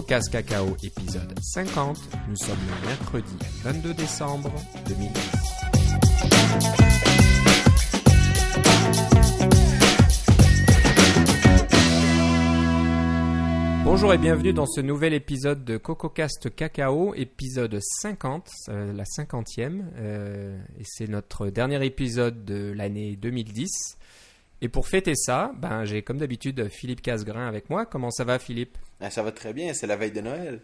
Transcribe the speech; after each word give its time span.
CocoCast 0.00 0.30
Cacao, 0.30 0.76
épisode 0.82 1.38
50. 1.42 1.98
Nous 2.30 2.36
sommes 2.36 2.56
le 2.56 2.86
mercredi 2.86 3.36
22 3.62 3.92
décembre 3.92 4.50
2010. 4.88 5.12
Bonjour 13.84 14.14
et 14.14 14.18
bienvenue 14.18 14.54
dans 14.54 14.64
ce 14.64 14.80
nouvel 14.80 15.12
épisode 15.12 15.66
de 15.66 15.76
CocoCast 15.76 16.54
Cacao, 16.56 17.14
épisode 17.14 17.78
50, 18.00 18.48
euh, 18.70 18.94
la 18.94 19.04
cinquantième, 19.04 19.92
euh, 19.98 20.58
et 20.78 20.84
c'est 20.86 21.08
notre 21.08 21.48
dernier 21.48 21.84
épisode 21.84 22.46
de 22.46 22.72
l'année 22.74 23.16
2010. 23.16 23.98
Et 24.62 24.70
pour 24.70 24.88
fêter 24.88 25.14
ça, 25.14 25.52
ben, 25.58 25.84
j'ai 25.84 26.00
comme 26.00 26.16
d'habitude 26.16 26.70
Philippe 26.70 27.02
Casgrain 27.02 27.46
avec 27.46 27.68
moi. 27.68 27.84
Comment 27.84 28.10
ça 28.10 28.24
va 28.24 28.38
Philippe? 28.38 28.78
Ah, 29.00 29.10
ça 29.10 29.22
va 29.22 29.32
très 29.32 29.52
bien, 29.52 29.72
c'est 29.72 29.86
la 29.86 29.96
veille 29.96 30.12
de 30.12 30.20
Noël. 30.20 30.60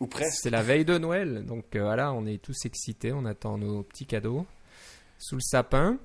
Ou 0.00 0.06
presque. 0.06 0.40
C'est 0.42 0.50
la 0.50 0.62
veille 0.62 0.84
de 0.84 0.98
Noël, 0.98 1.44
donc 1.44 1.76
euh, 1.76 1.82
voilà, 1.82 2.12
on 2.12 2.26
est 2.26 2.40
tous 2.40 2.64
excités, 2.64 3.12
on 3.12 3.24
attend 3.24 3.58
nos 3.58 3.82
petits 3.82 4.06
cadeaux 4.06 4.46
sous 5.18 5.36
le 5.36 5.40
sapin. 5.42 5.98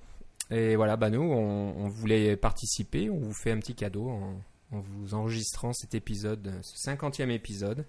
Et 0.51 0.75
voilà, 0.75 0.95
bah 0.95 1.09
nous, 1.09 1.21
on, 1.21 1.87
voulait 1.89 2.35
participer, 2.37 3.09
on 3.09 3.17
vous 3.17 3.33
fait 3.33 3.51
un 3.51 3.57
petit 3.57 3.73
cadeau 3.73 4.09
en, 4.09 4.41
vous 4.71 5.13
enregistrant 5.15 5.73
cet 5.73 5.95
épisode, 5.95 6.53
ce 6.61 6.89
50e 6.89 7.29
épisode. 7.29 7.85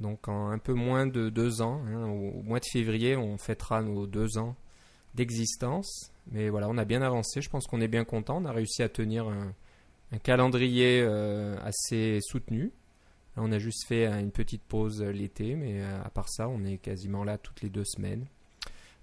Donc 0.00 0.28
en 0.28 0.50
un 0.50 0.58
peu 0.58 0.74
moins 0.74 1.06
de 1.06 1.28
deux 1.28 1.60
ans, 1.60 1.82
hein, 1.86 2.08
au, 2.08 2.42
mois 2.42 2.60
de 2.60 2.66
février, 2.70 3.16
on 3.16 3.36
fêtera 3.36 3.82
nos 3.82 4.06
deux 4.06 4.38
ans 4.38 4.54
d'existence. 5.14 6.12
Mais 6.30 6.48
voilà, 6.48 6.68
on 6.68 6.78
a 6.78 6.84
bien 6.84 7.02
avancé, 7.02 7.40
je 7.40 7.50
pense 7.50 7.66
qu'on 7.66 7.80
est 7.80 7.88
bien 7.88 8.04
content, 8.04 8.38
on 8.42 8.46
a 8.46 8.52
réussi 8.52 8.82
à 8.82 8.88
tenir 8.88 9.28
un, 9.28 9.52
un 10.12 10.18
calendrier 10.18 11.02
euh, 11.02 11.56
assez 11.62 12.20
soutenu. 12.22 12.72
On 13.38 13.52
a 13.52 13.58
juste 13.58 13.86
fait 13.86 14.06
euh, 14.06 14.18
une 14.18 14.30
petite 14.30 14.62
pause 14.62 15.02
euh, 15.02 15.12
l'été, 15.12 15.56
mais 15.56 15.82
euh, 15.82 16.02
à 16.02 16.08
part 16.08 16.28
ça, 16.28 16.48
on 16.48 16.64
est 16.64 16.78
quasiment 16.78 17.22
là 17.22 17.36
toutes 17.36 17.60
les 17.60 17.68
deux 17.68 17.84
semaines. 17.84 18.24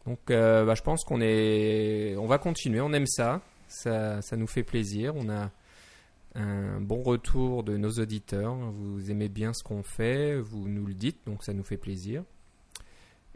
Donc, 0.06 0.20
bah, 0.28 0.76
je 0.76 0.82
pense 0.82 1.06
qu'on 1.06 1.22
est, 1.22 2.16
va 2.28 2.38
continuer. 2.38 2.82
On 2.82 2.92
aime 2.92 3.08
ça, 3.08 3.40
ça, 3.70 4.20
nous 4.36 4.48
fait 4.48 4.64
plaisir. 4.64 5.16
On 5.16 5.30
a 5.30 5.50
un 6.36 6.82
bon 6.82 7.02
retour 7.04 7.64
de 7.64 7.78
nos 7.78 7.90
auditeurs. 7.90 8.54
Vous 8.54 9.12
aimez 9.12 9.30
bien 9.30 9.54
ce 9.54 9.64
qu'on 9.64 9.82
fait, 9.82 10.38
vous 10.42 10.68
nous 10.68 10.86
le 10.86 10.94
dites, 10.94 11.20
donc 11.26 11.42
ça 11.46 11.54
nous 11.54 11.64
fait 11.64 11.78
plaisir. 11.78 12.22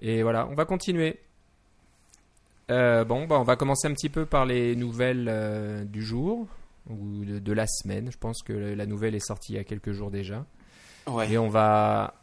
Et 0.02 0.23
voilà, 0.23 0.45
on 0.48 0.56
va 0.56 0.66
continuer. 0.66 1.22
Bon, 2.67 3.28
bah, 3.28 3.39
on 3.39 3.44
va 3.44 3.56
commencer 3.56 3.88
un 3.88 3.94
petit 3.94 4.09
peu 4.09 4.26
par 4.26 4.45
les 4.45 4.76
nouvelles 4.76 5.88
du 5.89 6.02
jour 6.04 6.50
ou 6.89 7.23
de 7.23 7.54
la 7.54 7.66
semaine. 7.66 8.11
Je 8.11 8.17
pense 8.17 8.44
que 8.44 8.52
la 8.52 8.86
nouvelle 8.86 9.16
est 9.16 9.26
sortie 9.26 9.54
il 9.54 9.56
y 9.56 9.59
a 9.59 9.64
quelques 9.64 9.94
jours 9.94 10.11
déjà. 10.11 10.45
Ouais. 11.08 11.31
Et 11.31 11.38
on 11.38 11.50
va 11.50 12.13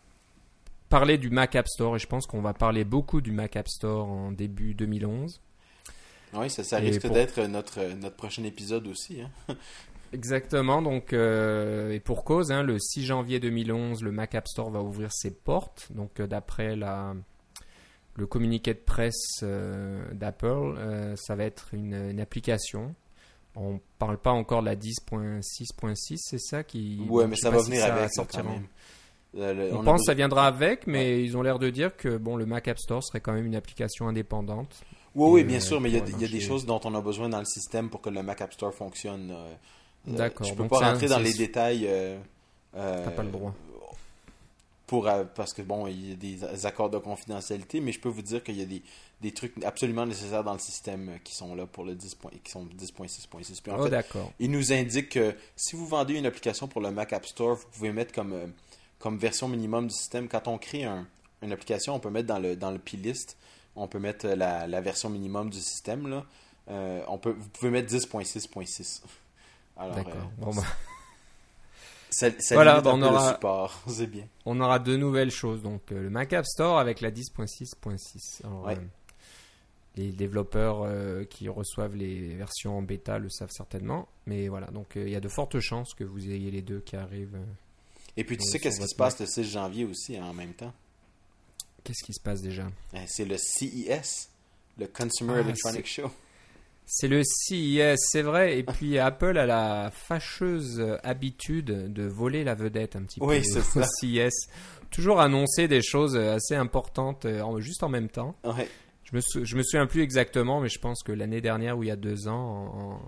parler 0.88 1.18
du 1.18 1.30
Mac 1.30 1.56
App 1.56 1.66
Store 1.68 1.96
et 1.96 1.98
je 1.98 2.06
pense 2.06 2.26
qu'on 2.26 2.40
va 2.42 2.52
parler 2.54 2.84
beaucoup 2.84 3.20
du 3.20 3.32
Mac 3.32 3.56
App 3.56 3.68
Store 3.68 4.06
en 4.08 4.30
début 4.32 4.74
2011. 4.74 5.40
Oui, 6.34 6.50
ça, 6.50 6.78
risque 6.78 7.02
pour- 7.02 7.10
d'être 7.14 7.40
notre, 7.42 7.82
notre 7.94 8.16
prochain 8.16 8.44
épisode 8.44 8.86
aussi. 8.88 9.20
Hein. 9.22 9.54
Exactement, 10.12 10.80
donc 10.82 11.12
euh, 11.12 11.90
et 11.90 11.98
pour 11.98 12.22
cause, 12.24 12.52
hein, 12.52 12.62
le 12.62 12.78
6 12.78 13.04
janvier 13.04 13.40
2011, 13.40 14.02
le 14.02 14.12
Mac 14.12 14.34
App 14.36 14.46
Store 14.46 14.70
va 14.70 14.80
ouvrir 14.80 15.10
ses 15.12 15.32
portes. 15.32 15.88
Donc 15.90 16.20
euh, 16.20 16.26
d'après 16.26 16.76
la 16.76 17.14
le 18.16 18.26
communiqué 18.28 18.74
de 18.74 18.78
presse 18.78 19.40
euh, 19.42 20.04
d'Apple, 20.12 21.14
ça 21.16 21.34
va 21.34 21.42
être 21.44 21.74
une, 21.74 21.94
une 22.10 22.20
application. 22.20 22.94
On 23.56 23.78
parle 23.98 24.18
pas 24.18 24.32
encore 24.32 24.60
de 24.62 24.66
la 24.66 24.74
10.6.6, 24.76 26.16
c'est 26.18 26.38
ça 26.40 26.64
qui. 26.64 27.00
ouais, 27.08 27.26
mais 27.26 27.36
ça 27.36 27.50
va 27.50 27.60
si 27.60 27.66
venir 27.70 27.80
ça 27.82 27.92
avec 27.92 28.02
là, 28.02 28.08
sortira 28.10 28.42
quand 28.42 28.48
en- 28.48 28.52
même. 28.52 28.66
Le- 29.36 29.52
le- 29.52 29.74
On, 29.74 29.82
pense 29.82 30.02
que 30.02 30.06
ça 30.06 30.14
viendra 30.14 30.46
avec, 30.46 30.86
mais 30.86 31.22
ils 31.22 31.36
ont 31.36 31.42
l'air 31.42 31.58
de 31.58 31.68
dire 31.70 31.96
que 31.96 32.16
bon, 32.16 32.36
le 32.36 32.46
Mac 32.46 32.68
App 32.68 32.78
Store 32.78 33.02
serait 33.02 33.20
quand 33.20 33.32
même 33.32 33.46
une 33.46 33.56
application 33.56 34.06
indépendante. 34.08 34.74
Oui, 35.16 35.44
bien 35.44 35.56
euh, 35.58 35.60
sûr, 35.60 35.80
mais 35.80 35.90
il 35.90 35.94
y 35.94 35.98
a, 35.98 36.00
pour 36.02 36.10
il 36.10 36.20
y 36.22 36.24
a 36.24 36.28
des 36.28 36.40
choses 36.40 36.66
dont 36.66 36.80
on 36.84 36.94
a 36.94 37.00
besoin 37.00 37.28
dans 37.28 37.38
le 37.40 37.44
système 37.44 37.90
pour 37.90 38.00
que 38.00 38.10
le 38.10 38.22
Mac 38.22 38.40
App 38.40 38.52
Store 38.52 38.72
fonctionne. 38.72 39.30
euh, 39.32 39.54
euh, 40.08 40.16
D'accord, 40.16 40.46
Je 40.46 40.52
peux 40.54 40.62
donc 40.62 40.70
pas 40.70 40.90
rentrer 40.90 41.08
dans 41.08 41.18
les 41.18 41.32
détails. 41.32 41.86
euh, 41.88 42.16
T'as 42.72 43.10
pas 43.10 43.22
le 43.22 43.30
droit. 43.30 43.54
Pour, 44.86 45.08
euh, 45.08 45.24
parce 45.24 45.54
que 45.54 45.62
bon, 45.62 45.86
il 45.86 46.10
y 46.10 46.12
a 46.12 46.16
des 46.16 46.66
accords 46.66 46.90
de 46.90 46.98
confidentialité, 46.98 47.80
mais 47.80 47.90
je 47.92 48.00
peux 48.00 48.10
vous 48.10 48.20
dire 48.22 48.44
qu'il 48.44 48.56
y 48.58 48.62
a 48.62 48.66
des, 48.66 48.82
des 49.22 49.32
trucs 49.32 49.54
absolument 49.64 50.04
nécessaires 50.04 50.44
dans 50.44 50.52
le 50.52 50.58
système 50.58 51.08
euh, 51.08 51.16
qui 51.24 51.34
sont 51.34 51.54
là 51.54 51.64
pour 51.66 51.84
le 51.84 51.94
10. 51.94 52.14
point- 52.16 52.30
qui 52.42 52.50
sont 52.52 52.66
10.6.6. 52.66 53.62
Puis 53.62 53.72
en 53.72 53.78
oh 53.78 53.84
fait, 53.84 53.90
d'accord. 53.90 54.30
Il 54.38 54.50
nous 54.50 54.72
indique 54.74 55.08
que 55.08 55.34
si 55.56 55.74
vous 55.74 55.86
vendez 55.86 56.14
une 56.18 56.26
application 56.26 56.68
pour 56.68 56.82
le 56.82 56.90
Mac 56.90 57.14
App 57.14 57.24
Store, 57.24 57.56
vous 57.56 57.66
pouvez 57.72 57.92
mettre 57.92 58.12
comme, 58.12 58.34
euh, 58.34 58.46
comme 58.98 59.16
version 59.16 59.48
minimum 59.48 59.86
du 59.88 59.94
système. 59.94 60.28
Quand 60.28 60.48
on 60.48 60.58
crée 60.58 60.84
un- 60.84 61.06
une 61.40 61.52
application, 61.52 61.94
on 61.94 61.98
peut 61.98 62.10
mettre 62.10 62.28
dans 62.28 62.38
le, 62.38 62.54
dans 62.54 62.70
le 62.70 62.78
plist, 62.78 63.38
on 63.76 63.88
peut 63.88 63.98
mettre 63.98 64.26
la, 64.28 64.66
la 64.66 64.80
version 64.82 65.08
minimum 65.08 65.48
du 65.48 65.60
système. 65.60 66.08
Là. 66.08 66.24
Euh, 66.68 67.02
on 67.08 67.16
peut, 67.18 67.34
vous 67.38 67.48
pouvez 67.48 67.70
mettre 67.70 67.88
10.6.6. 67.88 69.00
Alors, 69.78 69.94
D'accord. 69.96 70.12
euh, 70.14 70.42
Bon, 70.44 70.54
bah, 70.54 70.62
ça, 72.14 72.30
ça 72.38 72.54
Voilà, 72.54 72.80
bah, 72.80 72.90
on 72.94 73.02
aura-. 73.02 73.38
C'est 73.88 74.06
bien. 74.06 74.26
on 74.46 74.60
aura 74.60 74.78
deux 74.78 74.96
nouvelles 74.96 75.30
choses. 75.30 75.62
Donc 75.62 75.92
euh, 75.92 76.02
le 76.02 76.10
Mac 76.10 76.32
App 76.32 76.46
Store 76.46 76.78
avec 76.78 77.00
la 77.00 77.10
10.6.6. 77.10 78.44
Alors, 78.44 78.64
Ouais. 78.64 78.76
euh, 78.76 78.80
les 79.96 80.10
développeurs 80.10 80.82
euh, 80.82 81.24
qui 81.24 81.48
reçoivent 81.48 81.94
les 81.94 82.34
versions 82.34 82.76
en 82.78 82.82
bêta 82.82 83.18
le 83.18 83.28
savent 83.30 83.50
certainement. 83.52 84.08
Mais 84.26 84.48
voilà, 84.48 84.66
donc 84.68 84.96
euh, 84.96 85.04
il 85.06 85.12
y 85.12 85.16
a 85.16 85.20
de 85.20 85.28
fortes 85.28 85.60
chances 85.60 85.94
que 85.94 86.04
vous 86.04 86.28
ayez 86.30 86.50
les 86.50 86.62
deux 86.62 86.80
qui 86.80 86.96
arrivent. 86.96 87.36
euh. 87.36 87.44
Et 88.16 88.24
puis, 88.24 88.36
tu 88.36 88.44
sais 88.44 88.58
qu'est-ce 88.60 88.80
qui 88.80 88.88
se 88.88 88.94
passe 88.96 89.18
le 89.20 89.26
6 89.26 89.44
janvier 89.44 89.84
aussi 89.84 90.16
hein, 90.16 90.26
en 90.26 90.34
même 90.34 90.54
temps? 90.54 90.72
Qu'est-ce 91.82 92.04
qui 92.04 92.12
se 92.14 92.20
passe 92.20 92.40
déjà? 92.42 92.68
Euh, 92.94 92.98
C'est 93.06 93.24
le 93.24 93.36
CES, 93.36 94.30
le 94.78 94.86
Consumer 94.86 95.34
Ah, 95.36 95.40
Electronic 95.40 95.86
Show. 95.86 96.10
C'est 96.86 97.08
le 97.08 97.22
CES, 97.24 97.98
c'est 98.10 98.22
vrai. 98.22 98.58
Et 98.58 98.62
puis 98.62 98.98
Apple 98.98 99.38
a 99.38 99.46
la 99.46 99.90
fâcheuse 99.90 100.82
habitude 101.02 101.92
de 101.92 102.02
voler 102.06 102.44
la 102.44 102.54
vedette 102.54 102.96
un 102.96 103.02
petit 103.04 103.20
Oui, 103.22 103.38
peu 103.38 103.44
c'est 103.62 103.78
au 103.78 103.82
ça. 103.82 103.86
CES. 104.00 104.48
Toujours 104.90 105.20
annoncer 105.20 105.66
des 105.66 105.82
choses 105.82 106.16
assez 106.16 106.54
importantes 106.54 107.24
euh, 107.24 107.40
en- 107.40 107.58
juste 107.60 107.82
en 107.82 107.88
même 107.88 108.08
temps. 108.08 108.36
Ouais. 108.44 108.68
Je 109.02 109.16
me, 109.16 109.20
sou- 109.20 109.44
je 109.44 109.56
me 109.56 109.62
souviens 109.62 109.86
plus 109.86 110.02
exactement, 110.02 110.60
mais 110.60 110.68
je 110.68 110.78
pense 110.78 111.02
que 111.02 111.12
l'année 111.12 111.40
dernière 111.40 111.76
ou 111.76 111.82
il 111.82 111.88
y 111.88 111.92
a 111.92 111.96
deux 111.96 112.28
ans, 112.28 112.32
en- 112.34 112.92
en- 112.92 113.00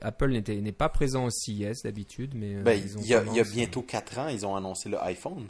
Apple 0.00 0.30
n'était 0.30 0.56
n'est 0.60 0.72
pas 0.72 0.88
présent 0.88 1.24
au 1.26 1.30
CES 1.30 1.82
d'habitude, 1.82 2.34
mais 2.34 2.54
euh, 2.56 2.62
Ben, 2.62 2.80
ils 2.80 2.96
ont 2.96 3.00
il 3.02 3.06
y, 3.08 3.14
a, 3.14 3.24
il 3.26 3.34
y 3.36 3.40
a 3.40 3.44
bientôt 3.44 3.82
4 3.82 4.18
ans, 4.18 4.28
ils 4.28 4.46
ont 4.46 4.54
annoncé 4.56 4.88
le 4.88 5.02
iPhone. 5.02 5.46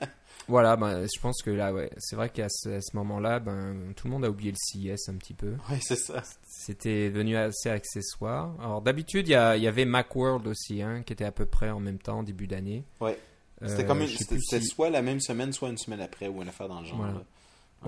Voilà, 0.46 0.76
ben, 0.76 1.06
je 1.06 1.20
pense 1.20 1.40
que 1.42 1.50
là, 1.50 1.72
ouais, 1.72 1.90
c'est 1.96 2.16
vrai 2.16 2.28
qu'à 2.28 2.48
ce, 2.50 2.78
ce 2.78 2.96
moment-là, 2.96 3.40
ben, 3.40 3.94
tout 3.96 4.06
le 4.08 4.12
monde 4.12 4.26
a 4.26 4.30
oublié 4.30 4.52
le 4.52 4.58
CES 4.58 5.08
un 5.08 5.14
petit 5.14 5.32
peu. 5.32 5.54
Oui, 5.70 5.78
c'est 5.80 5.96
ça. 5.96 6.22
C'était 6.46 7.08
devenu 7.08 7.36
assez 7.36 7.70
accessoire. 7.70 8.54
Alors 8.60 8.82
d'habitude, 8.82 9.26
il 9.26 9.32
y, 9.32 9.34
avait 9.34 9.86
Macworld 9.86 10.46
aussi, 10.46 10.82
hein, 10.82 11.02
qui 11.02 11.14
était 11.14 11.24
à 11.24 11.32
peu 11.32 11.46
près 11.46 11.70
en 11.70 11.80
même 11.80 11.98
temps, 11.98 12.22
début 12.22 12.46
d'année. 12.46 12.84
Ouais. 13.00 13.18
C'était 13.66 13.84
Euh, 13.92 14.60
soit 14.60 14.90
la 14.90 15.00
même 15.00 15.20
semaine, 15.20 15.52
soit 15.52 15.70
une 15.70 15.78
semaine 15.78 16.00
après, 16.00 16.28
ou 16.28 16.42
une 16.42 16.48
affaire 16.48 16.68
dans 16.68 16.80
le 16.80 16.86
genre. 16.86 16.98
Voilà. 16.98 17.22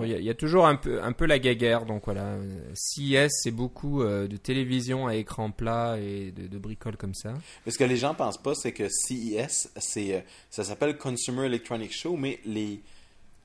Il 0.03 0.23
y, 0.23 0.29
a- 0.29 0.33
toujours 0.33 0.67
un 0.67 0.75
peu, 0.75 1.25
la 1.25 1.39
guéguerre, 1.39 1.85
donc 1.85 2.05
voilà. 2.05 2.23
Euh, 2.23 2.61
CES, 2.73 3.31
c'est 3.43 3.51
beaucoup 3.51 4.01
euh, 4.01 4.27
de 4.27 4.37
télévision 4.37 5.07
à 5.07 5.15
écran 5.15 5.51
plat 5.51 5.97
et 5.99 6.31
de, 6.31 6.47
de 6.47 6.57
bricoles 6.57 6.97
comme 6.97 7.13
ça. 7.13 7.33
Mais 7.65 7.71
ce 7.71 7.77
que 7.77 7.83
les 7.83 7.97
gens 7.97 8.13
pensent 8.13 8.41
pas, 8.41 8.55
c'est 8.55 8.71
que 8.71 8.87
CES, 8.89 9.69
c'est, 9.77 10.15
euh, 10.15 10.19
ça 10.49 10.63
s'appelle 10.63 10.97
Consumer 10.97 11.45
Electronic 11.45 11.91
Show, 11.93 12.15
mais 12.17 12.39
les, 12.45 12.81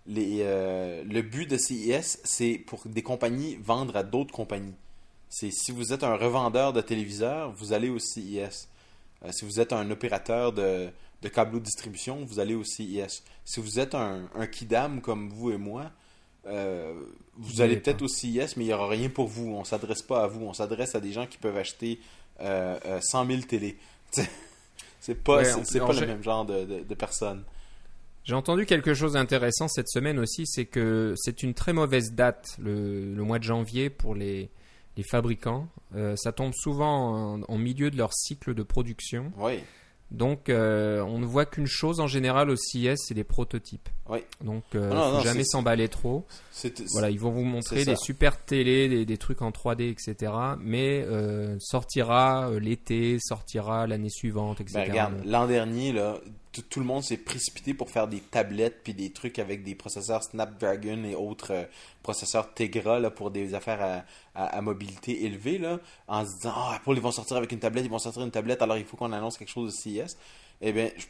les, 0.07 0.39
le 0.45 1.21
but 1.23 1.49
de 1.49 1.57
CES, 1.57 2.21
c'est 2.25 2.59
pour 2.59 2.83
des 2.87 3.03
compagnies 3.03 3.57
vendre 3.63 3.97
à 3.97 4.03
d'autres 4.03 4.33
compagnies. 4.35 4.75
C'est 5.29 5.51
si 5.51 5.73
vous 5.73 5.95
êtes 5.95 6.05
un 6.05 6.17
revendeur 6.17 6.75
de 6.75 6.83
téléviseurs, 6.83 7.53
vous 7.53 7.73
allez 7.73 7.89
au 7.89 7.99
CES. 7.99 8.69
Euh, 9.25 9.31
si 9.33 9.45
vous 9.47 9.61
êtes 9.61 9.73
un 9.73 9.91
opérateur 9.91 10.53
de, 10.53 10.89
de 11.23 11.29
câble 11.29 11.61
distribution, 11.61 12.25
vous 12.27 12.39
allez 12.39 12.55
au 12.55 12.65
CES. 12.65 13.23
Si 13.45 13.61
vous 13.61 13.79
êtes 13.81 13.95
un 13.95 14.29
kidam 14.51 15.01
comme 15.01 15.31
vous 15.31 15.51
et 15.51 15.57
moi, 15.57 15.91
euh, 16.47 16.95
vous 17.37 17.61
allez 17.61 17.77
peut-être 17.77 18.03
au 18.03 18.09
CES, 18.09 18.57
mais 18.57 18.65
il 18.65 18.69
n'y 18.69 18.73
aura 18.73 18.89
rien 18.89 19.09
pour 19.09 19.27
vous. 19.27 19.53
On 19.53 19.65
s'adresse 19.65 20.03
pas 20.03 20.25
à 20.25 20.27
vous. 20.27 20.45
On 20.45 20.53
s'adresse 20.53 20.95
à 20.95 21.01
des 21.01 21.13
gens 21.13 21.27
qui 21.27 21.39
peuvent 21.39 21.57
acheter 21.57 22.01
euh, 22.41 22.79
euh, 22.87 23.01
100 23.01 23.27
000 23.27 23.43
télé. 23.43 23.77
c'est 25.01 25.15
pas, 25.15 25.39
Ouais, 25.39 25.45
c'est, 25.65 25.79
pas 25.79 25.93
le 25.93 26.07
même 26.07 26.23
genre 26.23 26.45
de, 26.45 26.65
de, 26.65 26.81
de 26.81 26.95
personnes. 26.95 27.45
J'ai 28.25 28.35
entendu 28.35 28.67
quelque 28.67 28.95
chose 28.95 29.15
d'intéressant 29.15 29.67
cette 29.67 29.89
semaine 29.89 30.19
aussi, 30.21 30.47
c'est 30.47 30.67
que 30.67 31.15
c'est 31.17 31.43
une 31.43 31.55
très 31.55 31.73
mauvaise 31.73 32.13
date, 32.13 32.57
le, 32.61 33.13
le 33.13 33.23
mois 33.25 33.41
de 33.41 33.45
janvier, 33.45 33.91
pour 33.91 34.15
les, 34.15 34.49
les 34.97 35.03
fabricants. 35.03 35.69
Euh, 35.97 36.15
ça 36.17 36.31
tombe 36.31 36.53
souvent 36.55 37.35
en, 37.35 37.43
en 37.43 37.59
milieu 37.59 37.91
de 37.91 37.97
leur 37.97 38.13
cycle 38.13 38.55
de 38.55 38.63
production. 38.63 39.33
Oui, 39.39 39.59
Donc, 40.13 40.51
euh, 40.51 41.01
on 41.01 41.19
ne 41.19 41.25
voit 41.25 41.47
qu'une 41.47 41.67
chose 41.67 41.99
en 41.99 42.07
général 42.07 42.51
au 42.51 42.57
CES, 42.57 42.97
c'est 42.97 43.15
les 43.15 43.25
prototypes. 43.25 43.89
oui. 44.09 44.19
Donc, 44.43 44.63
euh, 44.75 44.91
non, 44.91 45.11
faut 45.11 45.17
non, 45.17 45.21
jamais 45.21 45.45
s'emballer 45.45 45.89
trop. 45.89 46.27
C'est, 46.51 46.83
Voilà, 46.93 47.09
ils 47.09 47.19
vont 47.19 47.31
vous 47.31 47.45
montrer 47.45 47.85
des 47.85 47.97
super 47.97 48.39
télés, 48.39 48.89
des, 48.89 49.07
des 49.07 49.17
trucs 49.17 49.41
en 49.41 49.51
3D, 49.51 49.91
etc. 49.91 50.33
Mais 50.61 51.03
euh, 51.03 51.57
sortira 51.59 52.51
euh, 52.51 52.61
l'été, 52.61 53.17
sortira 53.21 53.87
l'année 53.87 54.11
suivante, 54.11 54.61
etc. 54.61 54.81
Ben, 54.81 54.91
regarde, 54.91 55.15
l'an 55.25 55.47
dernier, 55.47 55.93
là, 55.93 56.19
tout 56.61 56.81
le 56.81 56.87
monde 56.87 57.03
s'est 57.03 57.17
précipité 57.17 57.73
pour 57.73 57.91
faire 57.91 58.09
des 58.09 58.21
tablettes 58.21 58.83
puis 58.85 58.93
des 58.93 59.11
trucs 59.11 59.39
avec 59.39 59.65
des 59.65 59.75
processeurs 59.75 60.23
Snapdragon 60.23 61.05
et 61.05 61.15
autres 61.15 61.53
euh, 61.53 61.65
processeurs 62.03 62.53
Tegra 62.53 63.01
là, 63.01 63.11
pour 63.11 63.31
des 63.31 63.55
affaires 63.55 64.05
à, 64.35 64.45
à, 64.45 64.61
mobilité 64.61 65.25
élevée 65.25 65.59
là, 65.59 65.81
en 66.09 66.27
se 66.27 66.35
disant 66.37 66.53
ah 66.55 66.75
Apple 66.77 66.93
ils 66.93 67.01
vont 67.01 67.13
sortir 67.13 67.39
avec 67.39 67.53
une 67.53 67.59
tablette, 67.59 67.85
ils 67.85 67.91
vont 67.91 67.99
sortir 67.99 68.23
une 68.23 68.31
tablette 68.31 68.61
alors 68.61 68.77
il 68.77 68.85
faut 68.85 68.97
qu'on 68.97 69.13
annonce 69.13 69.39
quelque 69.39 69.49
chose 69.49 69.73
de 69.73 69.77
CES. 69.77 70.19
Eh 70.61 70.73
bien, 70.73 70.91
je, 70.97 71.07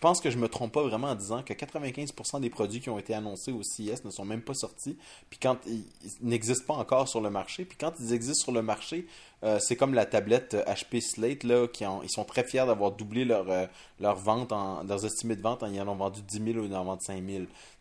pense 0.00 0.20
que 0.20 0.30
je 0.30 0.38
me 0.38 0.48
trompe 0.48 0.72
pas 0.72 0.82
vraiment 0.82 1.08
en 1.08 1.14
disant 1.14 1.42
que 1.42 1.52
95% 1.52 2.40
des 2.40 2.50
produits 2.50 2.80
qui 2.80 2.90
ont 2.90 2.98
été 2.98 3.14
annoncés 3.14 3.52
au 3.52 3.62
CES 3.62 4.04
ne 4.04 4.10
sont 4.10 4.24
même 4.24 4.42
pas 4.42 4.54
sortis, 4.54 4.96
puis 5.30 5.38
quand 5.40 5.56
ils, 5.66 5.84
n'existent 6.20 6.64
pas 6.66 6.80
encore 6.80 7.08
sur 7.08 7.20
le 7.20 7.30
marché, 7.30 7.64
puis 7.64 7.76
quand 7.78 7.92
ils 8.00 8.12
existent 8.12 8.44
sur 8.44 8.52
le 8.52 8.62
marché, 8.62 9.06
euh, 9.44 9.58
c'est 9.60 9.76
comme 9.76 9.94
la 9.94 10.06
tablette 10.06 10.54
HP 10.54 11.00
Slate 11.00 11.44
là, 11.44 11.66
qui 11.68 11.84
ils 12.02 12.10
sont 12.10 12.24
très 12.24 12.44
fiers 12.44 12.66
d'avoir 12.66 12.92
doublé 12.92 13.24
leur 13.24 13.50
euh, 13.50 13.66
leur 14.00 14.16
vente, 14.16 14.52
en, 14.52 14.82
leurs 14.84 15.04
estimés 15.04 15.36
de 15.36 15.42
vente, 15.42 15.64
ils 15.70 15.80
en 15.80 15.88
ont 15.88 15.96
vendu 15.96 16.22
10 16.22 16.52
000 16.52 16.58
ou 16.58 16.64
ils 16.64 16.74
en 16.74 16.82
ont 16.82 16.84
vendu 16.84 17.04
5 17.04 17.22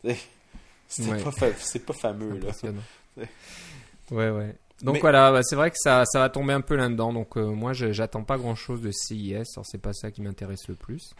000. 0.03 0.15
C'est 0.87 1.23
pas, 1.23 1.93
pas 1.93 1.99
fameux 1.99 2.39
là. 2.39 2.51
ouais 4.11 4.29
ouais. 4.29 4.55
Donc 4.81 4.99
voilà, 5.01 5.31
bah, 5.31 5.41
c'est 5.41 5.55
vrai 5.55 5.71
que 5.71 5.77
ça, 5.77 6.05
ça 6.05 6.19
va 6.19 6.29
tomber 6.29 6.53
un 6.53 6.61
peu 6.61 6.75
là-dedans. 6.75 7.11
Donc 7.11 7.37
euh, 7.37 7.47
moi, 7.47 7.73
j'attends 7.73 8.23
pas 8.23 8.37
grand-chose 8.37 8.81
de 8.81 8.91
CES. 8.91 9.47
Alors 9.55 9.65
c'est 9.65 9.81
pas 9.81 9.93
ça 9.93 10.11
qui 10.11 10.21
m'intéresse 10.21 10.67
le 10.67 10.75
plus. 10.75 11.13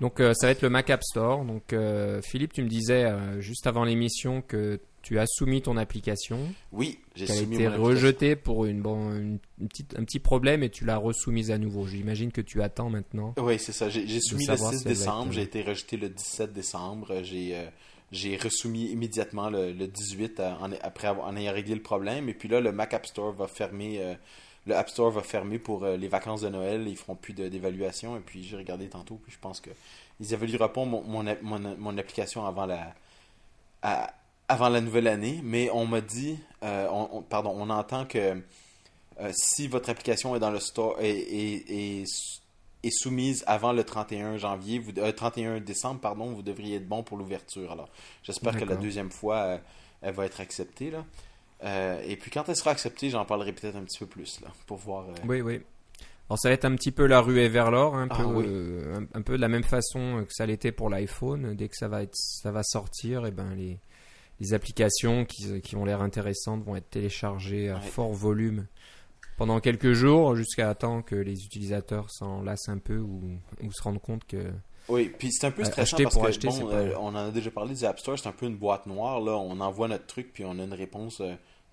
Donc 0.00 0.20
euh, 0.20 0.32
ça 0.34 0.46
va 0.46 0.52
être 0.52 0.62
le 0.62 0.70
Mac 0.70 0.90
App 0.90 1.02
Store. 1.02 1.44
Donc 1.44 1.72
euh, 1.72 2.22
Philippe, 2.22 2.52
tu 2.52 2.62
me 2.62 2.68
disais 2.68 3.04
euh, 3.04 3.40
juste 3.40 3.66
avant 3.66 3.84
l'émission 3.84 4.42
que 4.42 4.80
tu 5.02 5.18
as 5.18 5.26
soumis 5.26 5.62
ton 5.62 5.76
application. 5.76 6.38
Oui, 6.72 7.00
j'ai 7.14 7.26
soumis 7.26 7.56
été 7.56 7.68
rejetée 7.68 8.36
pour 8.36 8.66
une, 8.66 8.80
bon, 8.82 9.14
une, 9.14 9.38
petite, 9.68 9.98
un 9.98 10.04
petit 10.04 10.18
problème 10.18 10.62
et 10.62 10.70
tu 10.70 10.84
l'as 10.84 10.96
resoumise 10.96 11.50
à 11.50 11.58
nouveau. 11.58 11.86
J'imagine 11.86 12.32
que 12.32 12.40
tu 12.40 12.62
attends 12.62 12.90
maintenant. 12.90 13.34
Oui, 13.38 13.58
c'est 13.58 13.72
ça. 13.72 13.88
J'ai 13.88 14.20
soumis 14.20 14.46
le 14.46 14.56
6 14.56 14.84
décembre, 14.84 15.32
j'ai 15.32 15.42
été 15.42 15.62
rejeté 15.62 15.96
le 15.96 16.08
17 16.08 16.52
décembre. 16.52 17.22
J'ai 17.22 17.56
j'ai 18.12 18.36
resoumis 18.36 18.86
immédiatement 18.86 19.50
le, 19.50 19.72
18 19.72 20.40
en, 20.40 20.72
après 20.82 21.06
avoir, 21.06 21.28
en 21.28 21.36
ayant 21.36 21.52
réglé 21.52 21.76
le 21.76 21.82
problème. 21.82 22.28
Et 22.28 22.34
puis 22.34 22.48
là, 22.48 22.60
le 22.60 22.72
Mac 22.72 22.92
App 22.92 23.06
Store 23.06 23.32
va 23.32 23.46
fermer 23.46 24.16
le 24.66 24.76
App 24.76 24.88
Store 24.90 25.10
va 25.10 25.22
fermer 25.22 25.58
pour 25.58 25.84
euh, 25.84 25.96
les 25.96 26.08
vacances 26.08 26.42
de 26.42 26.48
Noël. 26.48 26.86
Ils 26.86 26.96
feront 26.96 27.14
plus 27.14 27.32
d'évaluation. 27.32 28.16
Et 28.16 28.20
puis 28.20 28.44
j'ai 28.44 28.56
regardé 28.56 28.88
tantôt, 28.88 29.18
puis 29.22 29.32
je 29.32 29.38
pense 29.38 29.60
que 29.60 29.70
ils 30.20 30.34
évalueront 30.34 30.68
pas 30.68 30.84
mon, 30.84 31.02
mon, 31.42 31.98
application 31.98 32.44
avant 32.44 32.66
la 32.66 32.94
avant 34.48 34.68
la 34.68 34.80
nouvelle 34.80 35.06
année. 35.06 35.40
Mais 35.42 35.70
on 35.72 35.86
m'a 35.86 36.02
dit, 36.02 36.38
euh, 36.62 36.86
pardon, 37.30 37.54
on 37.56 37.70
entend 37.70 38.04
que 38.04 38.42
euh, 39.20 39.32
si 39.32 39.66
votre 39.66 39.88
application 39.88 40.36
est 40.36 40.40
dans 40.40 40.50
le 40.50 40.60
store 40.60 40.96
et, 41.00 42.04
est 42.82 42.90
soumise 42.90 43.44
avant 43.46 43.72
le 43.72 43.84
31 43.84 44.36
janvier, 44.36 44.78
vous, 44.78 44.92
31 44.92 45.60
décembre, 45.60 46.00
pardon, 46.00 46.32
vous 46.32 46.42
devriez 46.42 46.76
être 46.76 46.88
bon 46.88 47.02
pour 47.02 47.16
l'ouverture. 47.16 47.72
Alors, 47.72 47.88
j'espère 48.22 48.56
que 48.56 48.64
la 48.64 48.76
deuxième 48.76 49.10
fois, 49.10 49.58
elle 50.02 50.14
va 50.14 50.26
être 50.26 50.40
acceptée 50.40 50.90
là. 50.90 51.04
Euh, 51.62 52.00
et 52.06 52.16
puis 52.16 52.30
quand 52.30 52.48
elle 52.48 52.56
sera 52.56 52.70
acceptée, 52.70 53.10
j'en 53.10 53.24
parlerai 53.24 53.52
peut-être 53.52 53.76
un 53.76 53.84
petit 53.84 53.98
peu 53.98 54.06
plus 54.06 54.40
là, 54.40 54.48
pour 54.66 54.78
voir. 54.78 55.08
Euh, 55.08 55.14
oui, 55.26 55.40
oui. 55.40 55.60
Alors 56.28 56.38
ça 56.38 56.48
va 56.48 56.54
être 56.54 56.64
un 56.64 56.76
petit 56.76 56.92
peu 56.92 57.06
la 57.06 57.20
ruée 57.20 57.48
vers 57.48 57.70
l'or, 57.70 57.96
un, 57.96 58.06
ah 58.08 58.16
peu, 58.16 58.44
euh, 58.46 59.00
un, 59.14 59.22
peu 59.22 59.36
de 59.36 59.40
la 59.40 59.48
même 59.48 59.64
façon 59.64 60.24
que 60.26 60.32
ça 60.32 60.46
l'était 60.46 60.72
pour 60.72 60.88
l'iPhone. 60.88 61.54
Dès 61.54 61.68
que 61.68 61.76
ça 61.76 61.88
va, 61.88 62.02
être, 62.02 62.14
ça 62.14 62.52
va 62.52 62.62
sortir, 62.62 63.24
et 63.24 63.28
eh 63.28 63.32
ben 63.32 63.52
les, 63.54 63.80
les 64.38 64.54
applications 64.54 65.24
qui, 65.24 65.60
qui 65.60 65.76
ont 65.76 65.84
l'air 65.84 66.02
intéressantes 66.02 66.62
vont 66.64 66.76
être 66.76 66.88
téléchargées 66.88 67.68
à 67.68 67.80
fort 67.80 68.12
volume 68.12 68.66
pendant 69.36 69.58
quelques 69.58 69.92
jours 69.92 70.36
jusqu'à 70.36 70.74
temps 70.74 71.02
que 71.02 71.16
les 71.16 71.44
utilisateurs 71.44 72.10
s'en 72.10 72.42
lassent 72.42 72.68
un 72.68 72.78
peu 72.78 72.98
ou, 72.98 73.22
ou 73.62 73.72
se 73.72 73.82
rendent 73.82 74.00
compte 74.00 74.24
que 74.24 74.52
oui, 74.90 75.12
puis 75.16 75.32
c'est 75.32 75.46
un 75.46 75.50
peu 75.50 75.64
stressant 75.64 75.96
parce 75.96 76.38
que, 76.38 76.46
bon, 76.46 76.68
on 77.00 77.08
en 77.08 77.16
a 77.16 77.30
déjà 77.30 77.50
parlé 77.50 77.74
du 77.74 77.84
App 77.84 77.98
Store, 77.98 78.18
c'est 78.18 78.28
un 78.28 78.32
peu 78.32 78.46
une 78.46 78.56
boîte 78.56 78.86
noire, 78.86 79.20
là. 79.20 79.32
On 79.32 79.60
envoie 79.60 79.88
notre 79.88 80.06
truc, 80.06 80.32
puis 80.32 80.44
on 80.44 80.58
a 80.58 80.64
une 80.64 80.74
réponse 80.74 81.22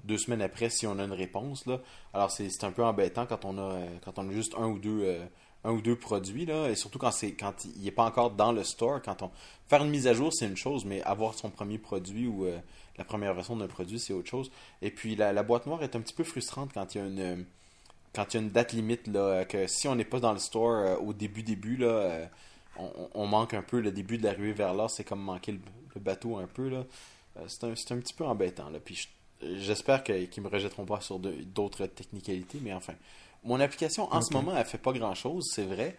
deux 0.08 0.18
semaines 0.18 0.42
après 0.42 0.70
si 0.70 0.88
on 0.88 0.98
a 1.00 1.04
une 1.04 1.14
réponse. 1.14 1.66
Là. 1.66 1.80
Alors 2.14 2.32
c'est 2.32 2.64
un 2.64 2.72
peu 2.72 2.84
embêtant 2.84 3.26
quand 3.26 3.46
on 3.46 3.58
a 3.58 3.74
euh, 3.74 3.88
quand 4.04 4.18
on 4.18 4.30
a 4.30 4.32
juste 4.32 4.54
un 4.58 4.68
ou 4.68 4.80
deux 4.80 5.02
euh, 5.04 5.26
un 5.64 5.72
ou 5.72 5.82
deux 5.82 5.96
produits 5.96 6.46
là, 6.46 6.70
et 6.70 6.76
surtout 6.76 7.00
quand 7.00 7.12
c'est 7.12 7.34
quand 7.34 7.66
il 7.66 7.84
n'est 7.84 7.92
pas 7.92 8.06
encore 8.06 8.32
dans 8.32 8.52
le 8.52 8.64
store. 8.64 9.02
Quand 9.04 9.22
on 9.22 9.32
faire 9.68 9.84
une 9.84 9.92
mise 9.92 10.08
à 10.08 10.14
jour 10.14 10.34
c'est 10.34 10.48
une 10.48 10.58
chose, 10.58 10.86
mais 10.86 11.02
avoir 11.04 11.34
son 11.34 11.50
premier 11.50 11.78
produit 11.78 12.28
ou 12.28 12.46
euh, 12.46 12.58
la 12.98 13.04
première 13.04 13.34
version 13.34 13.56
d'un 13.56 13.68
produit 13.68 14.00
c'est 14.00 14.14
autre 14.14 14.30
chose. 14.30 14.52
Et 14.82 14.92
puis 14.92 15.16
la, 15.16 15.44
boîte 15.44 15.68
noire 15.68 15.84
est 15.84 15.96
un 15.96 16.02
petit 16.02 16.14
peu 16.14 16.24
frustrante 16.24 16.72
quand 16.74 16.96
il 16.96 16.98
y 17.00 17.02
a 17.02 17.06
une 17.06 17.46
quand 18.14 18.34
il 18.34 18.38
y 18.38 18.40
a 18.40 18.44
une 18.44 18.50
date 18.50 18.74
limite 18.74 19.08
là, 19.08 19.46
que 19.46 19.68
si 19.68 19.88
on 19.88 19.96
n'est 19.96 20.06
pas 20.06 20.20
dans 20.20 20.34
le 20.34 20.40
store 20.40 21.02
au 21.04 21.14
début 21.14 21.44
début 21.44 21.76
là, 21.76 22.30
on, 23.14 23.28
manque 23.28 23.54
un 23.54 23.62
peu 23.62 23.80
le 23.80 23.92
début 23.92 24.18
de 24.18 24.24
l'arrivée 24.24 24.54
vers 24.54 24.74
là, 24.74 24.88
c'est 24.88 25.04
comme 25.04 25.22
manquer 25.22 25.54
le, 25.54 25.60
bateau 26.00 26.38
un 26.38 26.46
peu 26.46 26.70
là. 26.70 26.84
c'est 27.48 27.64
un, 27.64 27.72
un, 27.72 28.00
petit 28.00 28.14
peu 28.14 28.24
embêtant 28.24 28.70
là. 28.70 28.80
Puis 28.80 29.08
J'espère 29.42 30.04
qu'ils 30.04 30.30
ne 30.38 30.42
me 30.42 30.48
rejetteront 30.48 30.86
pas 30.86 31.02
sur 31.02 31.20
d'autres 31.20 31.86
technicalités, 31.86 32.60
mais 32.62 32.74
enfin. 32.74 32.94
Mon 33.44 33.60
application, 33.60 34.12
en 34.12 34.22
ce 34.22 34.34
moment, 34.34 34.58
elle 34.58 34.66
fait 34.66 34.80
pas 34.80 34.92
grand-chose, 34.92 35.46
c'est 35.54 35.64
vrai. 35.64 35.96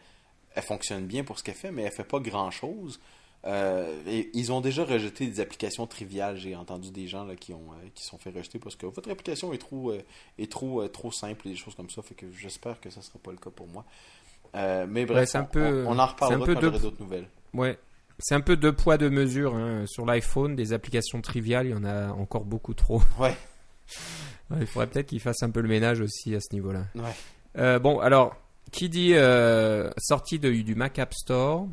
Elle 0.54 0.62
fonctionne 0.62 1.06
bien 1.06 1.22
pour 1.22 1.38
ce 1.38 1.44
qu'elle 1.44 1.54
fait, 1.54 1.70
mais 1.70 1.82
elle 1.82 1.92
fait 1.92 2.04
pas 2.04 2.18
grand-chose. 2.18 3.00
Euh, 3.44 4.26
ils 4.34 4.50
ont 4.50 4.60
déjà 4.60 4.84
rejeté 4.84 5.26
des 5.26 5.38
applications 5.38 5.86
triviales. 5.86 6.36
J'ai 6.36 6.56
entendu 6.56 6.90
des 6.90 7.06
gens 7.06 7.24
là, 7.24 7.36
qui 7.36 7.52
ont 7.52 7.72
euh, 7.72 7.88
qui 7.94 8.02
sont 8.04 8.18
fait 8.18 8.30
rejeter 8.30 8.58
parce 8.58 8.74
que 8.74 8.86
votre 8.86 9.08
application 9.08 9.52
est 9.52 9.58
trop 9.58 9.92
euh, 9.92 10.02
est 10.38 10.50
trop 10.50 10.86
trop 10.88 11.12
simple 11.12 11.46
et 11.46 11.50
des 11.52 11.56
choses 11.56 11.76
comme 11.76 11.88
ça. 11.88 12.02
Fait 12.02 12.16
que 12.16 12.30
j'espère 12.32 12.80
que 12.80 12.90
ça 12.90 13.00
sera 13.00 13.20
pas 13.20 13.30
le 13.30 13.38
cas 13.38 13.50
pour 13.50 13.68
moi. 13.68 13.84
Mais 14.54 15.06
bref, 15.06 15.34
un 15.34 15.44
peu, 15.44 15.84
on, 15.86 15.98
en 15.98 16.06
reparlera 16.06 16.46
quand 16.46 16.60
j'aurai 16.60 16.78
d'autres 16.78 17.00
nouvelles. 17.02 17.28
Ouais, 17.54 17.78
c'est 18.18 18.34
un 18.34 18.40
peu 18.40 18.56
deux 18.56 18.72
poids, 18.72 18.98
deux 18.98 19.10
mesures. 19.10 19.54
Hein. 19.54 19.84
Sur 19.86 20.04
l'iPhone, 20.04 20.56
des 20.56 20.72
applications 20.72 21.20
triviales, 21.20 21.66
il 21.66 21.70
y 21.70 21.74
en 21.74 21.84
a 21.84 22.08
encore 22.10 22.44
beaucoup 22.44 22.74
trop. 22.74 23.02
Ouais. 23.18 23.36
il 24.60 24.66
faudrait 24.66 24.86
peut-être 24.86 25.06
qu'ils 25.06 25.20
fassent 25.20 25.42
un 25.42 25.50
peu 25.50 25.60
le 25.60 25.68
ménage 25.68 26.00
aussi 26.00 26.34
à 26.34 26.40
ce 26.40 26.54
niveau-là. 26.54 26.84
Ouais. 26.94 27.14
Euh, 27.58 27.78
bon, 27.78 28.00
alors, 28.00 28.36
qui 28.70 28.88
dit 28.88 29.12
euh, 29.14 29.90
sortie 29.98 30.38
du 30.38 30.74
Mac 30.74 30.98
App 30.98 31.14
Store, 31.14 31.66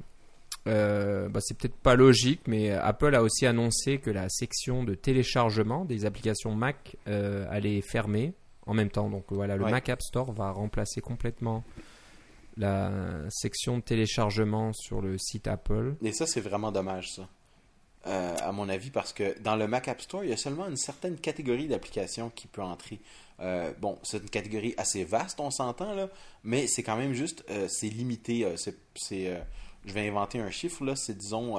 euh, 0.67 1.29
bah, 1.29 1.39
c'est 1.41 1.57
peut-être 1.57 1.75
pas 1.75 1.95
logique, 1.95 2.41
mais 2.47 2.71
Apple 2.71 3.15
a 3.15 3.21
aussi 3.21 3.45
annoncé 3.45 3.99
que 3.99 4.09
la 4.09 4.27
section 4.29 4.83
de 4.83 4.93
téléchargement 4.93 5.85
des 5.85 6.05
applications 6.05 6.53
Mac 6.53 6.97
allait 7.05 7.81
fermer 7.81 8.33
en 8.65 8.73
même 8.73 8.89
temps. 8.89 9.09
Donc 9.09 9.25
voilà, 9.29 9.55
le 9.55 9.65
Mac 9.65 9.89
App 9.89 10.01
Store 10.01 10.31
va 10.31 10.51
remplacer 10.51 11.01
complètement 11.01 11.63
la 12.57 12.91
section 13.29 13.77
de 13.77 13.83
téléchargement 13.83 14.71
sur 14.73 15.01
le 15.01 15.17
site 15.17 15.47
Apple. 15.47 15.95
Et 16.01 16.13
ça, 16.13 16.25
c'est 16.25 16.41
vraiment 16.41 16.71
dommage, 16.71 17.13
ça. 17.13 17.27
Euh, 18.07 18.35
à 18.39 18.51
mon 18.51 18.69
avis, 18.69 18.91
parce 18.91 19.13
que 19.13 19.37
dans 19.39 19.55
le 19.55 19.67
Mac 19.67 19.87
App 19.87 19.99
Store, 19.99 20.23
il 20.23 20.29
y 20.29 20.33
a 20.33 20.37
seulement 20.37 20.67
une 20.67 20.77
certaine 20.77 21.17
catégorie 21.17 21.67
d'applications 21.67 22.29
qui 22.29 22.45
peut 22.45 22.61
entrer. 22.61 22.99
Euh, 23.39 23.71
bon, 23.79 23.97
c'est 24.03 24.19
une 24.19 24.29
catégorie 24.29 24.75
assez 24.77 25.03
vaste, 25.03 25.39
on 25.39 25.49
s'entend, 25.49 25.95
là, 25.95 26.09
mais 26.43 26.67
c'est 26.67 26.83
quand 26.83 26.97
même 26.97 27.13
juste, 27.13 27.43
euh, 27.49 27.67
c'est 27.67 27.89
limité. 27.89 28.45
c'est, 28.57 29.43
je 29.85 29.93
vais 29.93 30.07
inventer 30.07 30.39
un 30.39 30.51
chiffre, 30.51 30.85
là, 30.85 30.95
c'est 30.95 31.17
disons 31.17 31.55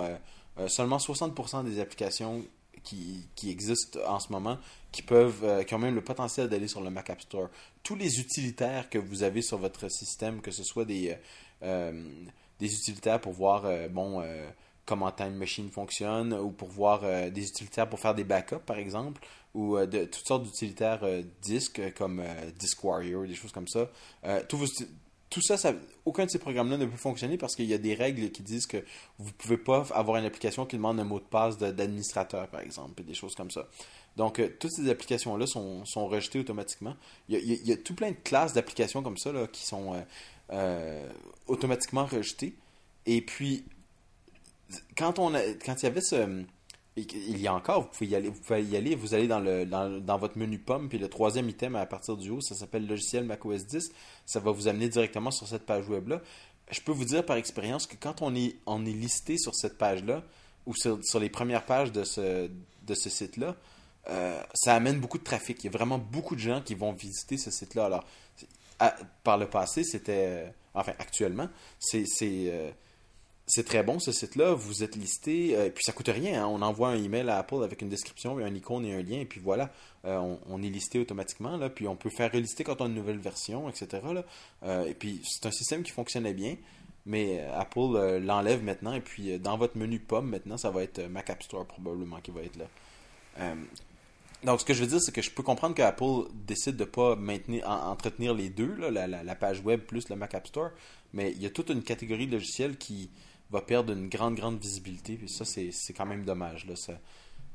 seulement 0.69 0.99
60% 0.99 1.65
des 1.65 1.81
applications 1.81 2.45
qui, 2.87 3.51
existent 3.51 3.99
en 4.07 4.21
ce 4.21 4.31
moment 4.31 4.59
qui 4.93 5.03
peuvent 5.03 5.45
euh, 5.45 5.63
qui 5.65 5.75
ont 5.75 5.79
même 5.79 5.95
le 5.95 6.03
potentiel 6.03 6.49
d'aller 6.49 6.69
sur 6.69 6.81
le 6.81 6.91
Mac 6.91 7.11
App 7.11 7.21
Store. 7.21 7.49
Tous 7.83 7.97
les 7.97 8.21
utilitaires 8.21 8.89
que 8.89 8.99
vous 8.99 9.23
avez 9.23 9.43
sur 9.43 9.59
votre 9.59 9.91
système, 9.91 10.41
que 10.41 10.51
ce 10.51 10.63
soit 10.63 10.85
des, 10.85 11.17
euh, 11.63 11.93
euh, 11.93 12.05
utilitaires 12.61 13.21
pour 13.21 13.33
voir 13.33 13.65
comment 14.87 15.11
Time 15.11 15.35
Machine 15.35 15.71
fonctionne 15.71 16.33
ou 16.33 16.51
pour 16.51 16.69
voir 16.69 17.03
des 17.31 17.49
utilitaires 17.49 17.89
pour 17.89 18.01
faire 18.01 18.15
des 18.15 18.25
backups 18.25 18.65
par 18.65 18.79
exemple 18.79 19.21
ou 19.53 19.77
de 19.79 20.05
toutes 20.05 20.27
sortes 20.27 20.45
d'utilitaires 20.45 21.05
disques 21.43 21.93
comme 21.95 22.23
Disk 22.59 22.83
Warrior, 22.83 23.27
des 23.27 23.35
choses 23.35 23.53
comme 23.53 23.69
ça. 23.69 23.91
tous 24.49 24.57
vos, 24.57 24.67
tout 25.29 25.41
ça, 25.41 25.57
aucun 26.05 26.25
de 26.25 26.31
ces 26.31 26.39
programmes-là 26.39 26.77
ne 26.77 26.87
peut 26.87 26.97
fonctionner 26.97 27.37
parce 27.37 27.57
qu'il 27.57 27.67
y 27.67 27.75
a 27.75 27.79
des 27.79 27.95
règles 27.95 28.31
qui 28.31 28.43
disent 28.43 28.67
que 28.67 28.79
vous 29.19 29.29
ne 29.29 29.33
pouvez 29.33 29.57
pas 29.57 29.85
avoir 29.93 30.19
une 30.19 30.25
application 30.25 30.67
qui 30.67 30.77
demande 30.77 31.01
un 31.01 31.05
mot 31.05 31.19
de 31.19 31.25
passe 31.25 31.59
d'administrateur, 31.59 32.47
par 32.49 32.61
exemple, 32.61 33.01
et 33.01 33.05
des 33.05 33.15
choses 33.15 33.35
comme 33.35 33.51
ça. 33.51 33.67
Donc, 34.17 34.39
euh, 34.39 34.49
toutes 34.59 34.73
ces 34.73 34.89
applications-là 34.89 35.47
sont, 35.47 35.85
rejetées 36.09 36.39
automatiquement. 36.39 36.97
Il 37.29 37.39
y, 37.39 37.73
a, 37.73 37.77
tout 37.77 37.95
plein 37.95 38.11
de 38.11 38.17
classes 38.17 38.53
d'applications 38.53 39.03
comme 39.03 39.19
ça 39.19 39.33
là, 39.33 39.47
qui 39.47 39.67
sont 39.67 39.95
euh, 39.95 40.01
euh, 40.53 41.09
automatiquement 41.49 42.07
rejetées. 42.07 42.55
Et 43.05 43.21
puis, 43.21 43.65
quand, 44.97 45.19
on 45.19 45.33
quand 45.65 45.83
il 45.83 45.83
y 45.83 45.87
avait 45.87 46.01
ce 46.01 46.45
il 46.97 47.39
y 47.39 47.47
a 47.47 47.55
encore, 47.55 47.83
vous 47.83 47.89
pouvez 47.89 48.07
y 48.07 48.17
aller, 48.17 48.29
vous 48.29 48.41
pouvez 48.41 48.65
y 48.65 48.77
aller, 48.77 48.95
vous 48.95 49.13
allez 49.13 49.29
dans, 49.29 49.41
le, 49.41 49.67
dans, 49.67 50.19
votre 50.19 50.39
menu 50.39 50.59
pomme, 50.59 50.89
puis 50.89 50.99
le 50.99 51.09
troisième 51.09 51.49
item 51.49 51.77
à 51.77 51.85
partir 51.85 52.17
du 52.17 52.31
haut, 52.31 52.41
ça 52.41 52.55
s'appelle 52.55 52.87
logiciel 52.87 53.25
macOS 53.25 53.67
10. 53.67 53.91
Ça 54.25 54.41
va 54.41 54.51
vous 54.51 54.67
amener 54.67 54.89
directement 54.89 55.31
sur 55.31 55.47
cette 55.47 55.67
page 55.67 55.89
web-là. 55.89 56.23
Je 56.71 56.81
peux 56.81 56.93
vous 56.93 57.05
dire 57.05 57.25
par 57.25 57.37
expérience 57.37 57.87
que 57.87 57.97
quand 57.97 58.23
on 58.23 58.35
est, 58.35 58.57
on 58.65 58.87
est 58.87 58.93
listé 58.93 59.37
sur 59.37 59.55
cette 59.55 59.77
page-là, 59.77 60.23
ou 60.67 60.75
sur, 60.75 61.21
les 61.21 61.31
premières 61.31 61.65
pages 61.65 61.93
de 61.93 62.03
ce, 62.03 62.51
de 62.83 62.95
ce 62.95 63.09
site-là, 63.09 63.55
euh, 64.09 64.43
ça 64.55 64.75
amène 64.75 64.99
beaucoup 64.99 65.19
de 65.19 65.25
trafic. 65.25 65.63
Il 65.63 65.67
y 65.67 65.69
a 65.69 65.73
vraiment 65.73 65.99
beaucoup 65.99 66.35
de 66.35 66.41
gens 66.41 66.61
qui 66.61 66.75
vont 66.75 66.93
visiter 66.93 67.37
ce 67.37 67.51
site-là. 67.51 67.87
Alors, 67.87 68.05
par 69.23 69.39
le 69.39 69.49
passé, 69.49 69.85
c'était. 69.85 70.53
enfin, 70.75 70.93
actuellement, 70.99 71.49
c'est. 71.79 72.05
Euh, 72.23 72.71
c'est 73.47 73.65
très 73.65 73.83
bon 73.83 73.99
ce 73.99 74.13
site-là, 74.13 74.55
vous 74.55 74.83
êtes 74.83 74.97
listé, 74.97 75.51
et 75.51 75.71
puis 75.71 75.85
ça 75.85 75.93
coûte 75.93 76.09
rien, 76.09 76.43
hein. 76.43 76.47
on 76.49 76.63
envoie 76.63 76.89
un 76.89 77.03
email 77.03 77.29
à 77.29 77.39
Apple 77.39 77.63
avec 77.63 77.81
une 77.81 77.89
description, 77.89 78.39
un 78.39 78.55
icône 78.55 78.85
et 78.85 78.95
un 78.95 79.03
lien, 79.03 79.21
et 79.21 79.25
puis 79.25 79.41
voilà, 79.41 79.71
on, 80.05 80.39
on, 80.49 80.63
est 80.63 80.69
listé 80.69 80.99
automatiquement, 80.99 81.57
là, 81.57 81.71
puis 81.71 81.87
on 81.87 81.95
peut 81.95 82.11
faire 82.11 82.33
relister 82.33 82.65
quand 82.65 82.81
on 82.81 82.87
a 82.87 82.89
une 82.89 82.95
nouvelle 82.95 83.19
version, 83.19 83.69
etc. 83.69 84.03
Là. 84.13 84.85
et 84.85 84.95
puis 84.95 85.21
c'est 85.25 85.47
un 85.47 85.53
système 85.53 85.85
qui 85.85 85.93
fonctionnait 85.93 86.35
bien, 86.35 86.57
mais 87.07 87.41
Apple 87.55 88.19
l'enlève 88.21 88.65
maintenant, 88.65 88.95
et 88.95 89.01
puis 89.01 89.39
dans 89.39 89.57
votre 89.57 89.79
menu 89.79 90.01
POM 90.01 90.29
maintenant, 90.29 90.57
ça 90.57 90.71
va 90.71 90.83
être 90.83 91.01
Mac 91.09 91.31
App 91.31 91.43
Store 91.43 91.65
probablement 91.67 92.21
qui 92.21 92.33
va 92.33 92.43
être 92.43 92.57
là. 92.57 92.67
Donc, 94.45 94.61
ce 94.61 94.65
que 94.65 94.75
je 94.75 94.83
veux 94.83 94.87
dire, 94.87 95.01
c'est 95.01 95.13
que 95.13 95.23
je 95.23 95.31
peux 95.31 95.43
comprendre 95.43 95.75
qu'Apple 95.75 96.31
décide 96.47 96.77
de 96.77 96.85
ne 96.85 96.89
pas 96.89 97.17
maintenir, 97.17 97.69
entretenir 97.69 98.35
les 98.35 98.49
deux, 98.49 98.77
la, 98.77 99.35
page 99.35 99.61
web 99.61 99.81
plus 99.81 100.09
le 100.09 100.17
Mac 100.17 100.35
App 100.35 100.47
Store, 100.47 100.71
mais 101.13 101.33
il 101.33 101.43
y 101.43 101.47
a 101.47 101.51
toute 101.51 101.71
une 101.71 101.83
catégorie 101.83 102.27
de 102.27 102.33
logiciels 102.33 102.77
qui 102.77 103.11
va 103.51 103.61
perdre 103.61 103.93
une 103.93 104.09
grande, 104.09 104.35
grande 104.35 104.59
visibilité, 104.59 105.15
puis 105.15 105.29
ça, 105.29 105.45
c'est 105.45 105.93
quand 105.97 106.07
même 106.07 106.25
dommage. 106.25 106.67
Là, 106.67 106.75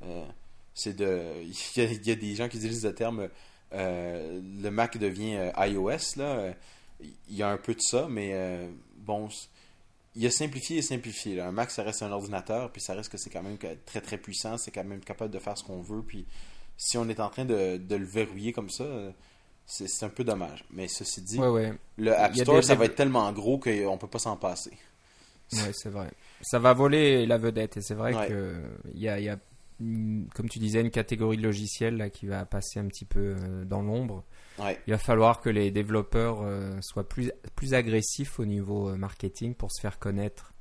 euh, 0.04 0.26
c'est 0.74 0.96
de, 0.96 1.22
il 1.76 2.08
y, 2.08 2.12
a, 2.12 2.16
des 2.16 2.36
gens 2.36 2.48
qui 2.48 2.58
utilisent 2.58 2.86
le 2.86 2.96
terme 2.96 3.30
euh, 3.74 4.42
le 4.62 4.70
Mac 4.70 4.98
devient 4.98 5.36
euh, 5.36 5.68
iOS, 5.68 6.18
là. 6.18 6.54
Il 7.30 7.36
y 7.36 7.42
a 7.42 7.50
un 7.50 7.58
peu 7.58 7.74
de 7.74 7.82
ça, 7.82 8.08
mais 8.08 8.70
bon, 8.98 9.28
il 10.16 10.24
a 10.28 10.30
simplifié 10.30 10.78
et 10.78 10.82
simplifié. 10.84 11.42
Un 11.42 11.52
Mac, 11.52 11.72
ça 11.72 11.82
reste 11.82 12.04
un 12.04 12.12
ordinateur, 12.12 12.72
puis 12.72 12.80
ça 12.80 12.94
reste 12.94 13.12
que 13.12 13.18
c'est 13.18 13.32
quand 13.32 13.42
même 13.42 13.58
très, 13.58 14.02
très 14.02 14.20
puissant, 14.20 14.60
c'est 14.60 14.70
quand 14.70 14.84
même 14.84 15.00
capable 15.00 15.34
de 15.34 15.40
faire 15.40 15.58
ce 15.58 15.64
qu'on 15.64 15.82
veut, 15.82 16.04
puis 16.04 16.28
si 16.78 17.00
on 17.00 17.10
est 17.10 17.20
en 17.20 17.30
train 17.30 17.46
de, 17.46 17.82
le 17.90 18.06
verrouiller 18.06 18.54
comme 18.54 18.70
ça, 18.70 18.86
c'est 19.66 20.06
un 20.06 20.10
peu 20.10 20.24
dommage. 20.24 20.64
Mais 20.70 20.88
ceci 20.88 21.24
dit, 21.24 21.40
le 21.98 22.16
App 22.16 22.36
Store, 22.36 22.64
ça 22.64 22.76
va 22.76 22.86
être 22.86 22.96
tellement 22.96 23.32
gros 23.32 23.58
qu'on 23.58 23.72
ne 23.72 23.98
peut 23.98 24.06
pas 24.06 24.20
s'en 24.20 24.38
passer. 24.38 24.78
Oui, 25.54 25.72
c'est 25.74 25.90
vrai. 25.90 26.10
Ça 26.42 26.60
va 26.60 26.74
voler 26.74 27.26
la 27.26 27.38
vedette. 27.38 27.78
Et 27.78 27.82
c'est 27.82 27.94
vrai 27.96 28.28
qu'il 28.28 29.00
y 29.00 29.08
a, 29.08 29.20
y 29.20 29.30
a, 29.30 29.38
comme 30.34 30.50
tu 30.50 30.60
disais, 30.60 30.82
une 30.82 30.92
catégorie 30.92 31.38
de 31.38 31.44
logiciels 31.44 31.98
là, 31.98 32.10
qui 32.10 32.26
va 32.26 32.46
passer 32.46 32.80
un 32.80 32.88
petit 32.88 33.06
peu 33.06 33.36
euh, 33.38 33.66
dans 33.66 33.82
l'ombre. 33.82 34.24
Il 34.88 34.92
va 34.92 34.98
falloir 35.00 35.42
que 35.42 35.50
les 35.50 35.72
développeurs 35.72 36.42
euh, 36.44 36.78
soient 36.82 37.08
plus, 37.08 37.32
plus 37.56 37.74
agressifs 37.74 38.40
au 38.40 38.46
niveau 38.46 38.90
euh, 38.90 38.96
marketing 38.96 39.56
pour 39.56 39.72
se 39.72 39.82
faire 39.82 40.00
connaître. 40.00 40.54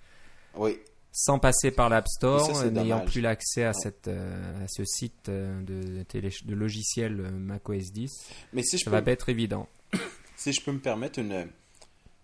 Oui 0.54 0.78
sans 1.12 1.40
passer 1.40 1.73
par 1.73 1.88
l'App 1.88 2.06
Store, 2.06 2.64
n'ayant 2.66 3.00
plus 3.04 3.20
l'accès 3.20 3.64
à, 3.64 3.73
cette, 3.73 4.06
à 4.06 4.68
ce 4.68 4.85
site 4.85 5.28
de, 5.28 6.04
de 6.04 6.54
logiciel 6.54 7.16
macOS 7.32 7.90
10. 7.90 8.12
Mais 8.52 8.62
si 8.62 8.78
je 8.78 8.85
ça 8.85 8.90
peux, 8.92 8.97
va 8.97 9.02
pas 9.02 9.11
être 9.11 9.28
évident. 9.28 9.68
Si 10.37 10.52
je 10.52 10.62
peux 10.62 10.70
me 10.70 10.78
permettre 10.78 11.18
une, 11.18 11.49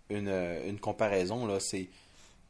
une, 0.09 0.29
une 0.29 0.79
comparaison, 0.79 1.47
là, 1.49 1.59
c'est, 1.59 1.89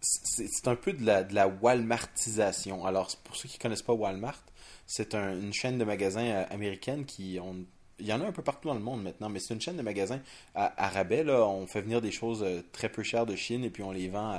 c'est, 0.01 0.69
un 0.69 0.77
peu 0.77 0.93
de 0.93 1.05
la, 1.05 1.25
de 1.25 1.35
la 1.35 1.49
Walmartisation. 1.49 2.87
Alors, 2.87 3.15
pour 3.25 3.37
ceux 3.37 3.49
qui 3.49 3.59
ne 3.59 3.63
connaissent 3.63 3.83
pas 3.83 3.93
Walmart, 3.93 4.43
c'est 4.87 5.15
une 5.15 5.53
chaîne 5.53 5.79
de 5.79 5.85
magasins 5.85 6.45
américaine 6.51 7.05
qui 7.05 7.39
ont 7.41 7.65
il 7.99 8.07
y 8.07 8.13
en 8.13 8.21
a 8.21 8.27
un 8.27 8.33
peu 8.33 8.43
partout 8.43 8.69
dans 8.69 8.75
le 8.75 8.81
monde 8.81 9.03
maintenant, 9.03 9.29
mais 9.29 9.39
c'est 9.39 9.55
une 9.55 9.61
chaîne 9.61 9.77
de 9.77 9.83
magasins 9.83 10.21
à, 10.55 10.89
rabais. 10.89 11.25
On 11.31 11.67
fait 11.67 11.81
venir 11.81 12.03
des 12.03 12.11
choses 12.11 12.45
très 12.73 12.89
peu 12.89 13.03
chères 13.03 13.27
de 13.27 13.37
Chine 13.37 13.65
et 13.65 13.71
puis 13.71 13.83
on 13.83 13.91
les 13.91 14.09
vend 14.09 14.39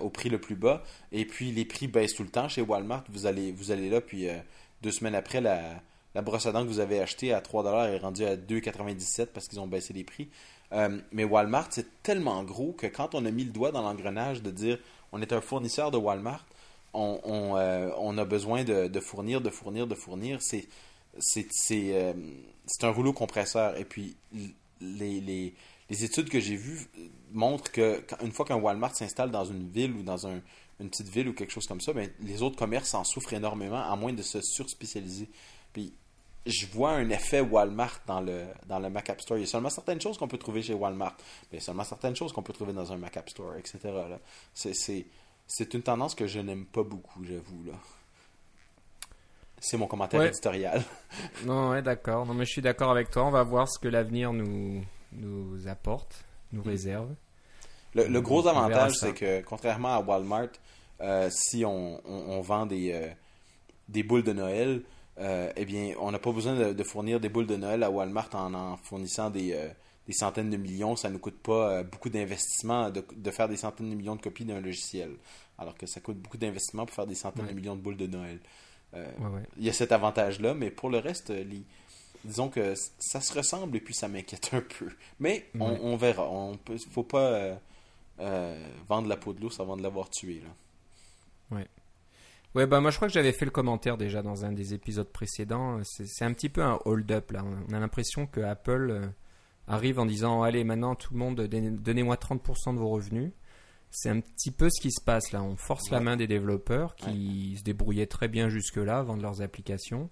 au 0.00 0.08
prix 0.10 0.28
le 0.28 0.40
plus 0.40 0.56
bas. 0.56 0.82
Et 1.12 1.24
puis 1.24 1.52
les 1.52 1.64
prix 1.64 1.86
baissent 1.86 2.14
tout 2.14 2.22
le 2.22 2.30
temps 2.30 2.48
chez 2.48 2.62
Walmart. 2.62 3.04
Vous 3.10 3.26
allez, 3.26 3.52
vous 3.52 3.70
allez 3.70 3.90
là, 3.90 4.00
puis 4.00 4.28
euh, 4.28 4.38
deux 4.82 4.90
semaines 4.90 5.14
après, 5.14 5.40
la, 5.40 5.82
la 6.14 6.22
brosse 6.22 6.46
à 6.46 6.52
dents 6.52 6.62
que 6.62 6.68
vous 6.68 6.80
avez 6.80 7.00
achetée 7.00 7.32
à 7.32 7.40
3$ 7.40 7.88
est 7.90 7.98
rendue 7.98 8.24
à 8.24 8.36
2,97$ 8.36 9.26
parce 9.26 9.48
qu'ils 9.48 9.60
ont 9.60 9.66
baissé 9.66 9.92
les 9.92 10.04
prix. 10.04 10.28
Euh, 10.72 10.98
mais 11.12 11.24
Walmart, 11.24 11.68
c'est 11.70 12.02
tellement 12.02 12.42
gros 12.44 12.72
que 12.72 12.86
quand 12.86 13.14
on 13.14 13.24
a 13.26 13.30
mis 13.30 13.44
le 13.44 13.50
doigt 13.50 13.72
dans 13.72 13.82
l'engrenage 13.82 14.42
de 14.42 14.50
dire 14.50 14.78
on 15.12 15.20
est 15.20 15.32
un 15.32 15.40
fournisseur 15.40 15.90
de 15.90 15.98
Walmart, 15.98 16.46
on, 16.94 17.20
on, 17.24 17.56
euh, 17.56 18.18
a 18.18 18.24
besoin 18.24 18.64
de, 18.64 19.00
fournir, 19.00 19.40
de 19.40 19.50
fournir, 19.50 19.86
de 19.86 19.94
fournir, 19.94 20.38
c'est 20.40 20.68
c'est 21.18 22.14
un 22.82 22.90
rouleau 22.90 23.12
compresseur. 23.12 23.76
Et 23.76 23.84
puis 23.84 24.16
les, 24.80 25.20
les, 25.20 25.54
les 25.90 26.04
études 26.04 26.28
que 26.30 26.40
j'ai 26.40 26.56
vues 26.56 26.88
montrent 27.32 27.70
que 27.70 28.02
une 28.22 28.32
fois 28.32 28.46
qu'un 28.46 28.56
Walmart 28.56 28.94
s'installe 28.94 29.30
dans 29.30 29.44
une 29.44 29.68
ville 29.68 29.92
ou 29.92 30.02
dans 30.02 30.26
une 30.26 30.40
petite 30.88 31.08
ville 31.08 31.28
ou 31.28 31.34
quelque 31.34 31.52
chose 31.52 31.66
comme 31.66 31.80
ça, 31.80 31.92
ben, 31.92 32.10
les 32.20 32.42
autres 32.42 32.56
commerces 32.56 32.94
en 32.94 33.04
souffrent 33.04 33.34
énormément, 33.34 33.82
à 33.82 33.94
moins 33.96 34.12
de 34.12 34.22
se 34.22 34.40
surspécialiser. 34.40 35.28
Puis 35.72 35.92
je 36.46 36.66
vois 36.66 36.92
un 36.92 37.08
effet 37.10 37.40
Walmart 37.40 38.00
dans 38.06 38.20
le, 38.20 38.44
dans 38.66 38.78
le 38.78 38.90
Mac 38.90 39.10
App 39.10 39.20
Store. 39.20 39.38
Il 39.38 39.42
y 39.42 39.44
a 39.44 39.46
seulement 39.46 39.70
certaines 39.70 40.00
choses 40.00 40.18
qu'on 40.18 40.28
peut 40.28 40.38
trouver 40.38 40.62
chez 40.62 40.74
Walmart, 40.74 41.16
mais 41.18 41.48
il 41.52 41.54
y 41.56 41.62
a 41.62 41.64
seulement 41.64 41.84
certaines 41.84 42.16
choses 42.16 42.32
qu'on 42.32 42.42
peut 42.42 42.52
trouver 42.52 42.72
dans 42.72 42.92
un 42.92 42.96
Mac 42.96 43.16
App 43.16 43.28
Store, 43.30 43.56
etc. 43.56 43.78
C'est 45.46 45.74
une 45.74 45.82
tendance 45.82 46.14
que 46.14 46.26
je 46.26 46.40
n'aime 46.40 46.66
pas 46.66 46.82
beaucoup, 46.82 47.24
j'avoue. 47.24 47.64
là. 47.66 47.74
C'est 49.60 49.76
mon 49.76 49.86
commentaire 49.86 50.22
éditorial. 50.22 50.82
non, 51.44 51.70
ouais, 51.70 51.82
d'accord. 51.82 52.26
Non, 52.26 52.34
mais 52.34 52.44
je 52.44 52.50
suis 52.50 52.62
d'accord 52.62 52.90
avec 52.90 53.10
toi. 53.10 53.24
On 53.26 53.30
va 53.30 53.44
voir 53.44 53.68
ce 53.70 53.78
que 53.78 53.86
l'avenir 53.86 54.32
nous, 54.32 54.84
nous 55.12 55.68
apporte, 55.68 56.24
nous 56.52 56.62
mm. 56.62 56.68
réserve. 56.68 57.14
Le, 57.94 58.20
gros 58.20 58.48
avantage, 58.48 58.94
c'est 58.94 59.12
que 59.12 59.42
contrairement 59.42 59.94
à 59.94 60.00
Walmart, 60.00 60.48
euh, 61.00 61.28
si 61.30 61.64
on, 61.64 62.40
vend 62.40 62.66
des, 62.66 62.92
euh, 62.92 63.08
des 63.88 64.02
boules 64.02 64.24
de 64.24 64.32
Noël, 64.32 64.82
euh, 65.18 65.52
eh 65.56 65.64
bien, 65.64 65.94
on 65.98 66.10
n'a 66.10 66.18
pas 66.18 66.32
besoin 66.32 66.72
de, 66.72 66.82
fournir 66.82 67.20
des 67.20 67.28
boules 67.28 67.46
de 67.46 67.56
Noël 67.56 67.82
à 67.82 67.90
Walmart 67.90 68.30
en 68.34 68.54
en 68.54 68.76
fournissant 68.76 69.30
des, 69.30 69.70
des 70.06 70.12
centaines 70.12 70.50
de 70.50 70.56
millions. 70.56 70.96
Ça 70.96 71.10
ne 71.10 71.18
coûte 71.18 71.38
pas 71.42 71.82
beaucoup 71.82 72.08
d'investissement 72.08 72.90
de, 72.90 73.04
de, 73.14 73.30
faire 73.30 73.48
des 73.48 73.56
centaines 73.56 73.90
de 73.90 73.94
millions 73.94 74.16
de 74.16 74.22
copies 74.22 74.44
d'un 74.44 74.60
logiciel, 74.60 75.10
alors 75.58 75.76
que 75.76 75.86
ça 75.86 76.00
coûte 76.00 76.18
beaucoup 76.18 76.38
d'investissement 76.38 76.86
pour 76.86 76.94
faire 76.94 77.06
des 77.06 77.14
centaines 77.14 77.46
de 77.46 77.52
millions 77.52 77.76
de 77.76 77.82
boules 77.82 77.96
de 77.96 78.06
Noël. 78.06 78.38
Il 79.56 79.64
y 79.64 79.68
a 79.68 79.72
cet 79.72 79.92
avantage-là, 79.92 80.54
mais 80.54 80.70
pour 80.70 80.90
le 80.90 80.98
reste, 80.98 81.30
les, 81.30 81.62
disons 82.24 82.48
que 82.48 82.74
ça 82.98 83.20
se 83.20 83.32
ressemble 83.32 83.76
et 83.76 83.80
puis 83.80 83.94
ça 83.94 84.08
m'inquiète 84.08 84.50
un 84.52 84.60
peu. 84.60 84.88
Mais 85.20 85.48
on, 85.58 85.96
verra. 85.96 86.28
On 86.28 86.56
peut, 86.56 86.76
faut 86.90 87.02
pas 87.02 87.32
euh, 87.32 87.54
euh, 88.20 88.66
vendre 88.88 89.08
la 89.08 89.16
peau 89.16 89.32
de 89.32 89.40
l'ours 89.40 89.58
avant 89.60 89.76
de 89.76 89.82
l'avoir 89.82 90.10
tué. 90.10 90.40
Là. 90.40 91.56
Ouais. 91.56 91.66
Ouais, 92.54 92.66
bah 92.66 92.80
moi 92.80 92.90
je 92.90 92.96
crois 92.96 93.08
que 93.08 93.14
j'avais 93.14 93.32
fait 93.32 93.46
le 93.46 93.50
commentaire 93.50 93.96
déjà 93.96 94.20
dans 94.20 94.44
un 94.44 94.52
des 94.52 94.74
épisodes 94.74 95.08
précédents. 95.08 95.80
C'est 95.84 96.24
un 96.24 96.32
petit 96.32 96.50
peu 96.50 96.62
un 96.62 96.78
hold-up 96.84 97.30
là. 97.32 97.44
On 97.68 97.72
a 97.72 97.80
l'impression 97.80 98.26
que 98.26 98.40
Apple 98.40 98.90
euh, 98.90 99.06
arrive 99.66 99.98
en 99.98 100.06
disant 100.06 100.42
Allez, 100.42 100.62
maintenant 100.64 100.94
tout 100.94 101.14
le 101.14 101.18
monde, 101.18 101.40
donnez-moi 101.40 102.16
30% 102.16 102.74
de 102.74 102.78
vos 102.78 102.90
revenus. 102.90 103.32
C'est 103.90 104.08
un 104.08 104.20
petit 104.20 104.50
peu 104.50 104.68
ce 104.70 104.80
qui 104.80 104.90
se 104.90 105.02
passe 105.02 105.32
là. 105.32 105.42
On 105.42 105.56
force 105.56 105.90
la 105.90 106.00
main 106.00 106.16
des 106.16 106.26
développeurs 106.26 106.94
qui 106.94 107.56
se 107.58 107.62
débrouillaient 107.62 108.06
très 108.06 108.28
bien 108.28 108.48
jusque-là, 108.48 109.02
vendre 109.02 109.22
leurs 109.22 109.42
applications. 109.42 110.10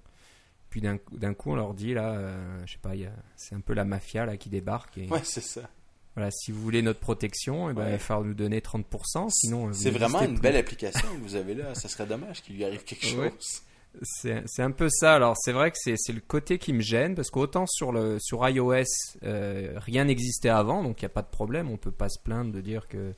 Puis 0.71 0.81
d'un 0.81 1.35
coup, 1.35 1.51
on 1.51 1.57
leur 1.57 1.75
dit, 1.75 1.95
là, 1.95 2.13
euh, 2.13 2.63
je 2.65 2.75
sais 2.75 2.79
pas, 2.79 2.93
c'est 3.37 3.57
un 3.57 3.61
peu 3.61 3.75
la 3.75 3.85
mafia 3.85 4.25
là, 4.25 4.37
qui 4.37 4.49
débarque. 4.49 4.99
Et, 4.99 5.09
ouais, 5.09 5.21
c'est 5.25 5.41
ça. 5.41 5.69
Voilà, 6.17 6.31
si 6.33 6.51
vous 6.51 6.61
voulez 6.61 6.83
notre 6.83 7.01
protection, 7.01 7.71
eh 7.71 7.73
ben, 7.73 7.87
il 7.87 7.93
va 7.93 7.99
falloir 7.99 8.27
nous 8.27 8.35
donner 8.35 8.61
30%. 8.61 9.31
Sinon, 9.31 9.73
c'est 9.73 9.91
vraiment 9.91 10.23
une 10.23 10.39
belle 10.39 10.57
application 10.57 11.09
que 11.15 11.21
vous 11.23 11.37
avez 11.37 11.55
là. 11.55 11.75
Ça 11.75 11.89
serait 11.89 12.07
dommage 12.07 12.43
qu'il 12.43 12.57
lui 12.57 12.65
arrive 12.65 12.83
quelque 12.85 13.07
chose. 13.07 13.63
C'est 14.03 14.63
un 14.63 14.71
peu 14.71 14.89
ça. 14.89 15.15
Alors, 15.15 15.37
c'est 15.37 15.53
vrai 15.53 15.71
que 15.71 15.77
c'est 15.79 16.13
le 16.13 16.21
côté 16.21 16.59
qui 16.59 16.73
me 16.73 16.81
gêne 16.81 17.15
parce 17.15 17.31
qu'autant 17.31 17.67
sur, 17.67 17.93
le, 17.93 18.19
sur 18.21 18.49
iOS, 18.49 18.85
euh, 19.25 19.73
rien 19.77 20.05
n'existait 20.05 20.49
avant, 20.49 20.83
donc 20.83 21.01
il 21.01 21.05
n'y 21.05 21.11
a 21.11 21.15
pas 21.15 21.23
de 21.23 21.29
problème. 21.29 21.71
On 21.71 21.77
peut 21.77 21.91
pas 21.91 22.09
se 22.09 22.19
plaindre 22.19 22.53
de 22.53 22.61
dire 22.61 22.89
que. 22.89 23.13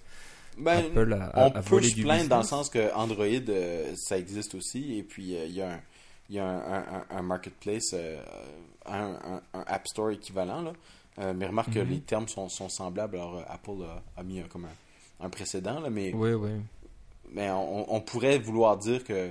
Ben, 0.59 0.85
Apple 0.85 1.15
a, 1.15 1.47
on 1.47 1.63
peut 1.63 1.83
se 1.83 2.01
plaindre 2.01 2.29
dans 2.29 2.39
le 2.39 2.45
sens 2.45 2.69
que 2.69 2.93
Android, 2.95 3.27
euh, 3.27 3.95
ça 3.97 4.19
existe 4.19 4.55
aussi. 4.55 4.99
Et 4.99 5.03
puis, 5.03 5.33
il 5.33 5.53
y 5.53 5.63
a 5.63 5.73
un 5.75 5.81
y 6.29 6.39
a 6.39 6.47
un, 6.47 7.05
un, 7.11 7.23
marketplace, 7.23 7.95
euh, 8.89 9.39
un, 9.55 9.65
App 9.67 9.87
Store 9.87 10.11
équivalent. 10.11 10.63
Là. 10.63 10.73
Euh, 11.19 11.35
mais 11.37 11.47
remarque 11.47 11.73
que 11.73 11.79
mhm. 11.79 11.91
les 11.91 12.01
termes 12.01 12.29
sont, 12.29 12.49
sont, 12.49 12.69
semblables. 12.69 13.17
Alors, 13.17 13.37
euh, 13.37 13.43
Apple 13.49 13.85
a, 14.17 14.23
mis 14.23 14.43
comme 14.45 14.67
un, 15.21 15.29
précédent. 15.29 15.81
Là, 15.81 15.91
mais 15.91 16.13
oui, 16.15 16.33
oui. 16.33 16.51
Mais 17.31 17.51
on, 17.51 18.01
pourrait 18.01 18.39
vouloir 18.39 18.77
dire 18.77 19.05
que, 19.05 19.31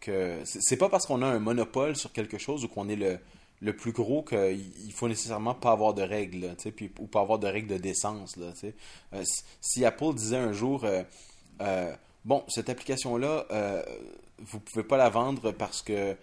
que 0.00 0.40
c'est 0.44 0.76
pas 0.76 0.90
parce 0.90 1.06
qu'on 1.06 1.22
a 1.22 1.26
un 1.26 1.38
monopole 1.38 1.96
sur 1.96 2.12
quelque 2.12 2.36
chose 2.36 2.64
ou 2.64 2.68
qu'on 2.68 2.90
est 2.90 2.96
le, 2.96 3.18
le 3.62 3.74
plus 3.74 3.92
gros 3.92 4.22
qu'il 4.22 4.92
faut 4.92 5.08
nécessairement 5.08 5.54
pas 5.54 5.72
avoir 5.72 5.94
de 5.94 6.02
règles, 6.02 6.54
puis, 6.76 6.92
ou 6.98 7.06
pas 7.06 7.20
avoir 7.20 7.38
de 7.38 7.46
règles 7.46 7.68
de 7.68 7.78
décence. 7.78 8.36
Là, 8.36 8.52
si 9.62 9.84
Apple 9.86 10.12
disait 10.14 10.36
un 10.36 10.52
jour, 10.52 10.84
bon, 12.26 12.44
cette 12.48 12.68
application-là, 12.68 13.46
vous 14.40 14.60
pouvez 14.60 14.84
pas 14.84 14.98
la 14.98 15.08
vendre 15.08 15.52
parce 15.52 15.80
que 15.80 16.14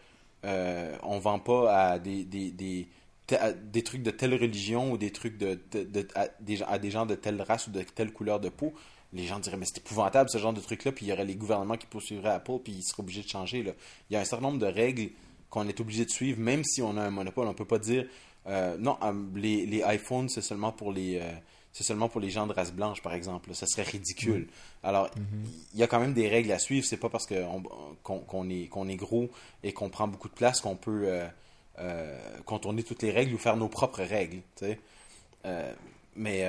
euh, 0.45 0.95
on 1.03 1.19
vend 1.19 1.39
pas 1.39 1.91
à 1.91 1.99
des, 1.99 2.23
des, 2.23 2.51
des, 2.51 3.83
trucs 3.83 4.03
de 4.03 4.11
telle 4.11 4.33
religion 4.33 4.91
ou 4.91 4.97
des 4.97 5.11
trucs 5.11 5.37
de, 5.37 5.59
à, 6.15 6.27
des, 6.39 6.91
gens 6.91 7.05
de 7.05 7.15
telle 7.15 7.41
race 7.41 7.67
ou 7.67 7.71
de 7.71 7.81
telle 7.81 8.11
couleur 8.11 8.39
de 8.39 8.49
peau. 8.49 8.73
Les 9.11 9.25
gens 9.25 9.39
diraient, 9.39 9.57
mais 9.57 9.65
c'est 9.65 9.79
épouvantable 9.79 10.29
ce 10.29 10.37
genre 10.37 10.53
de 10.53 10.61
truc-là, 10.61 10.91
puis 10.91 11.07
il 11.07 11.09
y 11.09 11.13
aurait 11.13 11.25
les 11.25 11.35
gouvernements 11.35 11.77
qui 11.77 11.87
poursuivraient 11.87 12.29
Apple, 12.29 12.59
puis 12.63 12.73
ils 12.73 12.83
seraient 12.83 13.01
obligés 13.01 13.23
de 13.23 13.27
changer. 13.27 13.63
Là. 13.63 13.71
Il 14.09 14.13
y 14.13 14.17
a 14.17 14.19
un 14.19 14.25
certain 14.25 14.45
nombre 14.45 14.59
de 14.59 14.67
règles 14.67 15.09
qu'on 15.49 15.67
est 15.67 15.79
obligé 15.79 16.05
de 16.05 16.11
suivre, 16.11 16.39
même 16.39 16.63
si 16.63 16.81
on 16.81 16.95
a 16.95 17.01
un 17.01 17.09
monopole. 17.09 17.47
On 17.47 17.53
peut 17.55 17.65
pas 17.65 17.79
dire, 17.79 18.05
euh, 18.45 18.77
non, 18.77 18.97
euh, 19.03 19.13
les, 19.35 19.65
les 19.65 19.83
iPhones, 19.87 20.29
c'est 20.29 20.41
seulement 20.41 20.71
pour 20.71 20.91
les, 20.91 21.19
c'est 21.71 21.83
seulement 21.83 22.09
pour 22.09 22.19
les 22.19 22.29
gens 22.29 22.47
de 22.47 22.53
race 22.53 22.73
blanche, 22.73 23.01
par 23.01 23.13
exemple. 23.13 23.53
Ça 23.53 23.67
serait 23.67 23.83
ridicule. 23.83 24.47
Alors, 24.83 25.09
il 25.73 25.79
y 25.79 25.83
a 25.83 25.87
quand 25.87 25.99
même 25.99 26.13
des 26.13 26.27
règles 26.27 26.51
à 26.51 26.59
suivre. 26.59 26.85
C'est 26.85 26.97
pas 26.97 27.09
parce 27.09 27.27
qu'on 27.27 28.49
est, 28.49 28.67
qu'on 28.67 28.87
est 28.87 28.95
gros 28.95 29.29
et 29.63 29.71
qu'on 29.71 29.89
prend 29.89 30.07
beaucoup 30.07 30.29
de 30.29 30.33
place 30.33 30.61
qu'on 30.61 30.75
peut 30.75 31.03
euh, 31.05 31.27
euh, 31.79 32.17
contourner 32.45 32.83
toutes 32.83 33.03
les 33.03 33.11
règles 33.11 33.33
ou 33.35 33.37
faire 33.37 33.55
nos 33.55 33.67
propres 33.67 34.03
règles. 34.03 34.41
Euh, 35.45 35.73
mais 36.15 36.45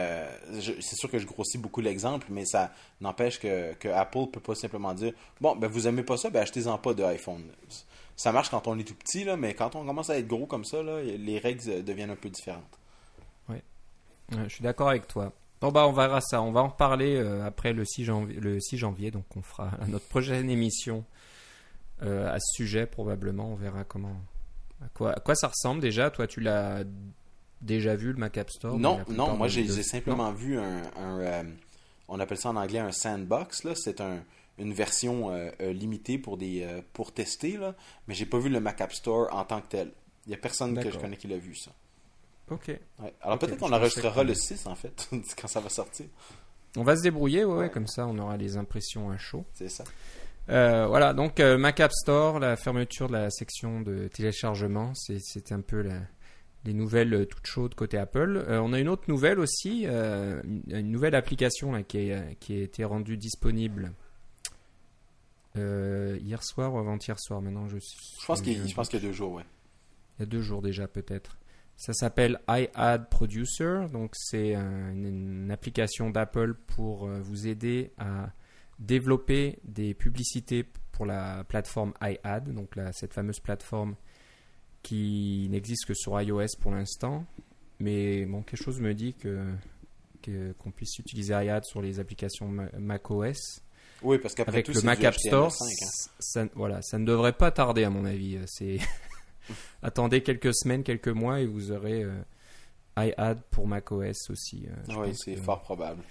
c'est 0.50 0.96
sûr 0.96 1.10
que 1.10 1.18
je 1.18 1.26
grossis 1.26 1.58
beaucoup 1.58 1.80
l'exemple, 1.80 2.26
mais 2.30 2.44
ça 2.44 2.72
n'empêche 3.00 3.38
que, 3.38 3.74
que 3.74 3.88
Apple 3.88 4.26
peut 4.32 4.40
pas 4.40 4.56
simplement 4.56 4.94
dire 4.94 5.12
Bon, 5.40 5.54
ben 5.54 5.68
vous 5.68 5.86
aimez 5.86 6.02
pas 6.02 6.16
ça, 6.16 6.30
ben 6.30 6.40
achetez-en 6.40 6.76
pas 6.78 6.92
de 6.92 7.04
iPhone. 7.04 7.44
Ça 8.16 8.32
marche 8.32 8.48
quand 8.48 8.66
on 8.66 8.76
est 8.78 8.84
tout 8.84 8.94
petit, 8.94 9.22
là, 9.22 9.36
mais 9.36 9.54
quand 9.54 9.76
on 9.76 9.84
commence 9.84 10.10
à 10.10 10.18
être 10.18 10.26
gros 10.26 10.46
comme 10.46 10.64
ça, 10.64 10.82
là, 10.82 11.00
les 11.02 11.38
règles 11.38 11.84
deviennent 11.84 12.10
un 12.10 12.16
peu 12.16 12.30
différentes. 12.30 12.79
Je 14.30 14.48
suis 14.48 14.62
d'accord 14.62 14.88
avec 14.88 15.06
toi. 15.06 15.32
Bon 15.60 15.70
bah 15.70 15.86
on 15.86 15.92
verra 15.92 16.22
ça, 16.22 16.40
on 16.40 16.52
va 16.52 16.62
en 16.62 16.68
reparler 16.68 17.16
euh, 17.16 17.44
après 17.44 17.74
le 17.74 17.84
6 17.84 18.04
janvier, 18.04 18.40
le 18.40 18.58
6 18.60 18.78
janvier, 18.78 19.10
donc 19.10 19.24
on 19.36 19.42
fera 19.42 19.70
notre 19.88 20.06
prochaine 20.06 20.48
émission 20.48 21.04
euh, 22.02 22.32
à 22.32 22.38
ce 22.40 22.54
sujet 22.54 22.86
probablement, 22.86 23.50
on 23.50 23.56
verra 23.56 23.84
comment, 23.84 24.16
à 24.82 24.88
quoi, 24.94 25.14
quoi 25.16 25.34
ça 25.34 25.48
ressemble. 25.48 25.82
Déjà. 25.82 26.10
Toi 26.10 26.26
tu 26.26 26.40
l'as 26.40 26.82
déjà 27.60 27.94
vu 27.94 28.12
le 28.12 28.18
Mac 28.18 28.38
App 28.38 28.50
Store? 28.50 28.78
Non, 28.78 29.00
non, 29.08 29.36
moi 29.36 29.48
j'ai 29.48 29.66
simplement 29.82 30.32
vu 30.32 30.58
un, 30.58 30.82
euh, 30.96 31.42
on 32.08 32.18
appelle 32.20 32.38
ça 32.38 32.48
en 32.48 32.56
anglais 32.56 32.78
un 32.78 32.92
sandbox 32.92 33.64
là, 33.64 33.74
c'est 33.74 34.00
un, 34.00 34.24
une 34.56 34.72
version 34.72 35.30
limitée 35.60 36.16
pour 36.16 36.38
des 36.38 36.66
pour 36.94 37.12
tester 37.12 37.58
là, 37.58 37.74
mais 38.08 38.14
j'ai 38.14 38.26
pas 38.26 38.38
vu 38.38 38.48
le 38.48 38.60
Mac 38.60 38.80
App 38.80 38.94
Store 38.94 39.28
en 39.34 39.44
tant 39.44 39.60
que 39.60 39.68
tel. 39.68 39.92
Il 40.26 40.30
y 40.30 40.34
a 40.34 40.38
personne 40.38 40.82
que 40.82 40.90
je 40.90 40.98
connais 40.98 41.18
qui 41.18 41.28
l'a 41.28 41.36
vu 41.36 41.54
ça. 41.54 41.70
Ok. 42.50 42.78
Alors 43.22 43.38
peut-être 43.38 43.58
qu'on 43.58 43.72
enregistrera 43.72 44.24
le 44.24 44.34
6 44.34 44.66
en 44.66 44.74
fait, 44.74 45.08
quand 45.40 45.48
ça 45.48 45.60
va 45.60 45.68
sortir. 45.68 46.06
On 46.76 46.82
va 46.82 46.96
se 46.96 47.02
débrouiller, 47.02 47.44
ouais, 47.44 47.70
comme 47.70 47.86
ça 47.86 48.06
on 48.06 48.18
aura 48.18 48.36
les 48.36 48.56
impressions 48.56 49.10
à 49.10 49.18
chaud. 49.18 49.44
C'est 49.54 49.68
ça. 49.68 49.84
Euh, 50.48 50.86
voilà, 50.86 51.14
donc 51.14 51.38
euh, 51.38 51.58
Mac 51.58 51.78
App 51.80 51.92
Store, 51.92 52.40
la 52.40 52.56
fermeture 52.56 53.06
de 53.06 53.12
la 53.12 53.30
section 53.30 53.80
de 53.80 54.08
téléchargement, 54.08 54.92
c'est 54.94 55.52
un 55.52 55.60
peu 55.60 55.88
les 56.64 56.74
nouvelles 56.74 57.14
euh, 57.14 57.24
toutes 57.24 57.46
chaudes 57.46 57.74
côté 57.74 57.98
Apple. 57.98 58.44
on 58.48 58.72
a 58.72 58.80
une 58.80 58.88
autre 58.88 59.04
nouvelle 59.06 59.38
aussi, 59.38 59.84
une, 59.86 60.90
nouvelle 60.90 61.14
application 61.14 61.72
là, 61.72 61.82
qui, 61.82 62.10
qui, 62.40 62.54
a 62.54 62.62
été 62.62 62.84
rendue 62.84 63.16
disponible 63.16 63.92
hier 65.56 66.42
soir 66.42 66.74
ou 66.74 66.78
avant-hier 66.78 67.18
soir. 67.20 67.40
Maintenant, 67.42 67.68
je, 67.68 67.78
je 67.78 68.26
pense 68.26 68.40
qu'il 68.40 68.54
y 68.54 68.96
a 68.96 69.06
deux 69.06 69.12
jours, 69.12 69.34
ouais. 69.34 69.44
Il 70.18 70.22
y 70.22 70.24
a 70.24 70.26
deux 70.26 70.42
jours 70.42 70.62
déjà 70.62 70.88
peut-être. 70.88 71.39
Ça 71.80 71.94
s'appelle 71.94 72.38
iAd 72.46 73.08
Producer. 73.08 73.86
Donc, 73.90 74.10
c'est 74.14 74.54
une, 74.54 75.50
application 75.50 76.10
d'Apple 76.10 76.52
pour 76.52 77.06
euh, 77.06 77.20
vous 77.22 77.46
aider 77.46 77.90
à 77.96 78.28
développer 78.78 79.58
des 79.64 79.94
publicités 79.94 80.66
pour 80.92 81.06
la 81.06 81.42
plateforme 81.44 81.94
iAd. 82.02 82.52
Donc, 82.52 82.74
cette 82.92 83.14
fameuse 83.14 83.40
plateforme 83.40 83.96
qui 84.82 85.48
n'existe 85.50 85.86
que 85.86 85.94
sur 85.94 86.20
iOS 86.20 86.58
pour 86.60 86.72
l'instant. 86.72 87.24
Mais 87.78 88.26
bon, 88.26 88.42
quelque 88.42 88.62
chose 88.62 88.78
me 88.78 88.92
dit 88.92 89.14
que 89.14 89.46
qu'on 90.58 90.70
puisse 90.70 90.98
utiliser 90.98 91.32
iAd 91.32 91.64
sur 91.64 91.80
les 91.80 91.98
applications 91.98 92.54
macOS. 92.78 93.62
Oui, 94.02 94.18
parce 94.18 94.34
qu'après 94.34 94.52
avec 94.52 94.68
le 94.68 94.82
Mac 94.82 95.02
App 95.02 95.14
Store, 95.14 95.50
hein. 95.50 95.66
ça, 96.18 96.44
voilà, 96.54 96.82
ça 96.82 96.98
ne 96.98 97.06
devrait 97.06 97.32
pas 97.32 97.50
tarder 97.50 97.84
à 97.84 97.90
mon 97.90 98.04
avis. 98.04 98.38
C'est 98.46 98.78
attendez 99.82 100.22
quelques 100.22 100.54
semaines, 100.54 100.82
quelques 100.82 101.08
mois 101.08 101.40
et 101.40 101.46
vous 101.46 101.72
aurez 101.72 102.02
euh, 102.02 102.22
iAd 102.96 103.40
pour 103.50 103.66
macOS 103.66 104.30
aussi. 104.30 104.66
Euh, 104.68 104.94
oui, 104.96 105.14
c'est 105.14 105.36
fort 105.36 105.62
probable. 105.62 106.02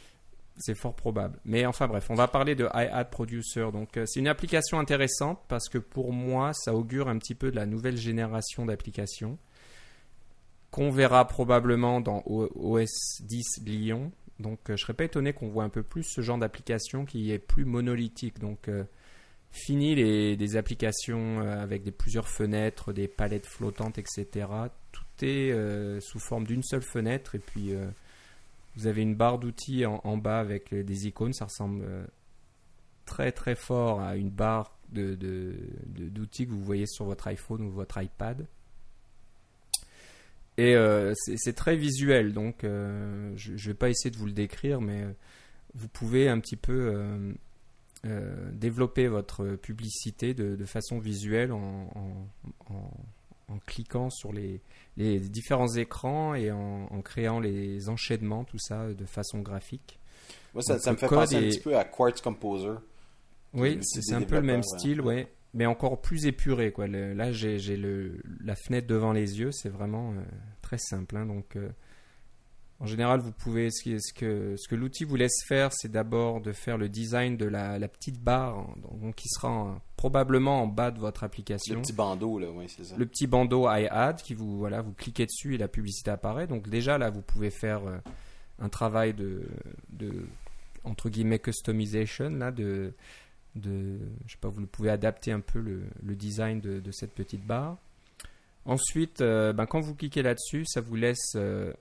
C'est 0.57 0.75
fort 0.75 0.95
probable. 0.95 1.39
Mais 1.45 1.65
enfin 1.65 1.87
bref, 1.87 2.07
on 2.09 2.15
va 2.15 2.27
parler 2.27 2.55
de 2.55 2.67
iAd 2.73 3.09
Producer. 3.09 3.71
Donc 3.71 3.97
euh, 3.97 4.05
c'est 4.05 4.19
une 4.19 4.27
application 4.27 4.79
intéressante 4.79 5.39
parce 5.47 5.69
que 5.69 5.77
pour 5.77 6.11
moi, 6.11 6.51
ça 6.53 6.73
augure 6.73 7.07
un 7.07 7.17
petit 7.17 7.35
peu 7.35 7.51
de 7.51 7.55
la 7.55 7.65
nouvelle 7.65 7.97
génération 7.97 8.65
d'applications 8.65 9.37
qu'on 10.71 10.91
verra 10.91 11.27
probablement 11.27 11.99
dans 11.99 12.21
OS 12.27 13.21
10 13.21 13.61
Lyon. 13.65 14.11
Donc 14.39 14.59
je 14.69 14.75
serais 14.75 14.93
pas 14.93 15.05
étonné 15.05 15.33
qu'on 15.33 15.49
voit 15.49 15.63
un 15.63 15.69
peu 15.69 15.81
plus 15.81 16.03
ce 16.03 16.21
genre 16.21 16.37
d'application 16.37 17.05
qui 17.05 17.31
est 17.31 17.39
plus 17.39 17.65
monolithique. 17.65 18.37
Donc 18.37 18.69
Fini 19.51 19.95
les, 19.95 20.55
applications 20.57 21.41
euh, 21.41 21.61
avec 21.61 21.83
des, 21.83 21.91
plusieurs 21.91 22.27
fenêtres, 22.27 22.93
des 22.93 23.07
palettes 23.07 23.47
flottantes, 23.47 23.97
etc. 23.97 24.47
Tout 24.91 25.03
est 25.21 25.51
euh, 25.51 25.99
sous 26.01 26.19
forme 26.19 26.45
d'une 26.45 26.61
seule 26.61 26.83
fenêtre 26.83 27.33
et 27.33 27.39
puis 27.39 27.73
euh, 27.73 27.89
vous 28.75 28.85
avez 28.85 29.01
une 29.01 29.15
barre 29.15 29.39
d'outils 29.39 29.85
en, 29.85 30.17
bas 30.17 30.39
avec 30.39 30.73
des 30.73 31.07
icônes. 31.07 31.33
Ça 31.33 31.45
ressemble 31.45 31.83
très 33.05 33.31
très 33.31 33.55
fort 33.55 33.99
à 33.99 34.15
une 34.15 34.29
barre 34.29 34.77
d'outils 34.91 36.45
que 36.45 36.51
vous 36.51 36.63
voyez 36.63 36.85
sur 36.85 37.05
votre 37.05 37.27
iPhone 37.27 37.63
ou 37.63 37.71
votre 37.71 38.01
iPad. 38.01 38.45
Et 40.57 40.75
c'est 41.15 41.55
très 41.55 41.75
visuel, 41.75 42.31
donc 42.31 42.59
je 42.61 43.51
ne 43.51 43.57
vais 43.57 43.73
pas 43.73 43.89
essayer 43.89 44.11
de 44.11 44.17
vous 44.17 44.27
le 44.27 44.31
décrire, 44.31 44.79
mais 44.79 45.03
vous 45.73 45.89
pouvez 45.89 46.29
un 46.29 46.39
petit 46.39 46.55
peu 46.55 47.33
euh, 48.05 48.49
développer 48.53 49.07
votre 49.07 49.55
publicité 49.55 50.33
de, 50.33 50.65
façon 50.65 50.99
visuelle 50.99 51.51
en, 51.51 51.89
en, 52.69 53.57
cliquant 53.65 54.09
sur 54.09 54.31
les, 54.31 54.61
les, 54.95 55.19
différents 55.19 55.75
écrans 55.75 56.33
et 56.33 56.51
en, 56.51 57.01
créant 57.03 57.39
les 57.39 57.89
enchaînements, 57.89 58.43
tout 58.45 58.59
ça 58.59 58.87
de 58.87 59.05
façon 59.05 59.39
graphique. 59.39 59.99
Moi, 60.53 60.63
ça, 60.63 60.75
me 60.91 60.97
fait 60.97 61.07
penser 61.07 61.35
un 61.35 61.41
petit 61.41 61.59
peu 61.59 61.75
à 61.77 61.83
Quartz 61.83 62.21
Composer. 62.21 62.75
Oui, 63.53 63.79
c'est 63.81 64.13
un 64.13 64.21
peu 64.21 64.35
le 64.35 64.43
même 64.43 64.63
style, 64.63 65.01
ouais. 65.01 65.27
mais 65.53 65.65
encore 65.65 66.01
plus 66.01 66.25
épuré. 66.25 66.71
Quoi. 66.71 66.87
là, 66.87 67.31
j'ai 67.31 67.57
la 68.43 68.55
fenêtre 68.55 68.87
devant 68.87 69.11
les 69.11 69.39
yeux, 69.39 69.51
c'est 69.51 69.69
vraiment 69.69 70.11
euh, 70.11 70.21
très 70.61 70.77
simple. 70.77 71.17
Hein, 71.17 71.25
donc, 71.25 71.55
euh, 71.55 71.69
en 72.81 72.85
général, 72.85 73.19
vous 73.19 73.33
pouvez, 73.33 73.71
ce 73.71 74.13
que, 74.13 74.55
ce 74.55 74.67
que 74.69 74.75
l'outil 74.75 75.03
vous 75.03 75.17
laisse 75.17 75.43
faire, 75.45 75.69
c'est 75.73 75.91
d'abord 75.91 76.39
de 76.39 76.53
faire 76.53 76.77
le 76.77 76.87
design 76.87 77.35
de 77.35 77.45
la, 77.45 77.77
petite 77.89 78.21
barre, 78.21 78.73
donc, 78.77 79.15
qui 79.15 79.27
sera 79.27 79.81
probablement 79.97 80.61
en 80.63 80.67
bas 80.67 80.89
de 80.91 80.99
votre 80.99 81.25
application. 81.25 81.75
Le 81.75 81.81
petit 81.81 81.91
bandeau, 81.91 82.39
là, 82.39 82.47
oui, 82.49 82.67
c'est 82.69 82.85
ça. 82.85 82.95
Le 82.95 83.05
petit 83.05 83.27
bandeau 83.27 83.69
iAd, 83.69 84.21
qui 84.21 84.33
vous, 84.33 84.57
voilà, 84.57 84.81
vous 84.81 84.93
cliquez 84.93 85.25
dessus 85.25 85.55
et 85.55 85.57
la 85.57 85.67
publicité 85.67 86.11
apparaît. 86.11 86.47
Donc 86.47 86.69
déjà, 86.69 86.97
là, 86.97 87.09
vous 87.09 87.21
pouvez 87.21 87.49
faire 87.49 87.85
euh, 87.85 87.97
un 88.59 88.69
travail 88.69 89.13
de, 89.13 89.41
de, 89.89 90.25
entre 90.85 91.09
guillemets, 91.09 91.39
customization, 91.39 92.29
là, 92.29 92.51
de, 92.51 92.93
de, 93.55 93.99
je 94.25 94.31
sais 94.31 94.39
pas, 94.39 94.47
vous 94.47 94.65
pouvez 94.67 94.89
adapter 94.89 95.33
un 95.33 95.41
peu 95.41 95.59
le, 95.59 95.83
le 96.01 96.15
design 96.15 96.61
de, 96.61 96.79
de, 96.79 96.91
cette 96.93 97.11
petite 97.11 97.45
barre. 97.45 97.75
Ensuite, 98.63 99.19
euh, 99.19 99.51
ben, 99.51 99.65
quand 99.65 99.81
vous 99.81 99.95
cliquez 99.95 100.21
là-dessus, 100.21 100.63
ça 100.65 100.79
vous 100.79 100.95
laisse... 100.95 101.33
Euh, 101.35 101.73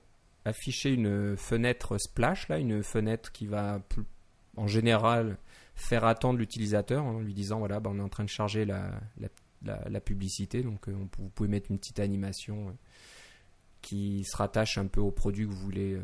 afficher 0.45 0.91
une 0.91 1.35
fenêtre 1.37 1.97
splash, 1.97 2.47
là, 2.47 2.57
une 2.57 2.83
fenêtre 2.83 3.31
qui 3.31 3.45
va 3.45 3.81
en 4.57 4.67
général 4.67 5.37
faire 5.75 6.03
attendre 6.05 6.37
l'utilisateur 6.39 7.03
en 7.03 7.19
lui 7.19 7.33
disant 7.33 7.59
voilà, 7.59 7.79
bah, 7.79 7.89
on 7.93 7.97
est 7.99 8.03
en 8.03 8.09
train 8.09 8.25
de 8.25 8.29
charger 8.29 8.65
la, 8.65 10.01
publicité. 10.01 10.61
Donc 10.61 10.87
euh, 10.87 10.93
vous 11.17 11.29
pouvez 11.29 11.49
mettre 11.49 11.71
une 11.71 11.77
petite 11.77 11.99
animation 11.99 12.67
euh, 12.67 12.71
qui 13.81 14.23
se 14.25 14.35
rattache 14.35 14.77
un 14.77 14.87
peu 14.87 14.99
au 14.99 15.11
produit 15.11 15.45
que 15.45 15.51
vous 15.51 15.57
voulez 15.59 15.93
euh, 15.93 16.01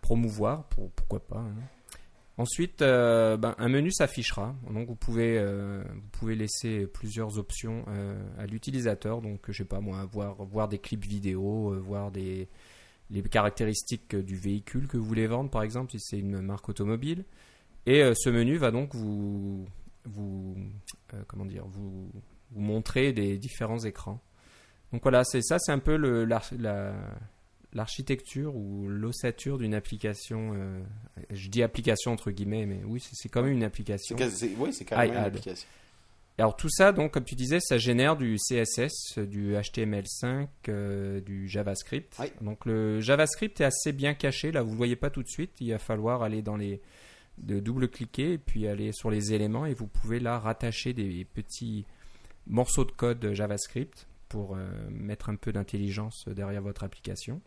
promouvoir, 0.00 0.64
pour, 0.64 0.90
pourquoi 0.90 1.20
pas. 1.20 1.38
Hein. 1.38 1.54
Ensuite, 2.38 2.78
ben, 2.80 3.54
un 3.58 3.68
menu 3.68 3.92
s'affichera. 3.92 4.56
Donc 4.70 4.88
vous 4.88 4.94
pouvez, 4.96 5.38
vous 5.84 6.08
pouvez 6.12 6.34
laisser 6.34 6.86
plusieurs 6.86 7.38
options 7.38 7.84
à 8.38 8.46
l'utilisateur. 8.46 9.20
Donc 9.20 9.42
je 9.48 9.52
sais 9.52 9.66
pas 9.66 9.80
moi, 9.80 10.08
voir, 10.10 10.42
voir 10.46 10.66
des 10.66 10.78
clips 10.78 11.04
vidéo, 11.04 11.78
voir 11.82 12.10
des, 12.10 12.48
les 13.12 13.22
caractéristiques 13.22 14.16
du 14.16 14.36
véhicule 14.36 14.88
que 14.88 14.96
vous 14.96 15.04
voulez 15.04 15.26
vendre, 15.26 15.50
par 15.50 15.62
exemple, 15.62 15.92
si 15.92 16.00
c'est 16.00 16.18
une 16.18 16.40
marque 16.40 16.68
automobile. 16.68 17.24
Et 17.86 18.02
euh, 18.02 18.14
ce 18.14 18.30
menu 18.30 18.56
va 18.56 18.70
donc 18.70 18.94
vous, 18.94 19.66
vous, 20.04 20.56
euh, 21.14 21.22
comment 21.26 21.44
dire, 21.44 21.64
vous, 21.66 22.10
vous, 22.50 22.60
montrer 22.60 23.12
des 23.12 23.36
différents 23.38 23.80
écrans. 23.80 24.20
Donc 24.92 25.02
voilà, 25.02 25.24
c'est 25.24 25.42
ça, 25.42 25.58
c'est 25.58 25.72
un 25.72 25.78
peu 25.78 25.96
l'architecture 27.72 28.54
ou 28.54 28.88
l'ossature 28.88 29.58
d'une 29.58 29.74
application. 29.74 30.52
Euh, 30.54 30.80
je 31.30 31.48
dis 31.48 31.62
application 31.62 32.12
entre 32.12 32.30
guillemets, 32.30 32.66
mais 32.66 32.82
oui, 32.84 33.00
c'est 33.00 33.28
quand 33.28 33.42
même 33.42 33.52
une 33.52 33.64
application. 33.64 34.16
oui, 34.58 34.72
c'est 34.72 34.84
quand 34.84 34.98
même 34.98 35.10
une 35.10 35.16
application 35.16 35.66
alors 36.38 36.56
tout 36.56 36.70
ça, 36.70 36.92
donc 36.92 37.12
comme 37.12 37.24
tu 37.24 37.34
disais, 37.34 37.60
ça 37.60 37.76
génère 37.78 38.16
du 38.16 38.36
CSS, 38.36 39.18
du 39.18 39.52
HTML5, 39.52 40.48
euh, 40.68 41.20
du 41.20 41.48
JavaScript. 41.48 42.18
Donc 42.40 42.64
le 42.64 43.00
JavaScript 43.00 43.60
est 43.60 43.64
assez 43.64 43.92
bien 43.92 44.14
caché. 44.14 44.50
Là, 44.50 44.62
vous 44.62 44.68
ne 44.68 44.72
le 44.72 44.78
voyez 44.78 44.96
pas 44.96 45.10
tout 45.10 45.22
de 45.22 45.28
suite. 45.28 45.52
Il 45.60 45.70
va 45.70 45.78
falloir 45.78 46.22
aller 46.22 46.42
dans 46.42 46.56
les 46.56 46.80
de 47.38 47.60
double-cliquer 47.60 48.34
et 48.34 48.38
puis 48.38 48.66
aller 48.66 48.92
sur 48.92 49.10
les 49.10 49.32
éléments 49.32 49.64
et 49.64 49.72
vous 49.72 49.86
pouvez 49.86 50.20
là 50.20 50.38
rattacher 50.38 50.92
des 50.92 51.24
petits 51.24 51.86
morceaux 52.46 52.84
de 52.84 52.90
code 52.90 53.32
JavaScript 53.32 54.06
pour 54.28 54.54
euh, 54.54 54.66
mettre 54.90 55.30
un 55.30 55.36
peu 55.36 55.52
d'intelligence 55.52 56.26
derrière 56.28 56.62
votre 56.62 56.84
application. 56.84 57.40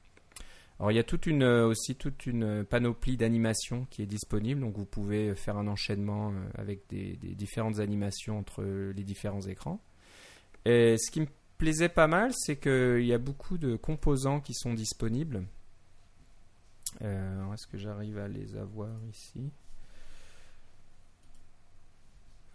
Alors 0.80 0.92
il 0.92 0.96
y 0.96 1.00
a 1.00 1.04
euh, 1.42 1.68
aussi 1.68 1.96
toute 1.96 2.26
une 2.26 2.66
panoplie 2.66 3.16
d'animations 3.16 3.86
qui 3.90 4.02
est 4.02 4.06
disponible, 4.06 4.60
donc 4.60 4.76
vous 4.78 4.86
pouvez 4.86 5.34
faire 5.36 5.58
un 5.58 5.68
enchaînement 5.68 6.32
euh, 6.32 6.50
avec 6.56 6.88
des, 6.90 7.16
différentes 7.16 7.80
animations 7.80 8.38
entre 8.38 8.64
les 8.64 9.04
différents 9.04 9.42
écrans. 9.42 9.82
Et 10.66 10.98
ce 10.98 11.12
qui 11.12 11.22
me 11.22 11.28
plaisait 11.58 11.90
pas 11.90 12.08
mal, 12.08 12.32
c'est 12.36 12.58
qu'il 12.58 13.06
y 13.06 13.14
a 13.14 13.18
beaucoup 13.18 13.58
de 13.58 13.78
composants 13.78 14.42
qui 14.42 14.54
sont 14.54 14.74
disponibles. 14.74 15.46
Euh, 17.02 17.54
Est-ce 17.54 17.68
que 17.68 17.78
j'arrive 17.78 18.18
à 18.18 18.28
les 18.28 18.58
avoir 18.58 18.92
ici? 19.10 19.52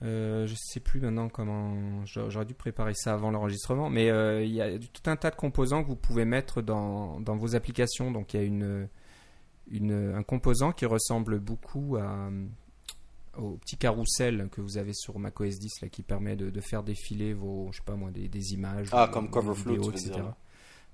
Euh, 0.02 0.46
je 0.46 0.54
sais 0.56 0.80
plus 0.80 1.00
maintenant 1.00 1.28
comment. 1.28 2.04
J'aurais 2.06 2.46
dû 2.46 2.54
préparer 2.54 2.94
ça 2.94 3.12
avant 3.12 3.30
l'enregistrement, 3.30 3.90
mais 3.90 4.10
euh, 4.10 4.42
il 4.42 4.52
y 4.52 4.62
a 4.62 4.78
tout 4.78 5.10
un 5.10 5.16
tas 5.16 5.30
de 5.30 5.36
composants 5.36 5.82
que 5.82 5.88
vous 5.88 5.96
pouvez 5.96 6.24
mettre 6.24 6.62
dans, 6.62 7.20
dans 7.20 7.36
vos 7.36 7.54
applications. 7.54 8.10
Donc 8.10 8.32
il 8.32 8.40
y 8.40 8.42
a 8.42 8.46
une, 8.46 8.88
une, 9.70 10.14
un 10.14 10.22
composant 10.22 10.72
qui 10.72 10.86
ressemble 10.86 11.38
beaucoup 11.38 11.96
à, 12.00 12.30
au 13.36 13.58
petit 13.58 13.76
carrousel 13.76 14.48
que 14.50 14.62
vous 14.62 14.78
avez 14.78 14.94
sur 14.94 15.18
macOS 15.18 15.58
10 15.58 15.82
là, 15.82 15.88
qui 15.88 16.02
permet 16.02 16.34
de, 16.34 16.48
de, 16.48 16.60
faire 16.62 16.82
défiler 16.82 17.34
vos, 17.34 17.68
je 17.72 17.78
sais 17.78 17.84
pas 17.84 17.96
moi, 17.96 18.10
des, 18.10 18.28
des 18.28 18.54
images. 18.54 18.88
Ah, 18.92 19.10
comme 19.12 19.28
Coverflow, 19.28 19.90
etc. 19.90 20.22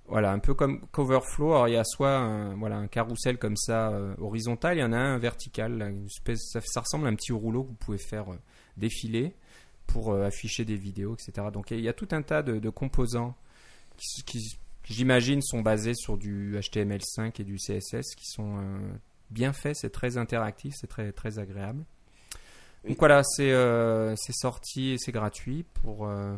Voilà, 0.09 0.33
un 0.33 0.41
peu 0.41 0.55
comme 0.55 0.81
Coverflow. 0.93 1.53
Alors 1.53 1.69
il 1.69 1.75
y 1.75 1.77
a 1.77 1.85
soit 1.85 2.17
un, 2.17 2.57
voilà, 2.57 2.77
un 2.77 2.89
carrousel 2.89 3.39
comme 3.39 3.57
ça 3.57 3.91
euh, 3.91 4.15
horizontal, 4.19 4.77
il 4.77 4.81
y 4.81 4.85
en 4.85 4.93
a 4.93 4.99
un 4.99 5.19
vertical. 5.19 5.81
Une 5.81 6.07
espèce, 6.07 6.41
ça, 6.53 6.61
ça, 6.65 6.81
ressemble 6.81 7.07
à 7.07 7.11
un 7.11 7.15
petit 7.15 7.33
rouleau 7.33 7.63
que 7.63 7.69
vous 7.69 7.75
pouvez 7.75 7.99
faire 7.99 8.27
défiler 8.77 9.35
pour 9.87 10.13
euh, 10.13 10.27
afficher 10.27 10.65
des 10.65 10.77
vidéos, 10.77 11.15
etc. 11.15 11.49
Donc 11.53 11.71
il 11.71 11.81
y 11.81 11.89
a 11.89 11.93
tout 11.93 12.09
un 12.11 12.23
tas 12.23 12.43
de, 12.43 12.59
de 12.59 12.71
composants 12.71 13.35
qui, 13.97 14.23
qui 14.25 14.59
j'imagine, 14.89 15.43
sont 15.43 15.61
basés 15.61 15.95
sur 15.95 16.17
du 16.17 16.57
HTML5 16.59 17.41
et 17.41 17.45
du 17.45 17.57
CSS 17.57 18.15
qui 18.17 18.27
sont 18.27 18.59
euh, 18.59 18.79
bien 19.31 19.53
faits. 19.53 19.77
C'est 19.77 19.91
très 19.91 20.17
interactif, 20.17 20.75
c'est 20.77 20.87
très, 20.87 21.13
très 21.13 21.39
agréable. 21.39 21.85
Donc 22.87 22.99
voilà, 22.99 23.23
c'est 23.25 23.51
euh, 23.51 24.15
sorti 24.17 24.91
et 24.91 24.99
c'est 24.99 25.13
gratuit 25.13 25.65
pour. 25.83 26.07
Euh... 26.07 26.37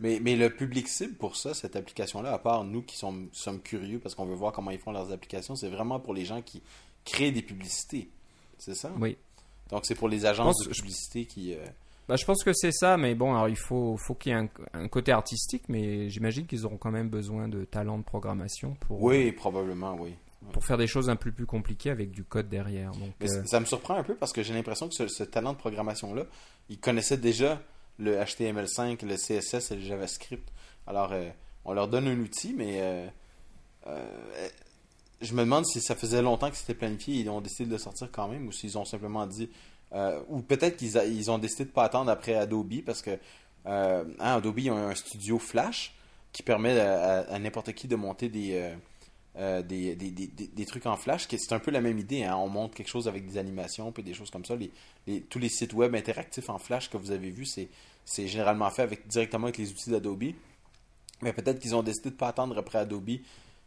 Mais, 0.00 0.20
mais 0.20 0.36
le 0.36 0.48
public 0.48 0.88
cible 0.88 1.14
pour 1.14 1.36
ça, 1.36 1.52
cette 1.52 1.76
application-là, 1.76 2.32
à 2.32 2.38
part 2.38 2.64
nous 2.64 2.82
qui 2.82 2.96
sommes, 2.96 3.28
sommes 3.32 3.60
curieux 3.60 3.98
parce 3.98 4.14
qu'on 4.14 4.24
veut 4.24 4.34
voir 4.34 4.52
comment 4.52 4.70
ils 4.70 4.78
font 4.78 4.90
leurs 4.90 5.12
applications, 5.12 5.54
c'est 5.54 5.68
vraiment 5.68 6.00
pour 6.00 6.14
les 6.14 6.24
gens 6.24 6.40
qui 6.40 6.62
créent 7.04 7.30
des 7.30 7.42
publicités. 7.42 8.08
C'est 8.58 8.74
ça? 8.74 8.90
Oui. 8.98 9.18
Donc 9.72 9.86
c'est 9.86 9.94
pour 9.94 10.08
les 10.08 10.26
agences 10.26 10.58
pense, 10.58 10.68
de 10.68 10.72
publicité 10.72 11.24
qui. 11.24 11.54
Euh... 11.54 11.66
Bah, 12.06 12.16
je 12.16 12.24
pense 12.24 12.44
que 12.44 12.52
c'est 12.52 12.72
ça, 12.72 12.96
mais 12.96 13.14
bon, 13.14 13.34
alors 13.34 13.48
il 13.48 13.56
faut, 13.56 13.96
faut 13.96 14.14
qu'il 14.14 14.32
y 14.32 14.34
ait 14.34 14.38
un, 14.38 14.48
un, 14.74 14.88
côté 14.88 15.12
artistique, 15.12 15.64
mais 15.68 16.10
j'imagine 16.10 16.46
qu'ils 16.46 16.66
auront 16.66 16.76
quand 16.76 16.90
même 16.90 17.08
besoin 17.08 17.48
de 17.48 17.64
talent 17.64 17.98
de 17.98 18.04
programmation 18.04 18.76
pour. 18.80 19.02
Oui, 19.02 19.28
euh, 19.28 19.32
probablement, 19.32 19.96
oui. 19.98 20.14
Pour 20.52 20.64
faire 20.64 20.76
des 20.76 20.88
choses 20.88 21.08
un 21.08 21.16
peu 21.16 21.30
plus 21.32 21.46
compliquées 21.46 21.90
avec 21.90 22.10
du 22.10 22.24
code 22.24 22.48
derrière. 22.48 22.90
Donc, 22.92 23.14
mais 23.20 23.32
euh... 23.32 23.44
ça 23.46 23.60
me 23.60 23.64
surprend 23.64 23.96
un 23.96 24.02
peu 24.02 24.14
parce 24.14 24.32
que 24.32 24.42
j'ai 24.42 24.52
l'impression 24.52 24.88
que 24.88 24.94
ce, 24.94 25.08
ce, 25.08 25.22
talent 25.24 25.54
de 25.54 25.58
programmation-là, 25.58 26.24
il 26.68 26.78
connaissait 26.78 27.16
déjà 27.16 27.62
le 27.98 28.16
HTML5, 28.16 29.06
le 29.06 29.16
CSS 29.16 29.70
et 29.70 29.76
le 29.76 29.80
JavaScript. 29.80 30.52
Alors, 30.86 31.14
on 31.64 31.72
leur 31.72 31.86
donne 31.88 32.08
un 32.08 32.18
outil, 32.18 32.54
mais 32.56 32.82
je 35.22 35.34
me 35.34 35.40
demande 35.40 35.64
si 35.66 35.80
ça 35.80 35.94
faisait 35.94 36.22
longtemps 36.22 36.50
que 36.50 36.56
c'était 36.56 36.74
planifié 36.74 37.16
et 37.16 37.20
ils 37.20 37.30
ont 37.30 37.40
décidé 37.40 37.66
de 37.66 37.72
le 37.72 37.78
sortir 37.78 38.08
quand 38.12 38.28
même 38.28 38.48
ou 38.48 38.52
s'ils 38.52 38.76
ont 38.76 38.84
simplement 38.84 39.26
dit 39.26 39.48
euh, 39.94 40.20
ou 40.28 40.40
peut-être 40.40 40.76
qu'ils 40.76 40.96
ils 40.96 41.30
ont 41.30 41.38
décidé 41.38 41.64
de 41.64 41.70
pas 41.70 41.84
attendre 41.84 42.10
après 42.10 42.34
Adobe 42.34 42.82
parce 42.84 43.02
que 43.02 43.18
euh, 43.66 44.04
hein, 44.18 44.36
Adobe 44.36 44.58
ils 44.58 44.70
ont 44.70 44.76
un 44.76 44.94
studio 44.94 45.38
Flash 45.38 45.94
qui 46.32 46.42
permet 46.42 46.78
à, 46.80 47.38
n'importe 47.38 47.72
qui 47.74 47.88
de 47.88 47.96
monter 47.96 48.30
des, 48.30 48.72
euh, 49.36 49.62
des, 49.62 49.94
des, 49.94 50.10
des, 50.10 50.26
des, 50.26 50.64
trucs 50.64 50.86
en 50.86 50.96
Flash. 50.96 51.28
C'est 51.28 51.52
un 51.52 51.58
peu 51.58 51.70
la 51.70 51.82
même 51.82 51.98
idée. 51.98 52.24
Hein? 52.24 52.36
On 52.36 52.48
monte 52.48 52.74
quelque 52.74 52.88
chose 52.88 53.06
avec 53.06 53.26
des 53.26 53.36
animations 53.36 53.92
et 53.98 54.02
des 54.02 54.14
choses 54.14 54.30
comme 54.30 54.44
ça. 54.46 54.54
Les, 54.56 55.20
tous 55.22 55.38
les 55.38 55.50
sites 55.50 55.74
web 55.74 55.94
interactifs 55.94 56.48
en 56.48 56.56
Flash 56.56 56.88
que 56.88 56.96
vous 56.96 57.10
avez 57.10 57.30
vus, 57.30 57.44
c'est 58.06 58.26
généralement 58.26 58.70
fait 58.70 58.80
avec, 58.80 59.06
directement 59.08 59.44
avec 59.44 59.58
les 59.58 59.70
outils 59.70 59.90
d'Adobe. 59.90 60.32
Mais 61.20 61.34
peut-être 61.34 61.58
qu'ils 61.58 61.74
ont 61.74 61.82
décidé 61.82 62.08
de 62.08 62.14
pas 62.14 62.28
attendre 62.28 62.56
après 62.56 62.78
Adobe 62.78 63.10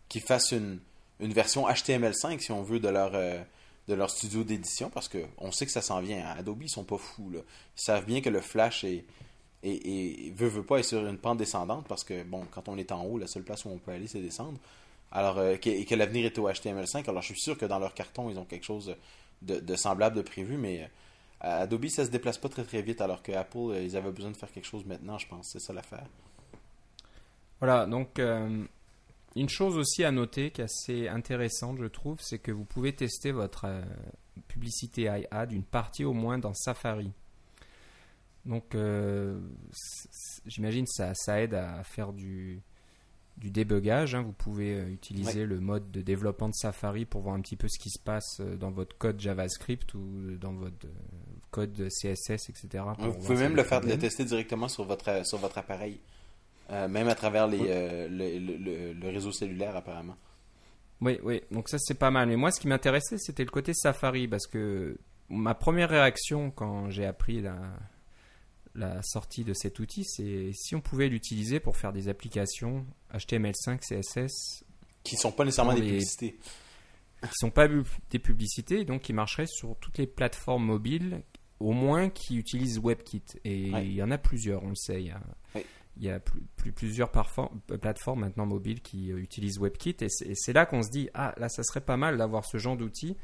qu'ils 0.10 0.22
fassent 0.22 0.54
une, 0.54 0.80
une 1.19 1.34
version 1.34 1.67
HTML5, 1.67 2.39
si 2.39 2.51
on 2.51 2.62
veut, 2.62 2.80
de 2.80 2.89
leur, 2.89 3.12
euh, 3.13 3.41
de 3.88 3.93
leur 3.93 4.10
studio 4.10 4.43
d'édition, 4.43 4.89
parce 4.89 5.10
qu'on 5.10 5.51
sait 5.51 5.65
que 5.65 5.71
ça 5.71 5.82
s'en 5.82 6.01
vient. 6.01 6.25
Adobe, 6.38 6.63
ils 6.63 6.69
sont 6.69 6.84
pas 6.84 6.97
fous. 6.97 7.30
Là. 7.30 7.39
Ils 7.78 7.82
savent 7.82 8.06
bien 8.06 8.21
que 8.21 8.30
le 8.30 8.41
Flash 8.41 8.84
est, 8.84 9.06
et, 9.63 10.28
et 10.28 10.32
veut, 10.32 10.47
veut 10.47 10.63
pas, 10.63 10.78
est 10.78 10.84
sur 10.84 11.06
une 11.06 11.17
pente 11.17 11.38
descendante, 11.38 11.88
parce 11.88 12.04
que, 12.04 12.23
bon, 12.23 12.45
quand 12.51 12.67
on 12.69 12.78
est 12.78 12.91
en 12.91 13.04
haut, 13.04 13.17
la 13.17 13.28
seule 13.28 13.43
place 13.43 13.65
où 13.65 13.69
on 13.69 13.78
peut 13.78 13.91
aller, 13.91 14.08
c'est 14.08 14.21
descendre. 14.21 14.60
Alors, 15.12 15.38
euh, 15.38 15.56
que, 15.58 15.69
et 15.69 15.86
que 15.86 15.95
l'avenir 15.95 16.25
est 16.25 16.38
au 16.38 16.49
HTML5. 16.49 17.10
Alors, 17.10 17.21
je 17.21 17.28
suis 17.28 17.41
sûr 17.41 17.58
que 17.58 17.65
dans 17.65 17.80
leur 17.80 17.93
carton, 17.93 18.30
ils 18.30 18.38
ont 18.38 18.45
quelque 18.45 18.65
chose 18.65 18.95
de, 19.41 19.75
semblable 19.75 20.15
de 20.17 20.21
prévu, 20.21 20.58
mais 20.58 20.89
euh, 21.43 21.63
Adobe, 21.63 21.88
ça 21.88 22.06
se 22.06 22.10
déplace 22.10 22.38
pas 22.38 22.49
très 22.49 22.63
très 22.63 22.82
vite, 22.82 23.01
alors 23.01 23.23
que 23.23 23.32
Apple, 23.32 23.75
ils 23.82 23.95
avaient 23.95 24.12
besoin 24.12 24.32
de 24.32 24.38
faire 24.38 24.51
quelque 24.51 24.67
chose 24.67 24.86
maintenant, 24.86 25.17
je 25.17 25.28
pense. 25.28 25.47
C'est 25.47 25.60
ça 25.60 25.73
l'affaire. 25.73 26.06
Voilà, 27.60 27.86
donc 27.86 28.19
une 29.36 29.50
chose 29.50 29.78
aussi 29.78 30.04
à 30.04 30.12
noter 30.12 30.52
qui 30.52 30.62
est 30.62 30.65
assez 30.65 31.08
intéressante, 31.08 31.78
je 31.80 31.86
trouve, 31.86 32.17
c'est 32.21 32.39
que 32.39 32.52
vous 32.52 32.63
pouvez 32.63 32.93
tester 32.93 33.32
votre 33.32 33.65
euh, 33.65 33.82
publicité 34.48 35.04
IA 35.04 35.45
d'une 35.45 35.63
partie 35.63 36.06
au 36.06 36.13
moins 36.13 36.38
dans 36.38 36.54
Safari. 36.54 37.12
Donc, 38.45 38.76
euh, 38.76 39.39
j'imagine 40.45 40.86
ça, 40.88 41.13
ça 41.15 41.41
aide 41.41 41.54
à 41.54 41.84
faire 41.84 42.13
du, 42.13 42.62
du 43.38 43.50
débugage. 43.52 44.15
Hein. 44.15 44.21
Vous 44.21 44.32
pouvez 44.32 44.76
euh, 44.76 44.88
utiliser 44.88 45.41
ouais. 45.41 45.48
le 45.48 45.60
mode 45.60 45.91
de 45.91 46.02
développement 46.02 46.48
de 46.48 46.54
Safari 46.54 47.04
pour 47.06 47.21
voir 47.21 47.36
un 47.36 47.41
petit 47.41 47.58
peu 47.58 47.67
ce 47.67 47.78
qui 47.78 47.89
se 47.89 48.00
passe 48.00 48.39
dans 48.39 48.71
votre 48.71 48.98
code 48.98 49.19
JavaScript 49.19 49.93
ou 49.95 50.38
dans 50.39 50.54
votre 50.54 50.88
code 51.52 51.89
CSS, 51.89 52.50
etc. 52.50 52.84
Vous 53.00 53.13
pouvez 53.13 53.36
même 53.36 53.56
le 53.56 53.63
faire, 53.63 53.82
le 53.82 53.98
tester 53.98 54.24
directement 54.24 54.69
sur 54.69 54.86
votre, 54.86 55.26
sur 55.26 55.39
votre 55.39 55.58
appareil. 55.58 56.00
Euh, 56.71 56.88
même 56.88 57.08
à 57.08 57.15
travers 57.15 57.47
les, 57.47 57.60
euh, 57.62 58.08
le, 58.10 58.39
le, 58.39 58.93
le, 58.93 59.10
réseau 59.10 59.32
cellulaire, 59.32 59.75
apparemment. 59.75 60.15
Oui, 61.01 61.19
oui. 61.23 61.41
Donc 61.51 61.69
ça, 61.69 61.78
c'est 61.80 61.99
pas 61.99 62.10
mal. 62.10 62.28
Mais 62.28 62.36
moi, 62.36 62.51
ce 62.51 62.60
qui 62.60 62.67
m'intéressait, 62.67 63.17
c'était 63.19 63.43
le 63.43 63.51
côté 63.51 63.73
Safari. 63.73 64.28
Parce 64.28 64.47
que 64.47 64.97
ma 65.30 65.54
première 65.54 65.89
réaction 65.89 66.49
quand 66.49 66.89
j'ai 66.89 67.06
appris 67.06 67.41
la, 67.41 67.60
la 68.73 69.01
sortie 69.04 69.43
de 69.43 69.54
cet 69.54 69.80
outil, 69.80 70.06
c'est 70.06 70.51
si 70.54 70.75
on 70.75 70.82
pouvait 70.82 71.08
l'utiliser 71.08 71.60
pour 71.60 71.78
faire 71.78 71.93
des 71.93 72.08
applications 72.10 72.86
HTML5, 73.13 73.80
CSS. 73.80 74.63
Qui 75.04 75.15
ne 75.15 75.19
sont 75.19 75.32
pas 75.32 75.45
nécessairement 75.45 75.75
des 75.75 75.82
les... 75.82 75.88
publicités. 75.89 76.32
Qui 77.21 77.30
ne 77.30 77.34
sont 77.34 77.51
pas 77.51 77.67
des 78.10 78.19
publicités, 78.19 78.86
donc 78.86 79.04
qui 79.04 79.13
marcheraient 79.13 79.47
sur 79.47 79.75
toutes 79.78 79.99
les 79.99 80.08
plateformes 80.08 80.65
mobiles, 80.65 81.21
au 81.60 81.73
moins 81.73 82.10
qui 82.10 82.38
utilisent 82.38 82.80
WebKit. 82.80 83.23
Et 83.43 83.71
ouais. 83.71 83.86
il 83.86 83.93
y 83.93 84.01
en 84.01 84.10
a 84.10 84.17
plusieurs, 84.17 84.63
on 84.63 84.69
le 84.69 84.75
sait. 84.75 85.01
Il 85.01 85.08
y 85.08 85.12
a, 85.12 85.21
ouais 85.54 85.65
il 85.97 86.03
y 86.03 86.10
a 86.10 86.19
plus, 86.19 86.41
plus, 86.58 86.71
plusieurs 86.71 87.12
plateformes 87.12 88.19
maintenant 88.19 88.45
mobiles 88.45 88.81
qui 88.81 89.12
euh, 89.12 89.17
utilisent 89.17 89.60
WebKit 89.60 89.97
et 90.01 90.10
c'est 90.10 90.53
là 90.53 90.65
qu'on 90.65 90.84
se 90.84 90.89
dit 90.89 91.10
ah 91.13 91.34
là 91.38 91.49
ça 91.49 91.63
serait 91.63 91.81
pas 91.81 91.97
mal 91.97 92.17
d'avoir 92.17 92.45
ce 92.45 92.58
genre 92.58 92.77
d'outils 92.77 93.15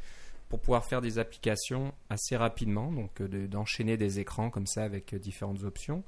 pour 0.50 0.60
pouvoir 0.60 0.86
faire 0.86 1.02
des 1.02 1.18
applications 1.18 1.94
assez 2.10 2.36
rapidement 2.36 2.92
donc 2.92 3.22
euh, 3.22 3.48
d'enchaîner 3.48 3.98
de, 3.98 4.06
des 4.06 4.20
écrans 4.20 4.50
comme 4.50 4.68
ça 4.68 4.84
avec 4.84 5.14
euh, 5.14 5.20
différentes 5.20 5.64
options 5.64 6.04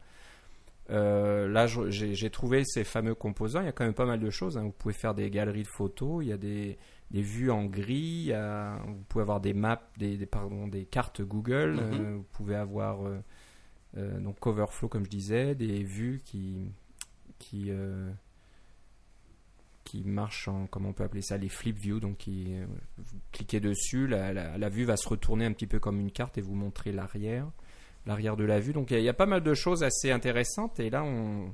euh, 0.90 1.48
là 1.48 1.66
j'ai 1.68 2.30
trouvé 2.30 2.66
ces 2.66 2.84
fameux 2.84 3.16
composants 3.16 3.62
il 3.62 3.66
y 3.66 3.70
a 3.70 3.72
quand 3.72 3.86
même 3.86 3.94
pas 3.94 4.06
mal 4.06 4.20
de 4.20 4.30
choses 4.30 4.58
hein. 4.58 4.64
vous 4.64 4.72
pouvez 4.72 4.94
faire 4.94 5.14
des 5.16 5.30
galeries 5.30 5.64
de 5.64 5.68
photos 5.68 6.24
il 6.24 6.28
y 6.28 6.34
a 6.34 6.38
des, 6.38 6.78
des 7.12 7.22
vues 7.22 7.52
en 7.52 7.64
gris 7.66 8.34
a, 8.34 8.82
vous 8.86 9.04
pouvez 9.08 9.22
avoir 9.22 9.40
des 9.40 9.54
maps 9.54 9.82
des, 9.98 10.18
des, 10.18 10.26
pardon, 10.26 10.68
des 10.68 10.86
cartes 10.86 11.22
Google 11.22 11.76
mm 11.76 11.80
-hmm. 11.80 12.02
euh, 12.02 12.16
vous 12.18 12.28
pouvez 12.34 12.56
avoir 12.56 12.98
euh, 13.98 14.20
donc 14.20 14.40
Coverflow, 14.40 14.88
comme 14.88 15.06
je 15.06 15.10
disais, 15.10 15.56
des 15.56 15.84
vues 15.84 16.22
qui, 16.26 16.72
qui, 17.40 17.66
euh, 17.70 18.12
qui 19.84 20.04
marchent 20.04 20.48
en, 20.48 20.68
comment 20.68 20.90
on 20.90 20.94
peut 20.94 21.04
appeler 21.04 21.22
ça, 21.22 21.38
les 21.38 21.50
flip 21.50 21.78
view. 21.78 22.00
Donc, 22.00 22.28
euh, 22.28 22.66
vous 22.98 23.20
cliquez 23.32 23.60
dessus, 23.60 24.08
la, 24.08 24.34
la, 24.34 24.70
vue 24.70 24.86
va 24.86 24.98
se 24.98 25.08
retourner 25.08 25.46
un 25.46 25.54
petit 25.54 25.68
peu 25.68 25.80
comme 25.80 26.00
une 26.00 26.12
carte 26.12 26.38
et 26.38 26.42
vous 26.42 26.56
montrer 26.56 26.92
l'arrière, 26.92 27.52
l'arrière 28.06 28.36
de 28.36 28.46
la 28.46 28.60
vue. 28.60 28.74
Donc, 28.74 28.92
il 28.92 29.00
y, 29.00 29.04
y, 29.04 29.10
a 29.10 29.14
pas 29.14 29.28
mal 29.28 29.44
de 29.44 29.54
choses 29.54 29.84
assez 29.84 30.12
intéressantes. 30.12 30.80
Et 30.80 30.90
là, 30.90 31.04
on, 31.04 31.54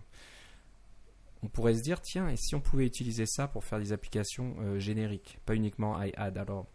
on 1.44 1.48
pourrait 1.48 1.76
se 1.76 1.82
dire, 1.82 2.02
tiens, 2.02 2.30
et 2.30 2.38
si 2.38 2.56
on 2.56 2.62
pouvait 2.62 2.86
utiliser 2.86 3.26
ça 3.26 3.48
pour 3.48 3.66
faire 3.66 3.80
des 3.80 3.92
applications 3.92 4.80
génériques, 4.80 5.40
pas 5.46 5.56
uniquement 5.56 6.02
iAd. 6.02 6.38
Alors, 6.38 6.68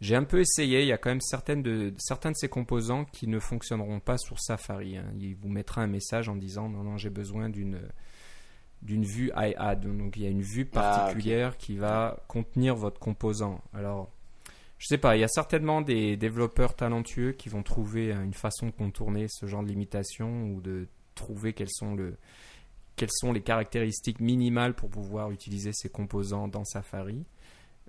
j'ai 0.00 0.14
un 0.14 0.24
peu 0.24 0.40
essayé, 0.40 0.82
il 0.82 0.86
y 0.86 0.92
a 0.92 0.98
quand 0.98 1.10
même 1.10 1.20
certaines 1.20 1.62
de, 1.62 1.92
certains 1.98 2.30
de 2.30 2.36
ces 2.36 2.48
composants 2.48 3.04
qui 3.04 3.26
ne 3.26 3.40
fonctionneront 3.40 4.00
pas 4.00 4.16
sur 4.16 4.38
Safari. 4.38 4.96
Hein. 4.96 5.12
Il 5.18 5.34
vous 5.34 5.48
mettra 5.48 5.82
un 5.82 5.88
message 5.88 6.28
en 6.28 6.36
disant 6.36 6.68
non, 6.68 6.84
non, 6.84 6.96
j'ai 6.96 7.10
besoin 7.10 7.48
d'une 7.48 7.80
d'une 8.80 9.04
vue 9.04 9.32
iAd. 9.36 9.80
Donc 9.80 10.16
il 10.16 10.22
y 10.22 10.26
a 10.26 10.30
une 10.30 10.42
vue 10.42 10.64
particulière 10.64 11.48
ah, 11.48 11.54
okay. 11.54 11.66
qui 11.66 11.76
va 11.76 12.22
contenir 12.28 12.76
votre 12.76 13.00
composant. 13.00 13.60
Alors, 13.74 14.12
je 14.78 14.86
sais 14.86 14.98
pas, 14.98 15.16
il 15.16 15.20
y 15.20 15.24
a 15.24 15.28
certainement 15.28 15.80
des 15.80 16.16
développeurs 16.16 16.76
talentueux 16.76 17.32
qui 17.32 17.48
vont 17.48 17.64
trouver 17.64 18.12
une 18.12 18.34
façon 18.34 18.66
de 18.66 18.70
contourner 18.70 19.26
ce 19.28 19.46
genre 19.46 19.64
de 19.64 19.68
limitation 19.68 20.44
ou 20.52 20.60
de 20.60 20.86
trouver 21.16 21.52
quelles 21.52 21.70
sont, 21.70 21.96
le, 21.96 22.16
quelles 22.94 23.10
sont 23.10 23.32
les 23.32 23.40
caractéristiques 23.40 24.20
minimales 24.20 24.74
pour 24.74 24.88
pouvoir 24.88 25.32
utiliser 25.32 25.72
ces 25.72 25.88
composants 25.88 26.46
dans 26.46 26.64
Safari. 26.64 27.24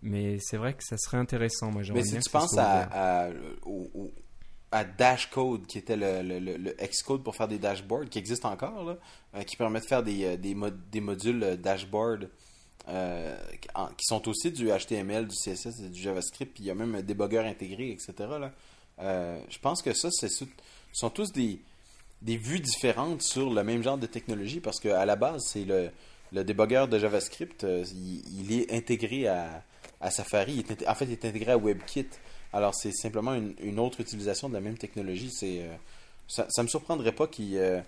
Mais 0.02 0.38
c'est 0.40 0.58
vrai 0.58 0.74
que 0.74 0.84
ça 0.84 0.98
serait 0.98 1.18
intéressant. 1.18 1.72
Moi, 1.72 1.84
Mais 1.94 2.04
si 2.04 2.18
tu 2.20 2.30
penses 2.30 2.58
à, 2.58 3.26
à, 3.26 3.30
à, 4.72 4.84
Dashcode, 4.84 5.66
qui 5.68 5.78
était 5.78 5.98
le, 5.98 6.22
le, 6.22 6.58
le, 6.58 6.76
Xcode 6.80 7.24
pour 7.24 7.36
faire 7.36 7.48
des 7.48 7.58
dashboards, 7.58 8.10
qui 8.10 8.20
existe 8.20 8.46
encore, 8.46 8.84
là, 8.84 8.98
euh, 9.36 9.44
qui 9.44 9.58
permet 9.58 9.80
de 9.80 9.86
faire 9.86 10.04
des, 10.04 10.24
euh, 10.24 10.38
des, 10.38 10.56
des 10.92 11.02
modules 11.02 11.44
euh, 11.44 11.56
dashboard 11.56 12.30
qui 12.88 14.06
sont 14.06 14.28
aussi 14.28 14.52
du 14.52 14.70
HTML, 14.70 15.28
du 15.28 15.36
CSS 15.36 15.80
et 15.86 15.90
du 15.90 16.02
JavaScript, 16.02 16.56
puis 16.56 16.64
il 16.64 16.68
y 16.68 16.72
a 16.72 16.74
même 16.74 16.96
un 16.96 17.04
débugger 17.04 17.46
intégré, 17.46 17.92
etc. 17.92 18.14
Là. 18.18 18.52
je 19.48 19.60
pense 19.60 19.84
que 19.84 19.94
ça, 19.94 20.10
c'est 20.10 20.30
sont 20.92 21.10
tous 21.12 21.32
des, 21.32 21.62
des 22.24 22.38
vues 22.38 22.60
différentes 22.60 23.22
sur 23.22 23.52
le 23.52 23.64
même 23.64 23.84
genre 23.84 24.00
de 24.00 24.08
technologie, 24.08 24.60
parce 24.60 24.80
qu'à 24.80 25.06
la 25.06 25.16
base, 25.16 25.44
c'est 25.46 25.66
le, 25.66 25.92
le 26.32 26.44
débugger 26.44 26.86
de 26.90 26.98
JavaScript, 26.98 27.64
il, 27.94 28.52
est 28.54 28.74
intégré 28.74 29.28
à, 29.28 29.64
à 30.02 30.12
Safari. 30.12 30.64
en 30.88 30.96
fait, 30.96 31.06
il 31.06 31.12
est 31.12 31.26
intégré 31.26 31.52
à 31.52 31.58
WebKit. 31.58 32.08
Alors, 32.54 32.74
c'est 32.74 32.92
simplement 32.92 33.34
une, 33.34 33.80
autre 33.80 34.02
utilisation 34.02 34.50
de 34.50 34.54
la 34.54 34.62
même 34.62 34.78
technologie. 34.78 35.30
C'est, 35.32 35.62
euh, 35.62 35.76
ça 36.28 36.46
ne 36.58 36.64
me 36.64 36.68
surprendrait 36.68 37.12
pas 37.12 37.28
qu'il 37.28 37.58
euh, 37.58 37.82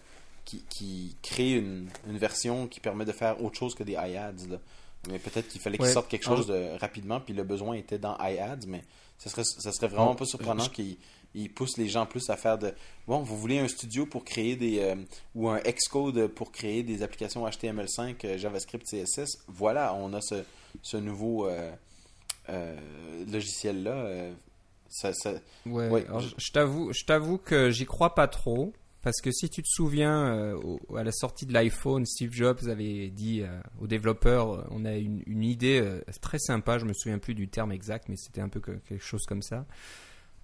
crée 1.24 1.54
une, 1.54 1.88
version 2.08 2.67
qui 2.67 2.80
permet 2.80 3.06
de 3.06 3.12
faire 3.12 3.43
autre 3.43 3.58
chose 3.58 3.76
que 3.76 3.84
des 3.84 3.93
iAds. 3.93 4.60
Mais 5.10 5.17
peut-être 5.17 5.47
qu'il 5.47 5.62
fallait 5.62 5.78
qu'il 5.78 5.88
sorte 5.88 6.10
quelque 6.10 6.26
chose 6.26 6.45
de, 6.47 6.78
rapidement, 6.80 7.19
puis 7.19 7.34
le 7.34 7.43
besoin 7.43 7.76
était 7.76 7.97
dans 7.97 8.17
iAds, 8.19 8.67
mais 8.67 8.84
ça 9.17 9.30
serait, 9.30 9.43
ça 9.43 9.71
serait 9.71 9.88
vraiment 9.88 10.15
pas 10.15 10.26
surprenant 10.26 10.67
qu'il 10.67 10.97
il 11.34 11.50
pousse 11.50 11.78
les 11.78 11.88
gens 11.88 12.06
plus 12.06 12.30
à 12.30 12.36
faire 12.36 12.58
de 12.58 12.74
bon 13.08 13.21
vous 13.21 13.38
voulez 13.38 13.58
un 13.58 13.69
studio 13.69 14.06
pour 14.06 14.26
créer 14.26 14.58
des 14.58 14.80
euh, 14.80 14.95
ou 15.34 15.47
un 15.47 15.60
Xcode 15.60 16.28
pour 16.28 16.52
créer 16.52 16.84
des 16.84 17.04
applications 17.04 17.47
HTML5 17.47 18.36
JavaScript 18.36 18.86
CSS 18.86 19.38
voilà 19.47 19.93
on 19.95 20.13
a 20.13 20.19
ce, 20.19 20.43
ce 20.82 20.97
nouveau 20.97 21.47
logiciel 23.27 23.84
là 23.84 24.32
Ouais, 25.65 26.06
je 26.38 26.51
t'avoue, 26.51 26.91
je 26.93 27.06
t'avoue 27.06 27.38
que 27.38 27.69
j'y 27.69 27.86
crois 27.86 28.15
pas 28.15 28.27
trop. 28.27 28.73
Parce 29.01 29.19
que 29.19 29.32
si 29.32 29.49
tu 29.49 29.63
te 29.63 29.67
souviens, 29.67 30.27
euh, 30.27 30.77
à 30.95 31.04
la 31.04 31.12
sortie 31.12 31.47
de 31.47 31.54
l'iPhone, 31.54 32.06
Steve 32.06 32.34
Jobs 32.34 32.67
avait 32.67 33.10
dit 33.10 33.41
euh, 33.41 33.47
aux 33.82 33.88
développeurs, 33.88 34.54
euh, 34.54 34.63
on 34.69 34.86
a 34.86 34.95
une, 34.95 35.23
une 35.25 35.43
idée 35.43 35.84
très 36.21 36.38
sympa, 36.38 36.77
je 36.77 36.86
me 36.86 36.93
souviens 36.93 37.17
plus 37.17 37.34
du 37.34 37.47
terme 37.47 37.71
exact, 37.71 38.10
mais 38.10 38.15
c'était 38.15 38.41
un 38.41 38.49
peu 38.49 38.60
quelque 38.60 39.04
chose 39.04 39.25
comme 39.25 39.41
ça. 39.41 39.65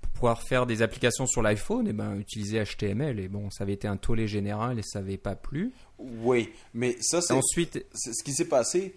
Pour 0.01 0.11
pouvoir 0.11 0.41
faire 0.41 0.65
des 0.65 0.81
applications 0.81 1.27
sur 1.27 1.43
l'iPhone, 1.43 1.85
et 1.85 1.91
eh 1.91 1.93
ben, 1.93 2.15
utiliser 2.15 2.63
HTML. 2.63 3.19
Et 3.19 3.27
bon, 3.27 3.51
ça 3.51 3.63
avait 3.63 3.73
été 3.73 3.87
un 3.87 3.97
tollé 3.97 4.27
général 4.27 4.79
et 4.79 4.83
ça 4.83 5.01
n'avait 5.01 5.17
pas 5.17 5.35
plu. 5.35 5.71
Oui, 5.99 6.49
mais 6.73 6.97
ça 6.99 7.21
c'est... 7.21 7.33
Ensuite... 7.33 7.85
Ce 7.93 8.23
qui 8.23 8.33
s'est 8.33 8.47
passé, 8.47 8.95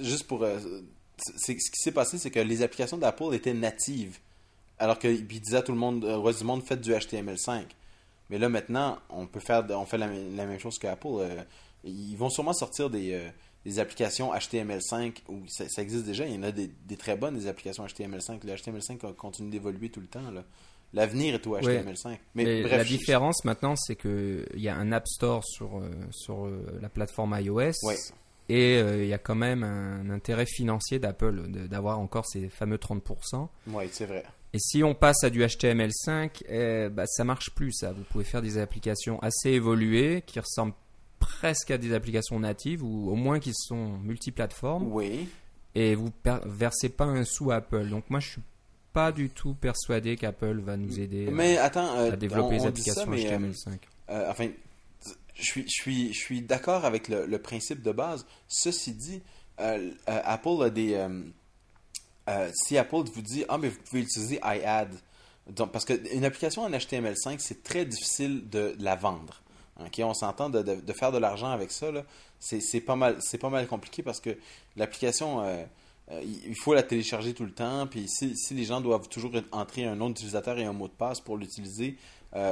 juste 0.00 0.28
pour... 0.28 0.46
ce 1.18 1.52
qui 1.52 1.60
s'est 1.60 1.92
passé, 1.92 2.18
c'est 2.18 2.30
que 2.30 2.40
les 2.40 2.62
applications 2.62 2.98
d'Apple 2.98 3.34
étaient 3.34 3.54
natives. 3.54 4.18
Alors 4.78 4.98
qu'il 4.98 5.26
disait 5.26 5.56
à 5.56 5.62
tout 5.62 5.72
le 5.72 5.78
monde, 5.78 6.04
au 6.04 6.22
reste 6.22 6.40
du 6.40 6.44
monde, 6.44 6.62
faites 6.62 6.80
du 6.80 6.92
HTML5. 6.92 7.64
Mais 8.28 8.38
là, 8.38 8.48
maintenant, 8.48 8.98
on 9.08 9.26
peut 9.26 9.40
faire, 9.40 9.64
on 9.70 9.86
fait 9.86 9.98
la, 9.98 10.08
même 10.08 10.58
chose 10.58 10.78
qu'Apple. 10.78 11.06
Euh, 11.20 11.42
ils 11.84 12.16
vont 12.16 12.28
sûrement 12.28 12.52
sortir 12.52 12.90
des, 12.90 13.12
euh, 13.12 13.28
des 13.64 13.78
applications 13.78 14.34
HTML5 14.34 15.14
où 15.28 15.42
ça, 15.46 15.64
existe 15.80 16.04
déjà. 16.04 16.26
Il 16.26 16.34
y 16.34 16.38
en 16.38 16.42
a 16.42 16.52
des, 16.52 16.70
très 16.98 17.16
bonnes 17.16 17.38
des 17.38 17.46
applications 17.46 17.86
HTML5. 17.86 18.44
Le 18.44 18.54
HTML5 18.54 19.14
continue 19.14 19.50
d'évoluer 19.50 19.88
tout 19.88 20.00
le 20.00 20.08
temps. 20.08 20.24
L'avenir 20.92 21.34
est 21.34 21.46
au 21.46 21.56
HTML5. 21.56 22.18
Mais, 22.34 22.62
la 22.62 22.84
différence 22.84 23.44
maintenant, 23.44 23.76
c'est 23.76 23.96
qu'il 23.96 24.44
y 24.56 24.68
a 24.68 24.76
un 24.76 24.92
App 24.92 25.06
Store 25.06 25.44
sur, 25.44 25.78
euh, 25.78 25.90
sur 26.10 26.50
la 26.80 26.88
plateforme 26.88 27.38
iOS. 27.40 27.72
Et 28.48 28.78
il 28.78 29.06
y 29.06 29.12
a 29.12 29.18
quand 29.18 29.34
même 29.34 29.64
un 29.64 30.08
intérêt 30.10 30.46
financier 30.46 30.98
d'Apple 30.98 31.48
d'avoir 31.68 31.98
encore 31.98 32.26
ces 32.26 32.48
fameux 32.48 32.76
30%. 32.76 33.48
Oui, 33.68 33.84
c'est 33.90 34.06
vrai. 34.06 34.24
Et 34.52 34.58
si 34.58 34.82
on 34.82 34.94
passe 34.94 35.24
à 35.24 35.30
du 35.30 35.42
HTML5, 35.42 36.44
eh, 36.48 36.88
bah, 36.88 37.04
ça 37.06 37.24
marche 37.24 37.50
plus 37.50 37.72
ça. 37.72 37.92
Vous 37.92 38.04
pouvez 38.04 38.24
faire 38.24 38.40
des 38.40 38.56
applications 38.56 39.20
assez 39.20 39.50
évoluées 39.50 40.22
qui 40.24 40.40
ressemblent 40.40 40.72
presque 41.18 41.70
à 41.70 41.78
des 41.78 41.92
applications 41.92 42.38
natives 42.40 42.82
ou 42.82 43.10
au 43.10 43.14
moins 43.16 43.40
qui 43.40 43.52
sont 43.54 43.98
multiplateformes. 43.98 44.90
Oui. 44.92 45.28
Et 45.74 45.94
vous 45.94 46.10
versez 46.46 46.88
pas 46.88 47.04
un 47.04 47.24
sou 47.24 47.50
à 47.50 47.56
Apple. 47.56 47.88
Donc 47.88 48.08
moi 48.08 48.20
je 48.20 48.30
suis 48.30 48.42
pas 48.92 49.12
du 49.12 49.28
tout 49.28 49.52
persuadé 49.52 50.16
qu'Apple 50.16 50.60
va 50.60 50.78
nous 50.78 50.98
aider 50.98 51.28
mais, 51.30 51.58
attends, 51.58 51.92
à 51.92 51.98
euh, 51.98 52.16
développer 52.16 52.56
des 52.56 52.66
applications 52.66 53.12
HTML5. 53.12 53.68
Euh, 53.68 53.76
euh, 54.08 54.30
enfin, 54.30 54.48
je 55.36 55.42
suis, 55.42 55.62
je 55.62 55.72
suis, 55.72 56.12
je 56.12 56.18
suis 56.18 56.42
d'accord 56.42 56.84
avec 56.84 57.08
le, 57.08 57.38
principe 57.38 57.82
de 57.82 57.92
base. 57.92 58.26
Ceci 58.48 58.92
dit, 58.92 59.22
Apple 59.58 60.62
a 60.62 60.70
des 60.70 60.94
euh, 62.28 62.50
si 62.54 62.76
Apple 62.76 63.04
vous 63.12 63.22
dit 63.22 63.44
Ah, 63.48 63.58
mais 63.58 63.68
vous 63.68 63.78
pouvez 63.88 64.02
utiliser 64.02 64.40
iAd, 64.42 64.90
parce 65.72 65.84
qu'une 65.84 66.24
application 66.24 66.62
en 66.62 66.70
HTML5, 66.70 67.36
c'est 67.38 67.62
très 67.62 67.84
difficile 67.84 68.48
de, 68.48 68.74
la 68.80 68.96
vendre. 68.96 69.42
On 69.98 70.14
s'entend 70.14 70.50
de, 70.50 70.92
faire 70.92 71.12
de 71.12 71.18
l'argent 71.18 71.50
avec 71.50 71.70
ça. 71.70 71.88
C'est 72.40 72.80
pas, 72.80 72.96
mal, 72.96 73.18
pas 73.40 73.50
mal 73.50 73.66
compliqué 73.66 74.02
parce 74.02 74.20
que 74.20 74.36
l'application, 74.76 75.42
euh, 75.42 75.64
euh, 76.10 76.22
il 76.24 76.56
faut 76.56 76.74
la 76.74 76.82
télécharger 76.82 77.34
tout 77.34 77.44
le 77.44 77.52
temps. 77.52 77.86
Puis 77.86 78.08
si, 78.08 78.36
si, 78.36 78.54
les 78.54 78.64
gens 78.64 78.80
doivent 78.80 79.08
toujours 79.08 79.32
entrer 79.52 79.84
un 79.84 79.94
nom 79.94 80.08
d'utilisateur 80.08 80.58
et 80.58 80.64
un 80.64 80.72
mot 80.72 80.88
de 80.88 80.94
passe 80.94 81.20
pour 81.20 81.36
l'utiliser, 81.36 81.96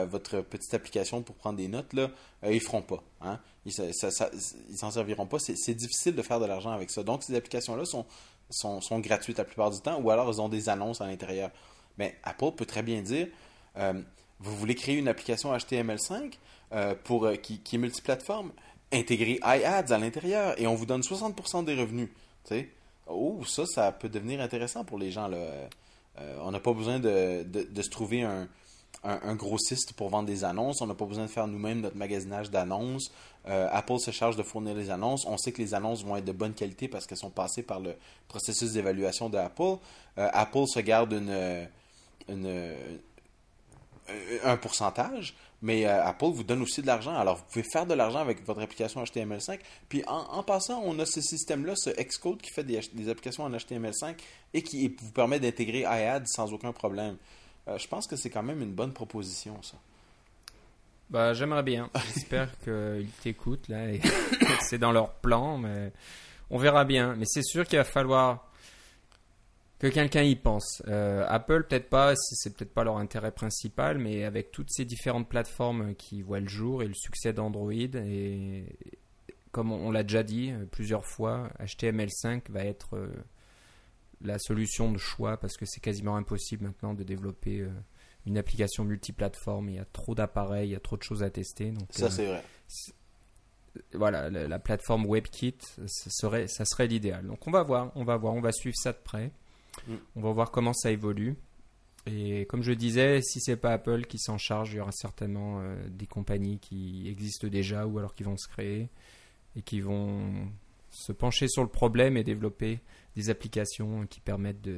votre 0.07 0.41
petite 0.41 0.73
application 0.73 1.23
pour 1.23 1.35
prendre 1.35 1.59
des 1.59 1.69
notes, 1.69 1.93
là, 1.93 2.09
ils 2.51 2.61
feront 2.61 2.83
pas. 2.83 3.03
Hein? 3.21 3.39
Ils 3.67 3.73
s'en 3.73 4.91
serviront 4.91 5.27
pas. 5.27 5.39
C'est 5.39 5.75
difficile 5.75 6.15
de 6.15 6.23
faire 6.23 6.41
de 6.41 6.47
l'argent 6.47 6.71
avec 6.71 6.91
ça. 6.91 7.03
Donc, 7.03 7.23
ces 7.23 7.35
applications-là 7.35 7.85
sont, 7.85 8.07
sont, 8.51 8.99
gratuites 9.01 9.39
la 9.39 9.45
plupart 9.45 9.71
du 9.71 9.81
temps, 9.81 10.01
ou 10.01 10.11
alors 10.11 10.29
elles 10.29 10.41
ont 10.41 10.49
des 10.49 10.69
annonces 10.69 11.01
à 11.01 11.07
l'intérieur. 11.07 11.51
Mais 11.99 12.17
Apple 12.23 12.53
peut 12.57 12.67
très 12.67 12.83
bien 12.83 13.03
dire, 13.03 13.29
euh, 13.77 13.95
vous 14.41 14.57
voulez 14.57 14.75
créer 14.75 14.97
une 14.97 15.09
application 15.09 15.55
HTML5 15.55 16.35
euh, 16.73 16.95
pour, 17.05 17.25
euh, 17.25 17.37
qui, 17.37 17.61
est 17.73 17.79
multiplateforme, 17.79 18.53
intégrer 18.93 19.39
iAds 19.43 19.93
à 19.93 19.99
l'intérieur 19.99 20.61
et 20.61 20.67
on 20.67 20.75
vous 20.75 20.87
donne 20.87 21.01
60% 21.01 21.65
des 21.65 21.75
revenus. 21.75 22.09
Oh, 23.07 23.41
ça, 23.47 23.67
ça 23.67 23.93
peut 23.93 24.09
devenir 24.09 24.41
intéressant 24.41 24.85
pour 24.85 24.99
les 24.99 25.11
gens. 25.11 25.29
Là. 25.29 25.69
on 26.41 26.51
n'a 26.51 26.61
pas 26.61 26.73
besoin 26.73 26.99
de, 26.99 27.43
de, 27.43 27.83
se 27.83 27.91
trouver 27.91 28.23
un, 28.23 28.49
un, 29.05 29.35
grossiste 29.35 29.93
pour 29.93 30.09
vendre 30.09 30.27
des 30.27 30.45
annonces. 30.45 30.81
On 30.81 30.87
n'a 30.87 30.95
pas 30.95 31.05
besoin 31.05 31.27
de 31.27 31.31
faire 31.31 31.47
nous-mêmes 31.47 31.81
notre 31.81 31.97
magasinage 31.97 32.51
d'annonces. 32.51 33.13
Euh, 33.47 33.69
Apple 33.71 33.99
se 33.99 34.11
charge 34.11 34.37
de 34.37 34.43
fournir 34.43 34.75
les 34.75 34.91
annonces. 34.91 35.27
On 35.27 35.37
sait 35.37 35.53
que 35.53 35.61
les 35.61 35.75
annonces 35.75 36.05
vont 36.05 36.17
être 36.17 36.25
de 36.25 36.33
bonne 36.33 36.55
qualité 36.55 36.89
parce 36.89 37.07
qu'elles 37.07 37.19
sont 37.19 37.31
passées 37.31 37.63
par 37.63 37.81
le 37.81 37.95
processus 38.29 38.73
d'évaluation 38.73 39.29
d'Apple. 39.29 39.77
Euh, 40.19 40.29
Apple 40.33 40.67
se 40.67 40.81
garde 40.81 41.13
une, 41.13 41.69
un 44.43 44.57
pourcentage, 44.57 45.35
mais 45.61 45.87
euh, 45.87 46.05
Apple 46.05 46.27
vous 46.27 46.45
donne 46.45 46.63
aussi 46.63 46.81
de 46.81 46.87
l'argent. 46.87 47.15
Alors, 47.15 47.37
vous 47.37 47.45
pouvez 47.51 47.65
faire 47.65 47.87
de 47.87 47.95
l'argent 47.95 48.21
avec 48.21 48.45
votre 48.47 48.61
application 48.61 49.03
HTML5. 49.03 49.59
Puis, 49.89 50.03
en, 50.07 50.43
passant, 50.43 50.81
on 50.85 50.99
a 50.99 51.07
ce 51.07 51.21
système-là, 51.21 51.75
ce 51.77 51.91
Xcode 51.91 52.41
qui 52.41 52.51
fait 52.51 52.65
des, 52.65 52.81
des, 52.93 53.09
applications 53.09 53.45
en 53.45 53.51
HTML5 53.51 54.17
et 54.55 54.63
qui 54.63 54.89
vous 54.89 55.11
permet 55.13 55.41
d'intégrer 55.41 55.81
iAd 55.81 56.27
sans 56.27 56.53
aucun 56.53 56.73
problème. 56.73 57.17
Je 57.67 57.87
pense 57.89 58.07
que 58.07 58.17
c'est 58.17 58.31
quand 58.31 58.43
même 58.43 58.63
une 58.63 58.75
bonne 58.75 58.93
proposition, 58.93 59.61
ça. 59.63 59.77
Bah, 61.11 61.33
j'aimerais 61.33 61.63
bien. 61.63 61.91
J'espère 62.15 62.59
qu'ils 62.61 63.11
t'écoutent 63.23 63.69
là 63.69 63.93
et 63.93 64.01
c'est 64.69 64.79
dans 64.79 64.93
leur 64.93 65.15
plan, 65.15 65.59
mais 65.59 65.93
on 66.51 66.59
verra 66.59 66.85
bien. 66.85 67.15
Mais 67.17 67.25
c'est 67.27 67.43
sûr 67.43 67.67
qu'il 67.67 67.79
va 67.79 67.85
falloir 67.85 68.51
que 69.79 69.87
quelqu'un 69.89 70.23
y 70.23 70.37
pense. 70.37 70.83
Euh, 70.89 71.25
Apple, 71.29 71.65
peut-être 71.65 71.89
pas, 71.91 72.15
c'est 72.17 72.57
peut-être 72.57 72.73
pas 72.73 72.85
leur 72.85 72.97
intérêt 72.97 73.33
principal, 73.33 73.99
mais 73.99 74.25
avec 74.25 74.51
toutes 74.51 74.71
ces 74.71 74.85
différentes 74.85 75.29
plateformes 75.29 75.95
qui 75.95 76.23
voient 76.23 76.41
le 76.41 76.49
jour 76.49 76.83
et 76.83 76.87
le 76.87 76.95
succès 76.95 77.33
d'Android, 77.33 77.73
et 77.73 78.65
comme 79.53 79.73
on, 79.73 79.91
l'a 79.91 80.03
déjà 80.03 80.23
dit 80.23 80.51
euh, 80.51 80.65
plusieurs 80.71 81.05
fois, 81.05 81.51
HTML5 81.61 82.51
va 82.51 82.65
être 82.65 82.97
euh, 82.97 83.09
la 84.25 84.39
solution 84.39 84.91
de 84.91 84.99
choix 84.99 85.37
parce 85.37 85.57
que 85.57 85.67
c'est 85.67 85.81
quasiment 85.81 86.17
impossible 86.17 86.65
maintenant 86.65 86.95
de 86.95 87.05
développer 87.05 87.67
une 88.27 88.39
application 88.39 88.85
multiplateforme, 88.85 89.69
il 89.69 89.77
y 89.77 89.79
a 89.79 89.85
trop 89.85 90.15
d'appareils, 90.15 90.71
il 90.71 90.73
y 90.73 90.77
a 90.77 90.81
trop 90.81 90.97
de 90.97 91.03
choses 91.03 91.23
à 91.23 91.31
tester. 91.31 91.71
Donc, 91.71 91.89
ça, 91.91 92.07
euh, 92.07 92.11
c'est 92.11 92.27
vrai. 92.27 92.43
Voilà, 93.93 94.31
la, 94.31 94.59
plateforme 94.61 95.05
WebKit, 95.05 95.59
ça 95.87 96.11
serait, 96.11 96.47
ça 96.47 96.65
serait 96.65 96.87
l'idéal. 96.87 97.27
Donc 97.27 97.47
on 97.49 97.51
va 97.51 97.65
voir, 97.65 97.91
on 97.97 98.05
va 98.05 98.17
voir, 98.17 98.35
on 98.35 98.41
va 98.41 98.53
suivre 98.53 98.77
ça 98.77 98.93
de 98.93 98.99
près. 99.03 99.33
Mm. 99.89 99.95
On 100.15 100.21
va 100.21 100.31
voir 100.31 100.53
comment 100.53 100.73
ça 100.73 100.93
évolue. 100.93 101.37
Et 102.07 102.47
comme 102.47 102.63
je 102.63 102.71
disais, 102.71 103.21
si 103.21 103.41
c'est 103.41 103.57
pas 103.57 103.73
Apple 103.73 104.05
qui 104.05 104.19
s'en 104.19 104.39
charge, 104.39 104.73
il 104.73 104.77
y 104.77 104.81
aura 104.81 104.93
certainement 104.93 105.61
euh, 105.61 105.89
des 105.89 106.07
compagnies 106.07 106.61
qui 106.61 107.09
existent 107.09 107.49
déjà 107.49 107.85
ou 107.87 107.99
alors 107.99 108.15
qui 108.15 108.23
vont 108.23 108.37
se 108.37 108.47
créer 108.47 108.91
et 109.57 109.63
qui 109.63 109.81
vont 109.81 110.47
se 110.95 111.13
pencher 111.13 111.49
sur 111.49 111.63
le 111.63 111.69
problème 111.69 112.17
et 112.17 112.25
développer 112.25 112.81
des 113.17 113.31
applications 113.31 114.07
qui 114.07 114.21
permettent 114.21 114.69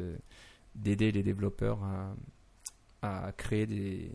d'aider 0.75 1.13
les 1.13 1.23
développeurs 1.23 1.79
à, 3.03 3.27
à 3.27 3.33
créer 3.33 3.67
des, 3.67 4.11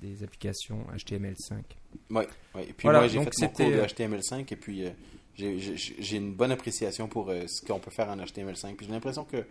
des 0.00 0.22
applications 0.22 0.86
HTML5. 0.94 1.62
Oui, 2.10 2.24
et 2.58 2.72
puis 2.72 2.88
moi 2.88 3.06
j'ai 3.06 3.18
fait 3.22 3.40
mon 3.42 3.48
cours 3.48 3.70
de 3.70 3.80
HTML5 3.82 4.52
et 4.52 4.56
puis 4.56 4.84
euh, 4.84 4.90
j'ai 5.36 6.16
une 6.16 6.34
bonne 6.34 6.52
appréciation 6.52 7.08
pour 7.08 7.30
euh, 7.30 7.44
ce 7.46 7.64
qu'on 7.64 7.78
peut 7.78 7.90
faire 7.90 8.08
en 8.08 8.16
HTML5. 8.16 8.74
Puis 8.76 8.86
j'ai 8.86 8.92
l'impression 8.92 9.24
que 9.24 9.44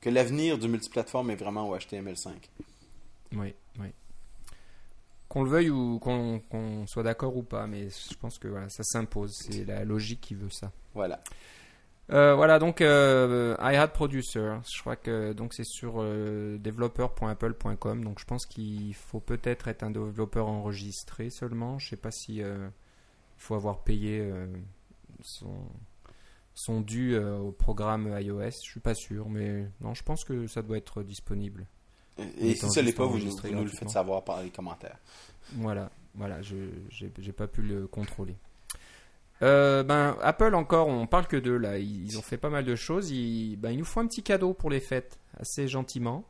que 0.00 0.10
l'avenir 0.10 0.58
du 0.58 0.68
multiplateforme 0.68 1.30
est 1.30 1.36
vraiment 1.36 1.68
au 1.68 1.76
HTML5. 1.76 2.28
Oui, 3.32 3.38
oui. 3.38 3.54
Qu'on 5.28 5.42
le 5.42 5.50
veuille 5.50 5.70
ou 5.70 5.98
qu'on 5.98 6.86
soit 6.86 7.02
d'accord 7.02 7.36
ou 7.36 7.42
pas, 7.42 7.66
mais 7.66 7.88
je 7.88 8.14
pense 8.16 8.38
que 8.38 8.48
voilà, 8.48 8.68
ça 8.68 8.84
s'impose. 8.84 9.32
C'est 9.34 9.64
la 9.64 9.84
logique 9.84 10.20
qui 10.20 10.34
veut 10.34 10.50
ça. 10.50 10.70
Voilà. 10.94 11.20
Euh, 12.12 12.36
voilà, 12.36 12.60
donc 12.60 12.82
euh, 12.82 13.56
iHat 13.60 13.88
Producer, 13.88 14.58
je 14.72 14.80
crois 14.80 14.94
que 14.94 15.32
donc 15.32 15.54
c'est 15.54 15.64
sur 15.64 15.94
euh, 15.98 16.56
developer.apple.com. 16.58 18.04
Donc 18.04 18.20
je 18.20 18.24
pense 18.24 18.46
qu'il 18.46 18.94
faut 18.94 19.18
peut-être 19.18 19.66
être 19.66 19.82
un 19.82 19.90
développeur 19.90 20.46
enregistré 20.46 21.30
seulement. 21.30 21.78
Je 21.78 21.88
sais 21.88 21.96
pas 21.96 22.12
si 22.12 22.42
euh, 22.42 22.68
il 23.36 23.42
faut 23.42 23.56
avoir 23.56 23.82
payé 23.82 24.32
son 25.22 25.52
son 26.54 26.80
dû 26.80 27.18
au 27.18 27.50
programme 27.52 28.16
iOS. 28.18 28.50
Je 28.62 28.70
suis 28.70 28.80
pas 28.80 28.94
sûr, 28.94 29.28
mais 29.28 29.66
non, 29.80 29.92
je 29.94 30.02
pense 30.04 30.24
que 30.24 30.46
ça 30.46 30.62
doit 30.62 30.78
être 30.78 31.02
disponible. 31.02 31.66
Et 32.18 32.54
si 32.54 32.70
ça 32.70 32.82
l'est 32.82 32.92
pas, 32.92 33.04
vous, 33.06 33.18
nous 33.18 33.62
le 33.64 33.68
faites 33.70 33.90
savoir 33.90 34.24
par 34.24 34.42
les 34.42 34.50
commentaires. 34.50 34.98
Voilà, 35.54 35.90
voilà, 36.14 36.40
je 36.42 36.56
j'ai 36.90 37.32
pas 37.32 37.46
pu 37.46 37.62
le 37.62 37.86
contrôler. 37.86 38.36
Euh, 39.42 39.82
ben 39.82 40.16
Apple 40.22 40.54
encore, 40.54 40.88
on 40.88 41.06
parle 41.06 41.26
que 41.26 41.36
d'eux 41.36 41.58
là. 41.58 41.78
Ils, 41.78 42.16
ont 42.18 42.22
fait 42.22 42.38
pas 42.38 42.48
mal 42.48 42.64
de 42.64 42.74
choses. 42.74 43.10
Ils, 43.10 43.56
ben, 43.56 43.70
ils 43.70 43.78
nous 43.78 43.84
font 43.84 44.00
un 44.00 44.06
petit 44.06 44.22
cadeau 44.22 44.54
pour 44.54 44.70
les 44.70 44.80
fêtes, 44.80 45.18
assez 45.38 45.68
gentiment. 45.68 46.24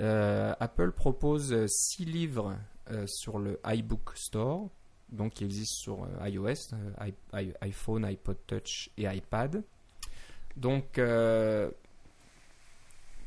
Euh, 0.00 0.54
Apple 0.58 0.92
propose 0.92 1.54
6 1.66 2.06
livres 2.06 2.56
euh, 2.90 3.04
sur 3.06 3.38
le 3.38 3.60
iBook 3.66 4.12
Store, 4.16 4.70
donc 5.10 5.34
qui 5.34 5.44
existe 5.44 5.74
sur 5.74 6.08
iOS, 6.24 6.72
i- 7.04 7.12
i- 7.38 7.52
iPhone, 7.60 8.06
iPod 8.06 8.38
Touch 8.46 8.88
et 8.96 9.02
iPad. 9.14 9.62
Donc 10.56 10.98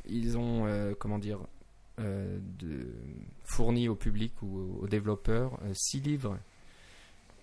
ils 0.07 0.37
ont 0.37 0.93
comment 0.99 1.19
dire 1.19 1.39
de, 1.99 2.87
fourni 3.43 3.87
au 3.89 3.95
public 3.95 4.33
ou 4.41 4.79
aux 4.81 4.87
développeurs 4.87 5.59
6 5.73 6.01
livres 6.01 6.37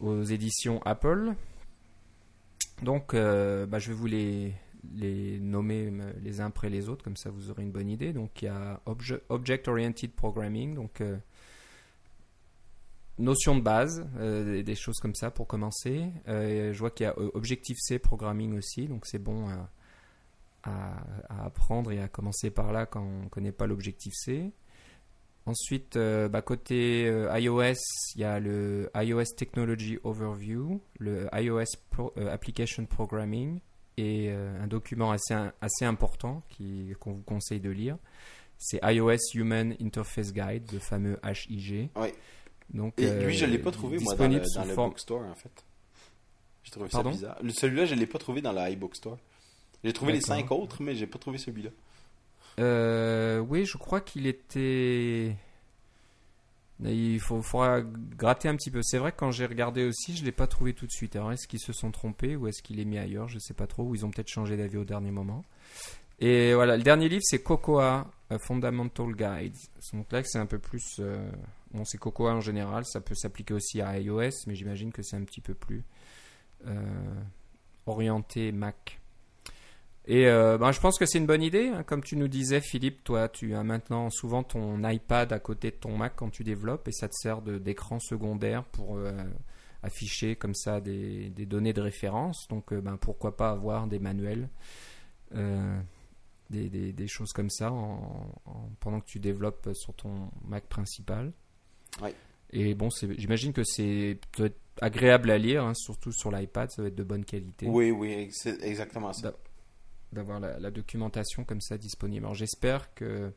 aux 0.00 0.22
éditions 0.22 0.82
Apple. 0.84 1.34
Donc, 2.82 3.14
euh, 3.14 3.64
bah, 3.66 3.78
je 3.78 3.88
vais 3.88 3.94
vous 3.94 4.06
les, 4.06 4.52
les 4.96 5.38
nommer 5.38 5.88
euh, 5.92 6.12
les 6.22 6.40
uns 6.40 6.46
après 6.46 6.68
les 6.68 6.88
autres, 6.88 7.04
comme 7.04 7.16
ça 7.16 7.30
vous 7.30 7.50
aurez 7.50 7.62
une 7.62 7.70
bonne 7.70 7.88
idée. 7.88 8.12
Donc, 8.12 8.42
il 8.42 8.46
y 8.46 8.48
a 8.48 8.80
Obje- 8.86 9.20
Object 9.28 9.68
Oriented 9.68 10.10
Programming, 10.12 10.74
donc 10.74 11.00
euh, 11.00 11.16
notion 13.18 13.54
de 13.56 13.60
base, 13.60 14.04
euh, 14.16 14.62
des- 14.62 14.74
choses 14.74 14.98
comme 14.98 15.14
ça 15.14 15.30
pour 15.30 15.46
commencer. 15.46 16.08
Euh, 16.28 16.72
je 16.72 16.78
vois 16.78 16.90
qu'il 16.90 17.04
y 17.04 17.06
a 17.08 17.14
euh, 17.18 17.30
Objective-C 17.34 17.98
Programming 18.00 18.56
aussi, 18.58 18.88
donc 18.88 19.06
c'est 19.06 19.18
bon 19.20 19.48
à- 20.64 21.03
à 21.29 21.44
apprendre 21.46 21.92
et 21.92 22.01
à 22.01 22.09
commencer 22.09 22.51
par 22.51 22.72
là 22.72 22.87
quand 22.87 23.03
on 23.03 23.25
ne 23.25 23.29
connaît 23.29 23.53
pas 23.53 23.66
l'Objective-C. 23.66 24.51
Ensuite, 25.44 25.96
euh, 25.96 26.29
bah, 26.29 26.40
côté 26.40 27.07
euh, 27.09 27.37
iOS, 27.38 27.75
il 28.14 28.20
y 28.20 28.25
a 28.25 28.38
le 28.38 28.88
iOS 28.94 29.25
Technology 29.37 29.98
Overview, 30.05 30.81
le 31.01 31.27
iOS 31.35 31.64
Pro- 31.90 32.12
euh, 32.16 32.33
Application 32.33 32.87
Programming 32.87 33.59
et 33.96 34.29
euh, 34.31 34.62
un 34.62 34.68
document 34.68 35.11
assez, 35.11 35.35
assez 35.61 35.85
important 35.85 36.42
qu'on 37.01 37.12
vous 37.12 37.22
conseille 37.22 37.59
de 37.61 37.70
lire. 37.70 37.98
C'est 38.57 38.79
iOS 38.85 39.16
Human 39.35 39.75
Interface 39.81 40.33
Guide, 40.33 40.70
le 40.72 40.79
fameux 40.79 41.18
HIG. 41.25 41.88
Oui. 41.96 42.09
Donc, 42.72 42.94
Et 43.01 43.11
lui, 43.25 43.35
je 43.35 43.44
l'ai 43.44 43.59
pas 43.59 43.72
trouvé, 43.72 43.98
moi, 43.98 44.14
dans 44.14 44.22
le, 44.29 44.38
disponible 44.38 44.46
dans 44.55 44.64
le 44.85 44.88
bookstore, 44.90 45.22
en 45.25 45.35
fait. 45.35 45.64
J'ai 46.62 46.70
trouvé 46.70 46.88
Pardon? 46.88 47.11
ça 47.11 47.16
bizarre. 47.16 47.38
Le- 47.42 47.51
Celui-là, 47.51 47.85
je 47.87 47.96
l'ai 47.96 48.07
pas 48.07 48.18
trouvé 48.18 48.40
dans 48.40 48.53
le 48.53 48.61
iBookstore. 48.70 49.18
J'ai 49.85 49.92
trouvé 49.92 50.12
les 50.12 50.21
cinq 50.21 50.51
autres, 50.53 50.83
mais 50.83 50.95
j'ai 50.95 51.07
pas 51.07 51.18
trouvé 51.18 51.38
celui-là. 51.38 51.71
Euh, 52.59 53.38
oui, 53.40 53.64
je 53.64 53.77
crois 53.79 54.01
qu'il 54.01 54.27
était. 54.27 55.37
Il 56.85 57.21
faut, 57.21 57.40
faudra 57.42 57.81
gratter 57.83 58.49
un 58.49 58.57
petit 58.57 58.71
peu. 58.71 58.81
C'est 58.83 58.99
vrai 58.99 59.12
que 59.12 59.16
quand 59.16 59.31
j'ai 59.31 59.47
regardé 59.47 59.85
aussi, 59.85 60.16
je 60.16 60.25
l'ai 60.25 60.33
pas 60.33 60.47
trouvé 60.47 60.75
tout 60.75 60.87
de 60.87 60.90
suite. 60.90 61.14
Alors 61.16 61.33
est-ce 61.33 61.47
qu'ils 61.47 61.61
se 61.61 61.73
sont 61.73 61.90
trompés 61.92 62.35
ou 62.35 62.49
est-ce 62.49 62.61
qu'il 62.62 62.81
est 62.81 62.85
mis 62.85 62.99
ailleurs? 62.99 63.29
Je 63.29 63.38
sais 63.38 63.55
pas 63.55 63.66
trop. 63.66 63.85
Ou 63.85 63.95
ils 63.95 64.05
ont 64.05 64.11
peut-être 64.11 64.29
changé 64.29 64.57
d'avis 64.57 64.79
au 64.79 64.85
dernier 64.85 65.12
moment. 65.12 65.45
Et 66.18 66.55
voilà, 66.55 66.77
le 66.77 66.83
dernier 66.83 67.09
livre 67.09 67.23
c'est 67.25 67.42
Cocoa 67.42 68.11
a 68.31 68.38
Fundamental 68.38 69.14
Guide. 69.14 69.55
Donc 69.92 70.11
là, 70.12 70.23
c'est 70.25 70.38
un 70.38 70.47
peu 70.47 70.59
plus. 70.59 70.97
euh, 70.99 71.31
Bon, 71.73 71.85
c'est 71.85 71.99
Cocoa 71.99 72.33
en 72.33 72.40
général. 72.40 72.85
Ça 72.85 73.01
peut 73.01 73.14
s'appliquer 73.14 73.55
aussi 73.55 73.81
à 73.81 73.99
iOS, 73.99 74.31
mais 74.47 74.55
j'imagine 74.55 74.92
que 74.92 75.03
c'est 75.03 75.16
un 75.16 75.25
petit 75.25 75.40
peu 75.40 75.55
plus 75.55 75.85
euh, 76.66 77.14
orienté 77.87 78.53
Mac. 78.53 79.01
Et 80.06 80.26
euh, 80.26 80.58
ben, 80.58 80.72
je 80.72 80.80
pense 80.80 80.98
que 80.98 81.06
c'est 81.06 81.18
une 81.18 81.26
bonne 81.26 81.42
idée. 81.42 81.68
hein. 81.68 81.84
Comme 81.84 82.02
tu 82.02 82.16
nous 82.16 82.26
disais, 82.28 82.60
Philippe, 82.60 83.04
toi, 83.04 83.28
tu 83.28 83.54
as 83.54 83.62
maintenant 83.62 84.10
souvent 84.10 84.42
ton 84.42 84.82
iPad 84.88 85.32
à 85.32 85.38
côté 85.38 85.70
de 85.70 85.76
ton 85.76 85.96
Mac 85.96 86.14
quand 86.16 86.30
tu 86.30 86.42
développes 86.42 86.88
et 86.88 86.92
ça 86.92 87.08
te 87.08 87.14
sert 87.14 87.40
de- 87.40 87.58
d'écran 87.58 88.00
secondaire 88.00 88.64
pour 88.64 88.96
euh, 88.96 89.12
afficher 89.84 90.34
comme 90.34 90.54
ça 90.54 90.80
des, 90.80 91.30
des 91.30 91.46
données 91.46 91.72
de 91.72 91.80
référence. 91.80 92.48
Donc, 92.48 92.72
euh, 92.72 92.80
ben, 92.80 92.96
pourquoi 92.96 93.36
pas 93.36 93.50
avoir 93.50 93.86
des 93.86 94.00
manuels, 94.00 94.48
des, 96.50 96.68
des- 96.68 96.92
des 96.92 97.08
choses 97.08 97.32
comme 97.32 97.50
ça 97.50 97.70
en- 97.72 98.32
en- 98.44 98.68
pendant 98.80 99.00
que 99.00 99.06
tu 99.06 99.18
développes 99.20 99.70
sur 99.74 99.94
ton 99.94 100.30
Mac 100.46 100.64
principal. 100.66 101.32
Ouais. 102.02 102.14
Et 102.50 102.74
bon, 102.74 102.88
j'imagine 103.16 103.52
que 103.52 103.64
c'est 103.64 104.18
peut-être 104.32 104.58
agréable 104.80 105.30
à 105.30 105.38
lire, 105.38 105.64
hein, 105.64 105.74
surtout 105.74 106.12
sur 106.12 106.30
l'iPad, 106.30 106.70
ça 106.70 106.82
va 106.82 106.88
être 106.88 106.94
de 106.94 107.02
bonne 107.04 107.24
qualité 107.24 107.66
Oui, 107.68 107.90
oui, 107.90 108.28
c'est 108.32 108.62
exactement 108.62 109.12
ça. 109.12 109.32
D'a- 110.12 110.22
d'avoir 110.22 110.40
la, 110.40 110.70
documentation 110.70 111.44
comme 111.44 111.61
ça 111.61 111.79
disponible. 111.79 112.25
Alors 112.27 112.35
j'espère 112.35 112.94
que 112.94 113.33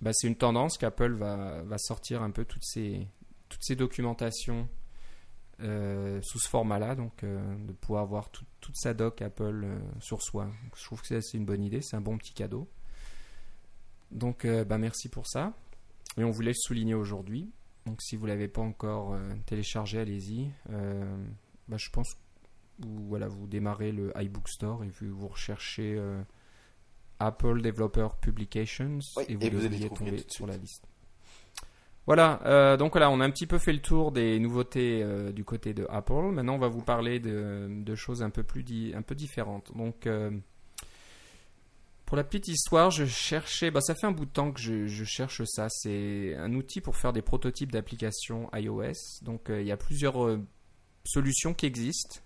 bah, 0.00 0.10
c'est 0.12 0.26
une 0.26 0.36
tendance 0.36 0.76
qu'Apple 0.76 1.14
va, 1.14 1.78
sortir 1.78 2.22
un 2.22 2.30
peu 2.30 2.44
toutes 2.44 2.64
ces, 2.64 3.06
toutes 3.48 3.72
documentations 3.72 4.68
euh, 5.60 6.20
sous 6.22 6.40
ce 6.40 6.48
format-là, 6.48 6.96
donc 6.96 7.22
euh, 7.22 7.40
de 7.66 7.72
pouvoir 7.72 8.02
avoir 8.02 8.28
tout- 8.30 8.44
toute 8.60 8.76
sa 8.76 8.92
doc 8.92 9.22
Apple 9.22 9.62
euh, 9.64 9.78
sur 10.00 10.20
soi. 10.20 10.50
Je 10.76 10.84
trouve 10.84 11.00
que 11.00 11.20
c'est 11.20 11.36
une 11.38 11.44
bonne 11.44 11.62
idée, 11.62 11.80
c'est 11.80 11.96
un 11.96 12.00
bon 12.00 12.18
petit 12.18 12.34
cadeau. 12.34 12.68
Donc 14.10 14.46
bah, 14.46 14.78
merci 14.78 15.08
pour 15.08 15.26
ça. 15.26 15.54
Et 16.16 16.22
on 16.22 16.30
voulait 16.30 16.52
le 16.52 16.56
souligner 16.56 16.94
aujourd'hui. 16.94 17.50
Donc 17.86 18.00
si 18.00 18.14
vous 18.14 18.26
l'avez 18.26 18.46
pas 18.46 18.60
encore 18.60 19.16
téléchargé, 19.46 19.98
allez-y. 19.98 20.50
Bah, 21.66 21.76
je 21.76 21.90
pense 21.90 22.16
vous, 22.80 23.06
voilà, 23.08 23.28
vous 23.28 23.46
démarrez 23.46 23.92
le 23.92 24.12
iBook 24.16 24.48
Store 24.48 24.82
et 24.84 24.88
vous, 24.88 25.14
vous 25.16 25.28
recherchez 25.28 25.94
euh, 25.96 26.20
Apple 27.20 27.60
Developer 27.62 28.08
Publications 28.20 28.98
Oui, 29.16 29.24
et 29.28 29.34
vous 29.36 29.42
et 29.46 29.50
vous 29.50 29.64
allez 29.66 29.88
tomber 29.88 30.24
sur 30.28 30.46
la 30.46 30.56
liste. 30.56 30.84
Voilà, 32.06 32.40
euh, 32.44 32.76
donc 32.76 32.92
voilà, 32.92 33.10
on 33.10 33.20
a 33.20 33.24
un 33.24 33.30
petit 33.30 33.46
peu 33.46 33.58
fait 33.58 33.72
le 33.72 33.78
tour 33.80 34.12
des 34.12 34.38
nouveautés 34.38 35.02
euh, 35.02 35.32
du 35.32 35.42
côté 35.42 35.72
de 35.72 35.86
Apple. 35.88 36.32
Maintenant, 36.32 36.56
on 36.56 36.58
va 36.58 36.68
vous 36.68 36.82
parler 36.82 37.18
de, 37.18 37.66
de 37.70 37.94
choses 37.94 38.22
un 38.22 38.28
peu 38.28 38.42
plus 38.42 38.62
di- 38.62 38.92
un 38.94 39.00
peu 39.00 39.14
différentes. 39.14 39.72
Donc, 39.74 40.06
euh, 40.06 40.30
pour 42.04 42.18
la 42.18 42.24
petite 42.24 42.48
histoire, 42.48 42.90
je 42.90 43.06
cherchais, 43.06 43.70
bah, 43.70 43.80
ça 43.80 43.94
fait 43.94 44.06
un 44.06 44.12
bout 44.12 44.26
de 44.26 44.30
temps 44.30 44.52
que 44.52 44.60
je, 44.60 44.86
je 44.86 45.04
cherche 45.04 45.40
ça. 45.46 45.68
C'est 45.70 46.34
un 46.36 46.52
outil 46.52 46.82
pour 46.82 46.96
faire 46.96 47.14
des 47.14 47.22
prototypes 47.22 47.72
d'applications 47.72 48.50
iOS. 48.52 48.92
Donc, 49.22 49.46
il 49.48 49.62
y 49.66 49.72
a 49.72 49.78
plusieurs 49.78 50.38
solutions 51.06 51.54
qui 51.54 51.64
existent. 51.64 52.20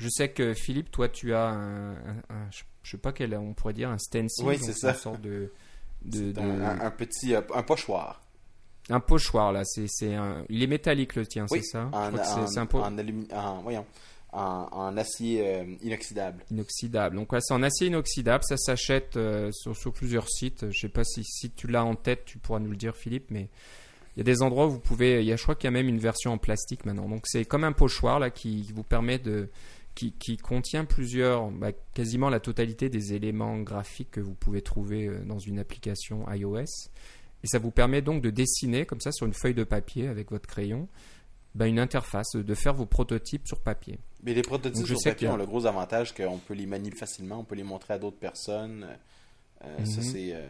Je 0.00 0.08
sais 0.08 0.30
que 0.30 0.54
Philippe, 0.54 0.90
toi, 0.90 1.08
tu 1.08 1.34
as 1.34 1.46
un, 1.48 1.92
un- 1.92 2.50
je 2.50 2.62
je 2.82 2.92
sais 2.92 2.98
pas 2.98 3.12
quel, 3.12 3.34
on 3.34 3.52
pourrait 3.52 3.74
dire 3.74 3.90
un 3.90 3.98
stencil, 3.98 4.46
Oui, 4.46 4.56
c'est 4.58 4.68
une 4.68 4.72
ça. 4.72 4.94
sorte 4.94 5.20
de, 5.20 5.52
de, 6.06 6.18
C'est 6.18 6.32
de- 6.32 6.40
un, 6.40 6.90
petit 6.90 7.34
un 7.34 7.62
pochoir. 7.62 8.22
un 8.88 9.00
pochoir 9.00 9.52
là. 9.52 9.62
C'est, 9.64 9.86
c'est 9.88 10.14
un, 10.14 10.44
il 10.48 10.62
est 10.62 10.66
métallique 10.66 11.14
le 11.14 11.26
tien, 11.26 11.44
Oui, 11.50 11.60
c'est 11.62 11.72
ça? 11.72 11.90
Je 11.92 11.96
en, 11.98 12.08
crois 12.08 12.18
que 12.44 12.50
c'est, 12.50 12.58
un 12.58 12.66
pot 12.66 12.80
en 12.80 12.96
alumi- 12.96 13.32
en- 13.34 13.60
voyons, 13.60 13.84
en, 14.32 14.68
en 14.72 14.96
acier 14.96 15.46
euh, 15.46 15.64
inoxydable. 15.82 16.42
inoxydable. 16.50 17.16
Donc 17.16 17.32
ouais, 17.32 17.40
c'est 17.42 17.52
en 17.52 17.62
acier 17.62 17.88
inoxydable. 17.88 18.42
Ça 18.44 18.56
s'achète 18.56 19.18
euh, 19.18 19.52
sur, 19.52 19.76
sur 19.76 19.92
plusieurs 19.92 20.28
sites. 20.30 20.70
Je 20.70 20.78
sais 20.80 20.88
pas 20.88 21.04
si, 21.04 21.22
si 21.24 21.50
tu 21.50 21.66
l'as 21.66 21.84
en 21.84 21.94
tête, 21.96 22.24
tu 22.24 22.38
pourras 22.38 22.60
nous 22.60 22.70
le 22.70 22.76
dire, 22.76 22.96
Philippe, 22.96 23.26
mais 23.30 23.48
il 24.16 24.20
y 24.20 24.22
a 24.22 24.24
des 24.24 24.40
endroits 24.40 24.66
où 24.66 24.70
vous 24.70 24.80
pouvez. 24.80 25.20
Il 25.20 25.26
y 25.26 25.32
a, 25.32 25.36
je 25.36 25.42
crois 25.42 25.54
qu'il 25.54 25.66
y 25.66 25.68
a 25.68 25.72
même 25.72 25.88
une 25.88 25.98
version 26.00 26.32
en 26.32 26.38
plastique 26.38 26.86
maintenant. 26.86 27.08
Donc 27.10 27.24
c'est 27.26 27.44
comme 27.44 27.64
un 27.64 27.72
pochoir 27.72 28.18
là 28.18 28.30
qui 28.30 28.72
vous 28.74 28.84
permet 28.84 29.18
de 29.18 29.50
qui, 29.94 30.12
qui 30.12 30.36
contient 30.36 30.84
plusieurs, 30.84 31.50
bah, 31.50 31.72
quasiment 31.94 32.28
la 32.30 32.40
totalité 32.40 32.88
des 32.88 33.12
éléments 33.14 33.58
graphiques 33.58 34.12
que 34.12 34.20
vous 34.20 34.34
pouvez 34.34 34.62
trouver 34.62 35.06
euh, 35.08 35.20
dans 35.24 35.38
une 35.38 35.58
application 35.58 36.30
iOS. 36.32 36.64
Et 37.42 37.46
ça 37.46 37.58
vous 37.58 37.70
permet 37.70 38.02
donc 38.02 38.22
de 38.22 38.30
dessiner 38.30 38.86
comme 38.86 39.00
ça 39.00 39.12
sur 39.12 39.26
une 39.26 39.34
feuille 39.34 39.54
de 39.54 39.64
papier 39.64 40.08
avec 40.08 40.30
votre 40.30 40.46
crayon 40.48 40.88
bah, 41.54 41.66
une 41.66 41.80
interface, 41.80 42.30
de 42.36 42.54
faire 42.54 42.74
vos 42.74 42.86
prototypes 42.86 43.46
sur 43.46 43.58
papier. 43.60 43.98
Mais 44.22 44.34
les 44.34 44.42
prototypes 44.42 44.74
Donc, 44.76 44.86
je 44.86 44.94
sur 44.94 45.00
sais 45.00 45.10
papier 45.10 45.26
a- 45.26 45.32
ont 45.32 45.36
le 45.36 45.46
gros 45.46 45.66
avantage 45.66 46.14
qu'on 46.14 46.38
peut 46.38 46.54
les 46.54 46.66
manier 46.66 46.92
facilement, 46.92 47.40
on 47.40 47.44
peut 47.44 47.56
les 47.56 47.64
montrer 47.64 47.94
à 47.94 47.98
d'autres 47.98 48.18
personnes. 48.20 48.86
Euh, 49.64 49.84
Ça, 49.84 50.00
Mhm. 50.00 50.02
c'est. 50.04 50.34
euh, 50.34 50.46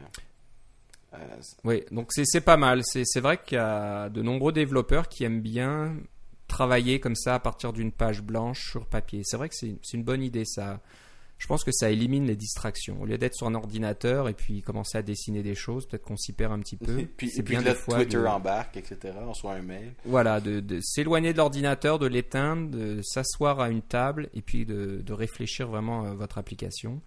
euh, 1.15 1.19
Oui, 1.65 1.83
donc 1.91 2.11
c'est 2.13 2.41
pas 2.43 2.57
mal. 2.57 2.83
C'est 2.85 3.21
vrai 3.21 3.39
qu'il 3.43 3.57
y 3.57 3.59
a 3.61 4.09
de 4.11 4.21
nombreux 4.23 4.53
développeurs 4.53 5.09
qui 5.09 5.25
aiment 5.25 5.41
bien 5.41 5.97
travailler 6.51 7.01
comme 7.01 7.17
ça 7.17 7.37
à 7.37 7.39
partir 7.39 7.73
d'une 7.73 7.93
page 7.93 8.23
blanche 8.23 8.71
sur 8.71 8.87
papier. 8.87 9.23
C'est 9.25 9.37
vrai 9.37 9.49
que 9.49 9.55
c'est 9.55 9.79
une 9.95 10.05
bonne 10.05 10.23
idée. 10.23 10.45
Ça, 10.45 10.81
je 11.41 11.47
pense 11.47 11.65
que 11.65 11.73
ça 11.73 11.91
élimine 11.91 12.27
les 12.27 12.37
distractions. 12.37 13.01
Au 13.01 13.07
lieu 13.07 13.17
d'être 13.17 13.35
sur 13.35 13.47
un 13.47 13.55
ordinateur 13.55 14.29
et 14.29 14.35
puis 14.35 14.61
commencer 14.61 14.99
à 14.99 15.03
dessiner 15.03 15.43
des 15.43 15.55
choses, 15.55 15.87
peut-être 15.87 16.05
qu'on 16.05 16.19
s'y 16.19 16.35
perd 16.35 16.53
un 16.53 16.59
petit 16.59 16.77
peu. 16.77 17.07
puis, 17.17 17.31
c'est 17.31 17.43
bien 17.43 17.63
des 17.63 17.75
fois 17.75 17.97
Twitter 17.97 18.19
de... 18.19 18.27
embarque, 18.27 18.77
etc. 18.77 19.15
On 19.27 19.33
soit 19.33 19.55
un 19.55 19.63
mail. 19.63 19.95
Voilà, 20.05 20.41
de, 20.41 20.81
s'éloigner 20.83 21.33
de 21.33 21.39
l'ordinateur, 21.39 21.99
de 21.99 22.07
l'éteindre, 22.07 22.69
de 22.69 23.01
s'asseoir 23.03 23.59
à 23.61 23.71
une 23.71 23.81
table 23.81 24.29
et 24.35 24.43
puis 24.43 24.67
de, 24.67 25.03
réfléchir 25.11 25.69
vraiment 25.69 26.05
à 26.05 26.15
votre 26.15 26.37
application. 26.37 27.01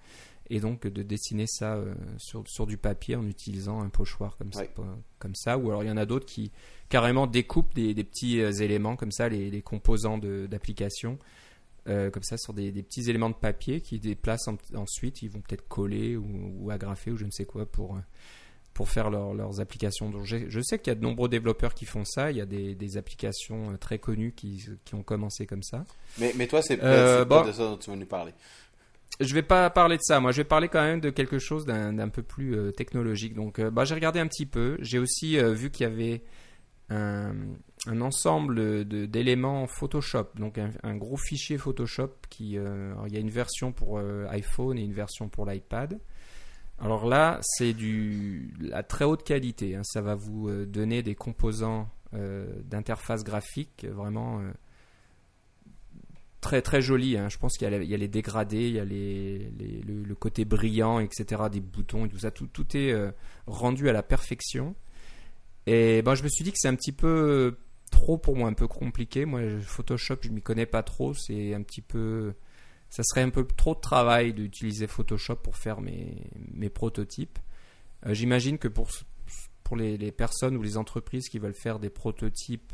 Et 0.50 0.60
donc 0.60 0.86
de 0.86 1.04
dessiner 1.04 1.46
ça 1.48 1.76
euh, 1.76 1.94
sur, 2.18 2.44
sur 2.48 2.68
du 2.68 2.78
papier 2.78 3.16
en 3.16 3.26
utilisant 3.26 3.82
un 3.82 3.90
pochoir 3.90 4.36
comme, 4.38 4.52
ça, 4.52 4.64
comme 5.20 5.36
ça. 5.36 5.58
Ou 5.58 5.70
alors 5.70 5.84
il 5.84 5.88
y 5.88 5.92
en 5.92 5.98
a 5.98 6.06
d'autres 6.06 6.26
qui 6.26 6.52
carrément 6.90 7.28
découpent 7.28 7.74
des, 7.74 7.94
petits 8.04 8.42
euh, 8.42 8.52
éléments 8.52 8.96
comme 8.96 9.12
ça, 9.12 9.30
les, 9.30 9.50
les 9.50 9.62
composants 9.62 10.18
d'application 10.18 11.18
euh, 11.90 12.10
comme 12.10 12.24
ça 12.24 12.38
sur 12.38 12.54
des, 12.54 12.72
petits 12.72 13.10
éléments 13.10 13.30
de 13.30 13.36
papier 13.36 13.82
qui 13.82 14.00
déplacent 14.00 14.48
ensuite, 14.74 15.22
ils 15.22 15.30
vont 15.30 15.42
peut-être 15.42 15.68
coller 15.68 16.16
ou, 16.16 16.70
agrafer 16.72 17.12
ou 17.12 17.18
je 17.18 17.26
ne 17.26 17.32
sais 17.32 17.44
quoi 17.44 17.66
pour, 17.66 17.98
pour 18.74 18.90
faire 18.90 19.10
leurs 19.10 19.60
applications. 19.60 20.10
Donc 20.10 20.24
je 20.24 20.62
sais 20.62 20.80
qu'il 20.80 20.92
y 20.92 20.96
a 20.96 20.96
de 20.96 21.04
nombreux 21.04 21.30
développeurs 21.30 21.74
qui 21.74 21.86
font 21.86 22.06
ça, 22.06 22.32
il 22.32 22.38
y 22.38 22.42
a 22.42 22.46
des, 22.46 22.98
applications 22.98 23.72
euh, 23.72 23.78
très 23.78 24.00
connues 24.00 24.32
qui, 24.32 24.66
qui, 24.86 24.96
ont 24.96 25.04
commencé 25.04 25.46
comme 25.46 25.64
ça. 25.64 25.86
Mais, 26.20 26.32
mais 26.36 26.48
toi, 26.48 26.62
c'est 26.62 26.82
euh, 26.82 27.26
pas 27.26 27.44
de 27.44 27.52
ça 27.52 27.64
dont 27.64 27.78
tu 27.78 27.90
veux 27.90 27.98
nous 27.98 28.06
parler. 28.06 28.34
Je 29.20 29.34
vais 29.34 29.44
pas 29.44 29.70
parler 29.70 29.98
de 29.98 30.02
ça, 30.02 30.20
moi 30.20 30.32
je 30.32 30.38
vais 30.38 30.44
parler 30.44 30.70
quand 30.70 30.82
même 30.82 31.00
de 31.00 31.10
quelque 31.10 31.40
chose 31.40 31.66
d'un 31.66 32.10
peu 32.10 32.24
plus 32.24 32.74
technologique. 32.74 33.36
Donc 33.36 33.62
bah, 33.62 33.86
j'ai 33.86 33.94
regardé 33.94 34.20
un 34.20 34.28
petit 34.28 34.46
peu, 34.46 34.78
j'ai 34.80 35.00
aussi 35.00 35.38
vu 35.38 35.70
qu'il 35.70 35.84
y 35.84 35.90
avait 35.90 36.24
un, 36.90 37.34
un 37.88 38.02
ensemble 38.02 38.86
d'éléments 38.86 39.68
Photoshop, 39.68 40.28
donc 40.36 40.58
un, 40.58 40.96
gros 40.96 41.18
fichier 41.18 41.58
Photoshop 41.58 42.12
qui, 42.30 42.58
euh, 42.58 42.94
il 43.08 43.14
y 43.14 43.18
a 43.18 43.20
une 43.20 43.30
version 43.30 43.72
pour 43.72 43.98
euh, 43.98 44.26
iPhone 44.30 44.78
et 44.78 44.84
une 44.84 44.94
version 44.94 45.28
pour 45.28 45.46
l'iPad. 45.46 46.00
Alors 46.80 47.08
là, 47.08 47.40
c'est 47.42 47.74
du 47.74 48.54
la 48.60 48.84
très 48.84 49.06
haute 49.06 49.24
qualité. 49.24 49.76
Hein. 49.76 49.84
ça 49.84 50.02
va 50.02 50.16
vous 50.16 50.50
euh, 50.50 50.66
donner 50.66 51.04
des 51.04 51.16
composants 51.16 51.90
d'interface 52.66 53.24
graphique 53.24 53.88
vraiment 53.90 54.40
très 56.44 56.62
très 56.62 56.82
jolis. 56.82 57.18
Hein. 57.18 57.30
Je 57.30 57.40
pense 57.40 57.58
qu'il 57.58 57.68
y, 57.68 57.94
a 57.94 57.98
les 57.98 58.08
dégradés, 58.08 58.68
il 58.68 58.76
y 58.76 58.80
a 58.80 58.86
les, 58.86 59.50
le, 59.88 60.16
côté 60.16 60.46
brillant, 60.46 61.00
etc. 61.00 61.44
Des 61.52 61.60
boutons 61.60 62.06
et 62.06 62.10
tout 62.10 62.20
ça. 62.20 62.30
Tout, 62.30 62.48
tout 62.48 62.78
est 62.78 62.94
rendu 63.48 63.90
à 63.90 63.94
la 63.94 64.04
perfection. 64.04 64.76
Et 65.66 66.02
ben, 66.02 66.14
je 66.16 66.24
me 66.24 66.28
suis 66.30 66.44
dit 66.44 66.52
que 66.52 66.58
c'est 66.60 66.68
un 66.68 66.76
petit 66.76 66.92
peu 66.92 67.58
trop 67.94 68.18
pour 68.18 68.36
moi, 68.36 68.50
un 68.50 68.54
peu 68.54 68.68
compliqué. 68.68 69.26
Moi, 69.26 69.42
Photoshop, 69.62 70.18
je 70.22 70.30
m'y 70.30 70.42
connais 70.42 70.66
pas 70.66 70.84
trop. 70.84 71.14
C'est 71.14 71.54
un 71.54 71.62
petit 71.62 71.82
peu. 71.82 72.34
Ça 72.90 73.04
serait 73.04 73.22
un 73.22 73.30
peu 73.30 73.46
trop 73.46 73.74
de 73.74 73.80
travail 73.80 74.34
d'utiliser 74.34 74.88
Photoshop 74.88 75.38
pour 75.38 75.56
faire 75.56 75.82
mes, 75.82 76.16
mes 76.54 76.70
prototypes. 76.70 77.40
Euh, 78.06 78.14
j'imagine 78.14 78.58
que 78.58 78.68
pour, 78.68 78.90
pour 79.64 79.78
les, 79.78 80.12
personnes 80.12 80.58
ou 80.58 80.62
les 80.62 80.78
entreprises 80.78 81.30
qui 81.30 81.40
veulent 81.40 81.56
faire 81.56 81.80
des 81.80 81.90
prototypes, 81.90 82.72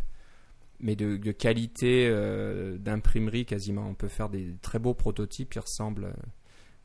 mais 0.79 0.95
de, 0.95 1.31
qualité 1.31 2.07
euh, 2.07 2.77
d'imprimerie 2.77 3.45
quasiment, 3.45 3.87
on 3.87 3.95
peut 3.95 4.07
faire 4.07 4.29
des 4.29 4.55
très 4.61 4.79
beaux 4.79 4.93
prototypes 4.93 5.49
qui 5.49 5.59
ressemblent 5.59 6.13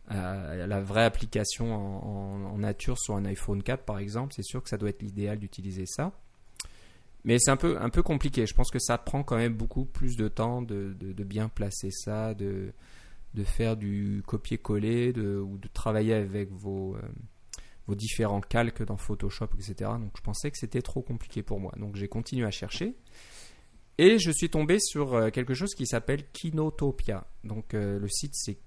à, 0.09 0.67
la 0.67 0.81
vraie 0.81 1.05
application 1.05 1.75
en, 1.75 2.59
nature 2.59 2.99
sur 2.99 3.17
un 3.17 3.25
iPhone 3.25 3.63
4 3.63 3.85
par 3.85 3.99
exemple. 3.99 4.33
C'est 4.35 4.43
sûr 4.43 4.63
que 4.63 4.69
ça 4.69 4.77
doit 4.77 4.89
être 4.89 5.03
l'idéal 5.03 5.39
d'utiliser 5.39 5.85
ça. 5.87 6.13
Mais 7.25 7.39
c'est 7.39 7.51
un 7.51 7.57
peu, 7.57 7.81
un 7.81 7.89
peu 7.89 8.03
compliqué. 8.03 8.47
Je 8.47 8.55
pense 8.55 8.71
que 8.71 8.79
ça 8.79 8.99
prend 8.99 9.23
quand 9.23 9.37
même 9.37 9.55
beaucoup 9.55 9.87
plus 9.87 10.17
de 10.17 10.29
temps 10.29 10.61
de, 10.61 10.95
de, 10.99 11.25
bien 11.25 11.49
placer 11.49 11.91
ça, 11.91 12.35
de, 12.35 12.73
de 13.33 13.45
faire 13.45 13.77
du 13.77 14.23
copier-coller 14.27 15.13
ou 15.19 15.57
de 15.57 15.69
travailler 15.69 16.15
avec 16.15 16.53
vos, 16.53 16.97
euh, 16.97 17.01
vos 17.87 17.95
différents 17.95 18.43
calques 18.43 18.85
dans 18.85 18.99
Photoshop, 18.99 19.49
etc. 19.55 19.91
Donc 19.99 20.13
je 20.17 20.23
pensais 20.23 20.51
que 20.51 20.59
c'était 20.59 20.83
trop 20.83 21.01
compliqué 21.01 21.43
pour 21.43 21.61
moi. 21.61 21.73
Donc 21.79 21.97
j'ai 21.97 22.09
continué 22.09 22.47
à 22.47 22.51
chercher. 22.51 22.95
Et 23.99 24.19
je 24.19 24.33
suis 24.33 24.51
tombé 24.51 24.79
sur 24.81 25.15
euh, 25.15 25.31
quelque 25.31 25.55
chose 25.55 25.75
qui 25.75 25.87
s'appelle 25.87 26.25
Kinotopia. 26.33 27.27
Donc 27.45 27.75
euh, 27.75 27.99
le 27.99 28.09
site 28.09 28.35
c'est 28.35 28.59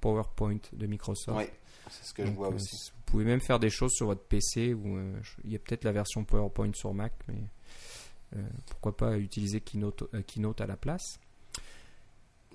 PowerPoint 0.00 0.58
de 0.72 0.86
Microsoft. 0.86 1.38
Oui, 1.38 1.44
c'est 1.90 2.04
ce 2.04 2.14
que 2.14 2.26
je 2.26 2.32
vois 2.32 2.48
aussi. 2.48 2.92
Vous 3.06 3.18
pouvez 3.18 3.24
même 3.24 3.40
faire 3.40 3.58
des 3.58 3.70
choses 3.70 3.92
sur 3.92 4.06
votre 4.06 4.24
PC. 4.24 4.74
Ou, 4.74 4.98
il 5.44 5.52
y 5.52 5.56
a 5.56 5.58
peut-être 5.58 5.84
la 5.84 5.92
version 5.92 6.24
PowerPoint 6.24 6.72
sur 6.74 6.94
Mac, 6.94 7.12
mais 7.28 7.44
pourquoi 8.66 8.96
pas 8.96 9.16
utiliser 9.16 9.60
Keynote, 9.60 10.10
Keynote 10.26 10.60
à 10.60 10.66
la 10.66 10.76
place. 10.76 11.20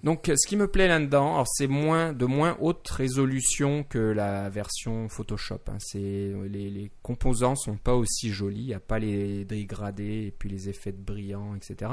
Donc, 0.04 0.32
ce 0.34 0.48
qui 0.48 0.56
me 0.56 0.68
plaît 0.68 0.88
là-dedans, 0.88 1.44
c'est 1.46 1.68
moins 1.68 2.14
de 2.14 2.26
moins 2.26 2.58
haute 2.62 2.88
résolution 2.88 3.84
que 3.84 4.00
la 4.00 4.50
version 4.50 5.10
Photoshop. 5.10 5.60
Hein. 5.68 5.78
C'est 5.80 6.34
les, 6.50 6.70
les, 6.70 6.92
composants 7.04 7.56
sont 7.56 7.76
pas 7.76 7.96
aussi 7.96 8.30
jolis, 8.30 8.62
il 8.62 8.68
n'y 8.68 8.74
a 8.74 8.80
pas 8.80 9.00
les 9.00 9.44
dégradés 9.44 10.28
et 10.28 10.32
puis 10.32 10.50
les 10.50 10.70
effets 10.70 10.94
de 10.94 11.02
brillants, 11.02 11.54
etc. 11.56 11.92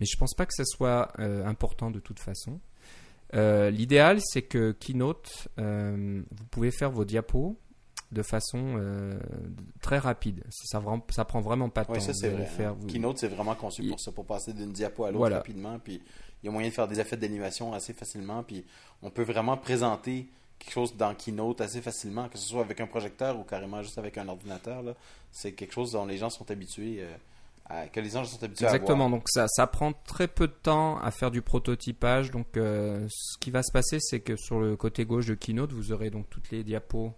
Mais 0.00 0.06
je 0.06 0.16
pense 0.16 0.34
pas 0.34 0.46
que 0.46 0.54
ça 0.54 0.64
soit 0.64 1.12
euh, 1.20 1.46
important 1.46 1.90
de 1.90 2.00
toute 2.00 2.18
façon. 2.18 2.58
Euh, 3.34 3.70
l'idéal, 3.70 4.18
c'est 4.20 4.42
que 4.42 4.72
Keynote, 4.72 5.48
euh, 5.58 6.22
vous 6.30 6.44
pouvez 6.46 6.72
faire 6.72 6.90
vos 6.90 7.04
diapos 7.04 7.56
de 8.12 8.22
façon 8.22 8.80
très 9.80 9.98
rapide. 9.98 10.42
Ça, 10.50 10.80
ça, 11.10 11.24
prend 11.24 11.40
vraiment 11.40 11.68
pas 11.68 11.84
de 11.84 11.94
temps. 11.94 12.00
Ça, 12.00 12.12
c'est 12.12 12.30
Faire, 12.46 12.74
Keynote, 12.88 13.18
c'est 13.18 13.28
vraiment 13.28 13.54
conçu 13.54 13.86
pour 13.88 14.00
ça, 14.00 14.10
pour 14.12 14.24
passer 14.24 14.52
d'une 14.52 14.72
diapo 14.72 15.04
à 15.04 15.10
l'autre 15.10 15.32
rapidement. 15.32 15.78
Puis 15.78 16.02
il 16.42 16.46
y 16.46 16.48
a 16.48 16.52
moyen 16.52 16.68
de 16.68 16.74
faire 16.74 16.88
des 16.88 17.00
effets 17.00 17.16
d'animation 17.16 17.72
assez 17.72 17.92
facilement, 17.92 18.42
puis 18.42 18.64
on 19.02 19.10
peut 19.10 19.22
vraiment 19.22 19.56
présenter 19.56 20.28
quelque 20.58 20.72
chose 20.72 20.96
dans 20.96 21.14
Keynote 21.14 21.60
assez 21.60 21.80
facilement, 21.80 22.28
que 22.28 22.38
ce 22.38 22.46
soit 22.46 22.60
avec 22.60 22.80
un 22.80 22.86
projecteur 22.86 23.38
ou 23.38 23.44
carrément 23.44 23.82
juste 23.82 23.98
avec 23.98 24.18
un 24.18 24.28
ordinateur. 24.28 24.82
C'est 25.32 25.52
quelque 25.52 25.72
chose 25.72 25.92
dont 25.92 26.06
les 26.06 26.18
gens 26.18 26.30
sont 26.30 26.50
habitués. 26.50 26.98
Euh, 27.00 27.16
à, 27.66 27.86
que 27.86 28.00
les 28.00 28.10
gens 28.10 28.24
sont 28.24 28.42
habitués 28.42 28.66
Exactement, 28.66 29.08
donc 29.08 29.28
ça, 29.28 29.46
ça 29.48 29.66
prend 29.66 29.92
très 29.92 30.26
peu 30.28 30.48
de 30.48 30.52
temps 30.52 30.98
à 30.98 31.10
faire 31.10 31.30
du 31.30 31.40
prototypage. 31.40 32.30
Donc 32.30 32.56
euh, 32.56 33.06
ce 33.08 33.38
qui 33.38 33.50
va 33.50 33.62
se 33.62 33.72
passer, 33.72 33.98
c'est 34.00 34.20
que 34.20 34.36
sur 34.36 34.60
le 34.60 34.76
côté 34.76 35.04
gauche 35.04 35.26
de 35.26 35.34
Keynote, 35.34 35.72
vous 35.72 35.92
aurez 35.92 36.10
donc 36.10 36.28
toutes 36.28 36.50
les 36.50 36.64
diapos, 36.64 37.12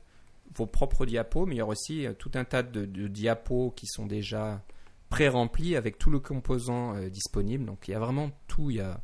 vos 0.54 0.66
propres 0.66 1.06
diapos, 1.06 1.46
mais 1.46 1.56
il 1.56 1.58
y 1.58 1.62
aura 1.62 1.72
aussi 1.72 2.06
euh, 2.06 2.12
tout 2.14 2.30
un 2.34 2.44
tas 2.44 2.62
de, 2.62 2.84
diapos 2.84 3.72
qui 3.76 3.86
sont 3.86 4.06
déjà 4.06 4.62
pré-remplis 5.08 5.76
avec 5.76 5.98
tout 5.98 6.10
le 6.10 6.20
composant 6.20 6.98
disponible. 7.08 7.64
Donc 7.64 7.88
il 7.88 7.90
y 7.90 7.94
a 7.94 7.98
vraiment 7.98 8.30
tout. 8.48 8.70
Il 8.70 8.76
y 8.76 8.80
a 8.80 9.00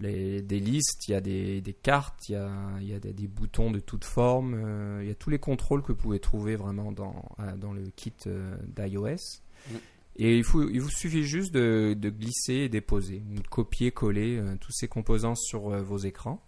des 0.00 0.60
listes, 0.60 1.08
il 1.08 1.12
y 1.12 1.14
a 1.14 1.20
des, 1.20 1.76
cartes, 1.82 2.28
il 2.28 2.32
y 2.32 2.36
a, 2.36 2.50
il 2.80 2.88
y 2.88 2.94
a 2.94 3.00
des, 3.00 3.28
boutons 3.28 3.70
de 3.70 3.80
toutes 3.80 4.04
formes, 4.04 4.54
euh, 4.54 5.00
il 5.02 5.08
y 5.08 5.10
a 5.10 5.14
tous 5.14 5.30
les 5.30 5.38
contrôles 5.38 5.82
que 5.82 5.92
vous 5.92 5.98
pouvez 5.98 6.20
trouver 6.20 6.56
vraiment 6.56 6.92
dans, 6.92 7.24
euh, 7.40 7.56
dans 7.56 7.72
le 7.72 7.90
kit 7.96 8.12
euh, 8.26 8.56
d'iOS. 8.66 9.42
Mm. 9.70 9.74
Et 10.20 10.36
il, 10.36 10.44
faut, 10.44 10.68
il 10.68 10.80
vous 10.80 10.90
suffit 10.90 11.22
juste 11.22 11.52
de, 11.52 11.94
de 11.96 12.10
glisser 12.10 12.54
et 12.54 12.68
déposer, 12.68 13.20
de 13.20 13.46
copier, 13.46 13.92
coller 13.92 14.42
tous 14.60 14.72
ces 14.72 14.88
composants 14.88 15.36
sur 15.36 15.68
vos 15.80 15.98
écrans. 15.98 16.44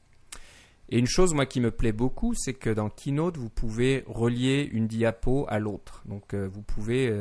Et 0.91 0.99
une 0.99 1.07
chose, 1.07 1.35
moi, 1.35 1.47
qui 1.47 1.61
me 1.61 1.71
plaît 1.71 1.93
beaucoup, 1.93 2.35
c'est 2.35 2.55
que 2.55 2.71
dans 2.71 2.91
Keynote, 2.91 3.37
vous 3.37 3.49
pouvez 3.49 4.03
relier 4.07 4.69
une 4.73 4.89
diapo 4.89 5.47
à 5.49 5.61
l'autre. 5.61 6.03
Donc, 6.07 6.35
vous 6.35 6.63
pouvez 6.63 7.15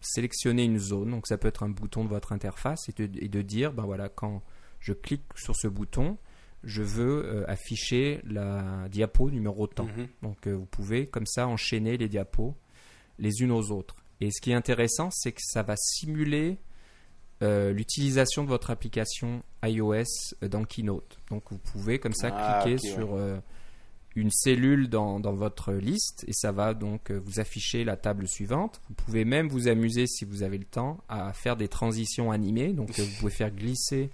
sélectionner 0.00 0.64
une 0.64 0.78
zone. 0.78 1.12
Donc, 1.12 1.28
ça 1.28 1.38
peut 1.38 1.46
être 1.46 1.62
un 1.62 1.68
bouton 1.68 2.02
de 2.02 2.08
votre 2.08 2.32
interface 2.32 2.88
et 2.88 2.92
de, 2.92 3.08
et 3.20 3.28
de 3.28 3.42
dire, 3.42 3.72
ben 3.72 3.84
voilà, 3.84 4.08
quand 4.08 4.42
je 4.80 4.92
clique 4.92 5.22
sur 5.36 5.54
ce 5.54 5.68
bouton, 5.68 6.18
je 6.64 6.82
veux 6.82 7.24
euh, 7.24 7.44
afficher 7.50 8.20
la 8.24 8.88
diapo 8.90 9.30
numéro 9.30 9.66
temps. 9.66 9.88
Mhm. 9.96 10.08
Donc 10.22 10.46
euh, 10.46 10.52
vous 10.52 10.66
pouvez 10.66 11.06
comme 11.06 11.26
ça 11.26 11.46
enchaîner 11.46 11.96
les 11.96 12.08
diapos 12.08 12.54
les 13.18 13.30
unes 13.40 13.52
aux 13.52 13.70
autres. 13.70 13.96
Et 14.20 14.30
ce 14.30 14.40
qui 14.40 14.50
est 14.50 14.54
intéressant, 14.54 15.10
c'est 15.10 15.32
que 15.32 15.40
ça 15.42 15.62
va 15.62 15.74
simuler 15.76 16.58
euh, 17.44 17.72
l'utilisation 17.72 18.42
de 18.42 18.48
votre 18.48 18.70
application 18.70 19.42
iOS 19.62 20.04
dans 20.42 20.64
Keynote. 20.64 21.18
Donc 21.30 21.44
vous 21.50 21.58
pouvez 21.58 21.98
comme 21.98 22.14
ça 22.14 22.30
ah, 22.32 22.62
cliquer 22.62 22.78
sur 22.78 23.16
une 24.16 24.30
cellule 24.30 24.88
dans, 24.88 25.18
dans, 25.18 25.32
votre 25.32 25.72
liste 25.72 26.24
et 26.28 26.32
ça 26.32 26.52
va 26.52 26.74
donc 26.74 27.10
euh, 27.10 27.20
vous 27.24 27.40
afficher 27.40 27.84
la 27.84 27.96
table 27.96 28.28
suivante. 28.28 28.80
Vous 28.88 28.94
pouvez 28.94 29.24
même 29.24 29.48
vous 29.48 29.68
amuser 29.68 30.06
si 30.06 30.24
vous 30.24 30.42
avez 30.42 30.58
le 30.58 30.64
temps 30.64 30.98
à 31.08 31.32
faire 31.32 31.56
des 31.56 31.68
transitions 31.68 32.30
animées. 32.30 32.72
Donc 32.72 32.90
euh, 32.98 33.02
vous 33.02 33.18
pouvez 33.18 33.32
faire 33.32 33.50
glisser 33.50 34.10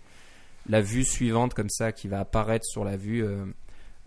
la 0.69 0.81
vue 0.81 1.05
suivante 1.05 1.55
comme 1.55 1.69
ça 1.69 1.93
qui 1.93 2.09
va 2.09 2.21
apparaître 2.21 2.65
sur 2.65 2.85
la 2.85 2.97
vue 2.97 3.23
euh, 3.23 3.45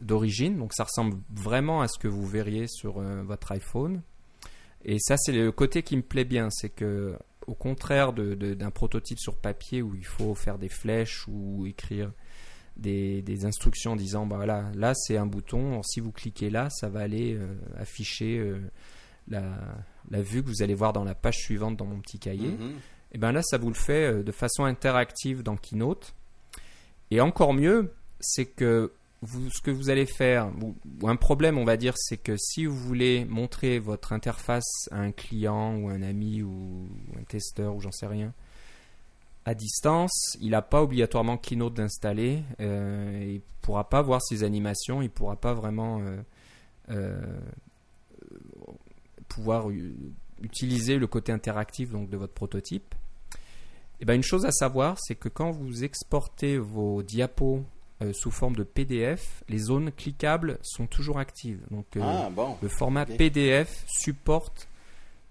d'origine. 0.02 0.58
Donc 0.58 0.74
ça 0.74 0.84
ressemble 0.84 1.18
vraiment 1.32 1.82
à 1.82 1.88
ce 1.88 2.00
que 2.00 2.08
vous 2.08 2.26
verriez 2.26 2.68
sur 2.68 3.00
votre 3.24 3.52
iPhone. 3.52 4.02
Et 4.86 4.98
ça 5.00 5.16
c'est 5.18 5.32
le 5.32 5.52
côté 5.52 5.84
qui 5.84 5.96
me 5.96 6.02
plaît 6.02 6.26
bien, 6.26 6.50
c'est 6.50 6.70
que 6.70 7.16
au 7.48 7.56
contraire 7.56 8.14
d'un 8.14 8.36
de, 8.36 8.70
prototype 8.70 9.20
sur 9.20 9.36
papier 9.36 9.82
où 9.82 9.96
il 9.96 10.06
faut 10.06 10.36
faire 10.36 10.58
des 10.58 10.70
flèches 10.70 11.26
ou 11.28 11.66
écrire 11.66 12.12
des, 12.78 13.46
instructions 13.46 13.96
disant 13.96 14.26
bah 14.26 14.38
voilà, 14.38 14.72
là 14.76 14.94
c'est 14.96 15.18
un 15.18 15.26
bouton, 15.26 15.82
si 15.84 16.00
vous 16.00 16.12
cliquez 16.12 16.50
là, 16.50 16.70
ça 16.70 16.90
va 16.90 17.02
aller 17.02 17.36
euh, 17.36 17.56
afficher 17.78 18.38
euh, 18.40 18.60
la, 19.28 19.44
la, 20.10 20.22
vue 20.22 20.44
que 20.44 20.48
vous 20.48 20.64
allez 20.64 20.74
voir 20.74 20.94
dans 20.94 21.04
la 21.04 21.16
page 21.16 21.38
suivante 21.38 21.78
dans 21.78 21.86
mon 21.86 22.00
petit 22.00 22.20
cahier. 22.20 22.50
Mhm. 22.50 22.74
Et 23.14 23.18
bien 23.18 23.32
là, 23.32 23.42
ça 23.44 23.58
vous 23.58 23.70
le 23.70 23.76
fait 23.76 24.12
euh, 24.12 24.24
de 24.24 24.32
façon 24.32 24.64
interactive 24.64 25.44
dans 25.44 25.56
Keynote. 25.56 26.16
Et 27.12 27.22
encore 27.22 27.54
mieux, 27.54 27.94
c'est 28.20 28.46
que 28.46 28.92
ce 29.26 29.62
que 29.62 29.72
vous 29.72 29.90
allez 29.90 30.06
faire, 30.06 30.52
ou, 30.62 31.08
un 31.08 31.16
problème, 31.16 31.58
on 31.58 31.66
va 31.66 31.78
dire, 31.78 31.94
c'est 31.98 32.18
que 32.18 32.36
si 32.38 32.66
vous 32.66 32.78
voulez 32.78 33.26
montrer 33.26 33.80
votre 33.80 34.14
interface 34.14 34.88
à 34.92 35.00
un 35.00 35.12
client 35.12 35.76
ou 35.78 35.90
un 35.90 36.02
ami 36.02 36.42
ou 36.42 36.88
un 37.20 37.24
testeur 37.24 37.76
ou 37.76 37.82
j'en 37.82 37.92
sais 37.92 38.08
rien, 38.08 38.34
à 39.46 39.54
distance, 39.54 40.38
il 40.40 40.52
n'a 40.52 40.62
pas 40.62 40.82
obligatoirement 40.82 41.38
Keynote 41.38 41.74
d'installer. 41.74 42.44
Euh, 42.62 43.24
il 43.28 43.36
ne 43.36 43.42
pourra 43.62 43.90
pas 43.90 44.02
voir 44.02 44.22
ses 44.22 44.44
animations, 44.44 45.02
il 45.02 45.06
ne 45.06 45.10
pourra 45.10 45.36
pas 45.36 45.54
vraiment 45.54 46.00
euh, 46.00 46.22
euh, 46.92 47.40
pouvoir 49.28 49.68
utiliser 50.42 50.98
le 50.98 51.08
côté 51.08 51.32
interactif 51.32 51.92
donc, 51.92 52.10
de 52.10 52.18
votre 52.18 52.34
prototype. 52.34 52.96
Et 54.00 54.04
eh 54.04 54.06
ben, 54.06 54.16
une 54.16 54.24
chose 54.24 54.46
à 54.46 54.52
savoir, 54.52 54.98
c'est 55.00 55.16
que 55.16 55.30
quand 55.30 55.52
vous 55.52 55.84
exportez 55.84 56.58
vos 56.58 57.04
diapos 57.04 57.64
sous 58.12 58.32
forme 58.32 58.56
de 58.56 58.64
PDF, 58.64 59.44
les 59.48 59.60
zones 59.60 59.92
cliquables 59.92 60.58
sont 60.62 60.88
toujours 60.88 61.20
actives. 61.20 61.62
Donc, 61.72 61.86
ah, 62.02 62.30
le 62.62 62.68
format 62.68 63.06
PDF 63.06 63.86
supporte 63.88 64.68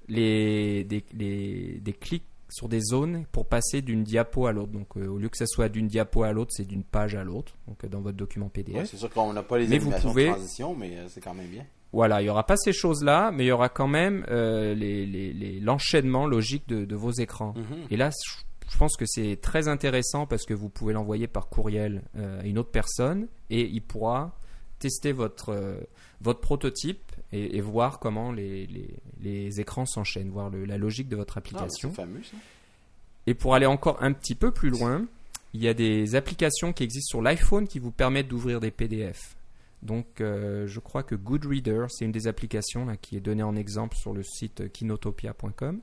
les, 0.09 0.85
des, 0.85 1.05
les, 1.13 1.81
des 1.81 1.93
clics 1.93 2.25
sur 2.53 2.69
des 2.69 2.81
zones 2.81 3.25
pour 3.33 3.47
passer 3.47 3.81
d'une 3.83 4.05
diapo 4.05 4.47
à 4.47 4.53
l'autre. 4.53 4.73
Donc, 4.73 4.97
euh, 4.97 5.07
au 5.07 5.19
lieu 5.19 5.29
que 5.29 5.39
ça 5.39 5.47
soit 5.47 5.69
d'une 5.69 5.89
diapo 5.89 6.23
à 6.23 6.33
l'autre, 6.33 6.51
c'est 6.55 6.67
d'une 6.67 6.85
page 6.85 7.15
à 7.15 7.25
l'autre. 7.25 7.55
Donc, 7.67 7.83
euh, 7.83 7.89
dans 7.89 8.01
votre 8.01 8.17
document 8.17 8.49
PDF. 8.49 8.91
c'est 8.91 8.99
sûr 8.99 9.11
qu'on 9.11 9.33
n'a 9.33 9.43
pas 9.43 9.59
les 9.59 9.67
mais 9.67 9.79
vous 9.79 9.91
pouvez... 9.91 10.27
de 10.27 10.33
transition, 10.33 10.77
mais 10.77 10.99
euh, 10.99 11.09
c'est 11.09 11.23
quand 11.23 11.35
même 11.35 11.49
bien. 11.49 11.65
Voilà, 11.93 12.21
il 12.21 12.25
n'y 12.25 12.31
aura 12.31 12.45
pas 12.47 12.57
ces 12.57 12.73
choses-là, 12.73 13.31
mais 13.33 13.45
il 13.45 13.49
y 13.49 13.53
aura 13.53 13.69
quand 13.69 13.89
même 13.89 14.25
l'enchaînement 14.29 16.25
les, 16.27 16.31
les, 16.31 16.37
logique 16.37 16.67
de, 16.69 16.85
de, 16.87 16.97
vos 16.97 17.11
écrans. 17.11 17.53
Mhm. 17.55 17.87
Et 17.91 17.97
là, 17.99 18.11
je 18.11 18.43
pense 18.77 18.97
que 18.97 19.05
c'est 19.07 19.39
très 19.41 19.69
intéressant 19.69 20.27
parce 20.27 20.45
que 20.45 20.55
vous 20.55 20.69
pouvez 20.69 20.93
l'envoyer 20.93 21.27
par 21.27 21.49
courriel 21.49 22.03
à 22.17 22.47
une 22.47 22.59
autre 22.59 22.71
personne 22.71 23.29
et 23.51 23.63
il 23.63 23.83
pourra 23.83 24.39
tester 24.79 25.13
votre, 25.13 25.79
votre 26.21 26.41
prototype 26.41 27.13
et, 27.33 27.61
voir 27.61 27.99
comment 27.99 28.33
les, 28.33 28.69
les, 29.21 29.61
écrans 29.61 29.87
s'enchaînent, 29.87 30.31
voir 30.31 30.51
la 30.51 30.77
logique 30.77 31.09
de 31.09 31.17
votre 31.17 31.39
application. 31.39 31.91
Ah, 31.93 31.97
fameux, 31.97 32.23
ça. 32.23 32.37
Et 33.27 33.35
pour 33.35 33.55
aller 33.55 33.67
encore 33.67 34.03
un 34.03 34.13
petit 34.13 34.35
peu 34.35 34.51
plus 34.51 34.71
loin, 34.71 35.07
il 35.55 35.63
y 35.63 35.69
a 35.69 35.75
des 35.75 36.15
applications 36.15 36.73
qui 36.73 36.83
existent 36.83 37.11
sur 37.11 37.23
l'iPhone 37.23 37.69
qui 37.69 37.79
vous 37.79 37.91
permettent 37.93 38.29
d'ouvrir 38.29 38.61
des 38.61 38.71
PDF. 38.71 39.37
Donc, 39.83 40.21
euh, 40.21 40.67
je 40.67 40.81
crois 40.81 41.03
que 41.03 41.15
Goodreader, 41.15 41.87
c'est 41.89 42.05
une 42.05 42.13
des 42.13 42.27
applications 42.27 42.85
là, 42.85 42.97
qui 42.97 43.17
est 43.17 43.21
donnée 43.21 43.43
en 43.43 43.57
exemple 43.57 43.97
sur 43.97 44.13
le 44.13 44.23
site 44.23 44.71
kinotopia.com. 44.73 45.81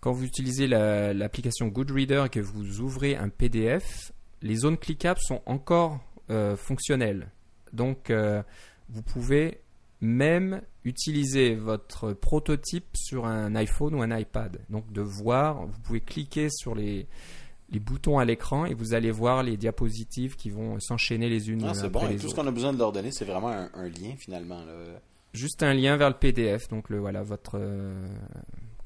Quand 0.00 0.12
vous 0.12 0.24
utilisez 0.24 0.66
l'application 0.66 1.66
Goodreader 1.68 2.24
et 2.26 2.28
que 2.28 2.40
vous 2.40 2.80
ouvrez 2.80 3.16
un 3.16 3.28
PDF, 3.28 4.12
les 4.42 4.56
zones 4.56 4.78
cliquables 4.78 5.20
sont 5.20 5.42
encore 5.46 6.00
euh, 6.30 6.56
fonctionnelles. 6.56 7.30
Donc, 7.72 8.10
euh, 8.10 8.42
vous 8.88 9.02
pouvez 9.02 9.60
même 10.00 10.62
utiliser 10.84 11.54
votre 11.54 12.12
prototype 12.12 12.86
sur 12.94 13.26
un 13.26 13.54
iPhone 13.56 13.94
ou 13.94 14.02
un 14.02 14.16
iPad. 14.16 14.60
Donc 14.70 14.90
de 14.92 15.02
voir, 15.02 15.66
vous 15.66 15.80
pouvez 15.80 16.00
cliquer 16.00 16.48
sur 16.50 16.74
les, 16.74 17.06
les 17.70 17.80
boutons 17.80 18.18
à 18.18 18.24
l'écran 18.24 18.64
et 18.64 18.74
vous 18.74 18.94
allez 18.94 19.10
voir 19.10 19.42
les 19.42 19.56
diapositives 19.56 20.36
qui 20.36 20.50
vont 20.50 20.78
s'enchaîner 20.80 21.28
les 21.28 21.50
unes 21.50 21.64
ah, 21.64 21.70
après 21.70 21.88
bon. 21.88 22.06
les 22.06 22.16
tout 22.16 22.28
ce 22.28 22.34
qu'on 22.34 22.46
a 22.46 22.52
besoin 22.52 22.72
de 22.72 22.78
leur 22.78 22.92
donner, 22.92 23.10
c'est 23.10 23.24
vraiment 23.24 23.48
un, 23.48 23.88
lien 23.88 24.14
finalement. 24.16 24.62
Juste 25.34 25.62
un 25.62 25.74
lien 25.74 25.96
vers 25.96 26.08
le 26.08 26.16
PDF. 26.16 26.68
Donc 26.68 26.88
le, 26.88 26.98
voilà, 26.98 27.22
votre 27.22 27.56
euh, 27.56 28.08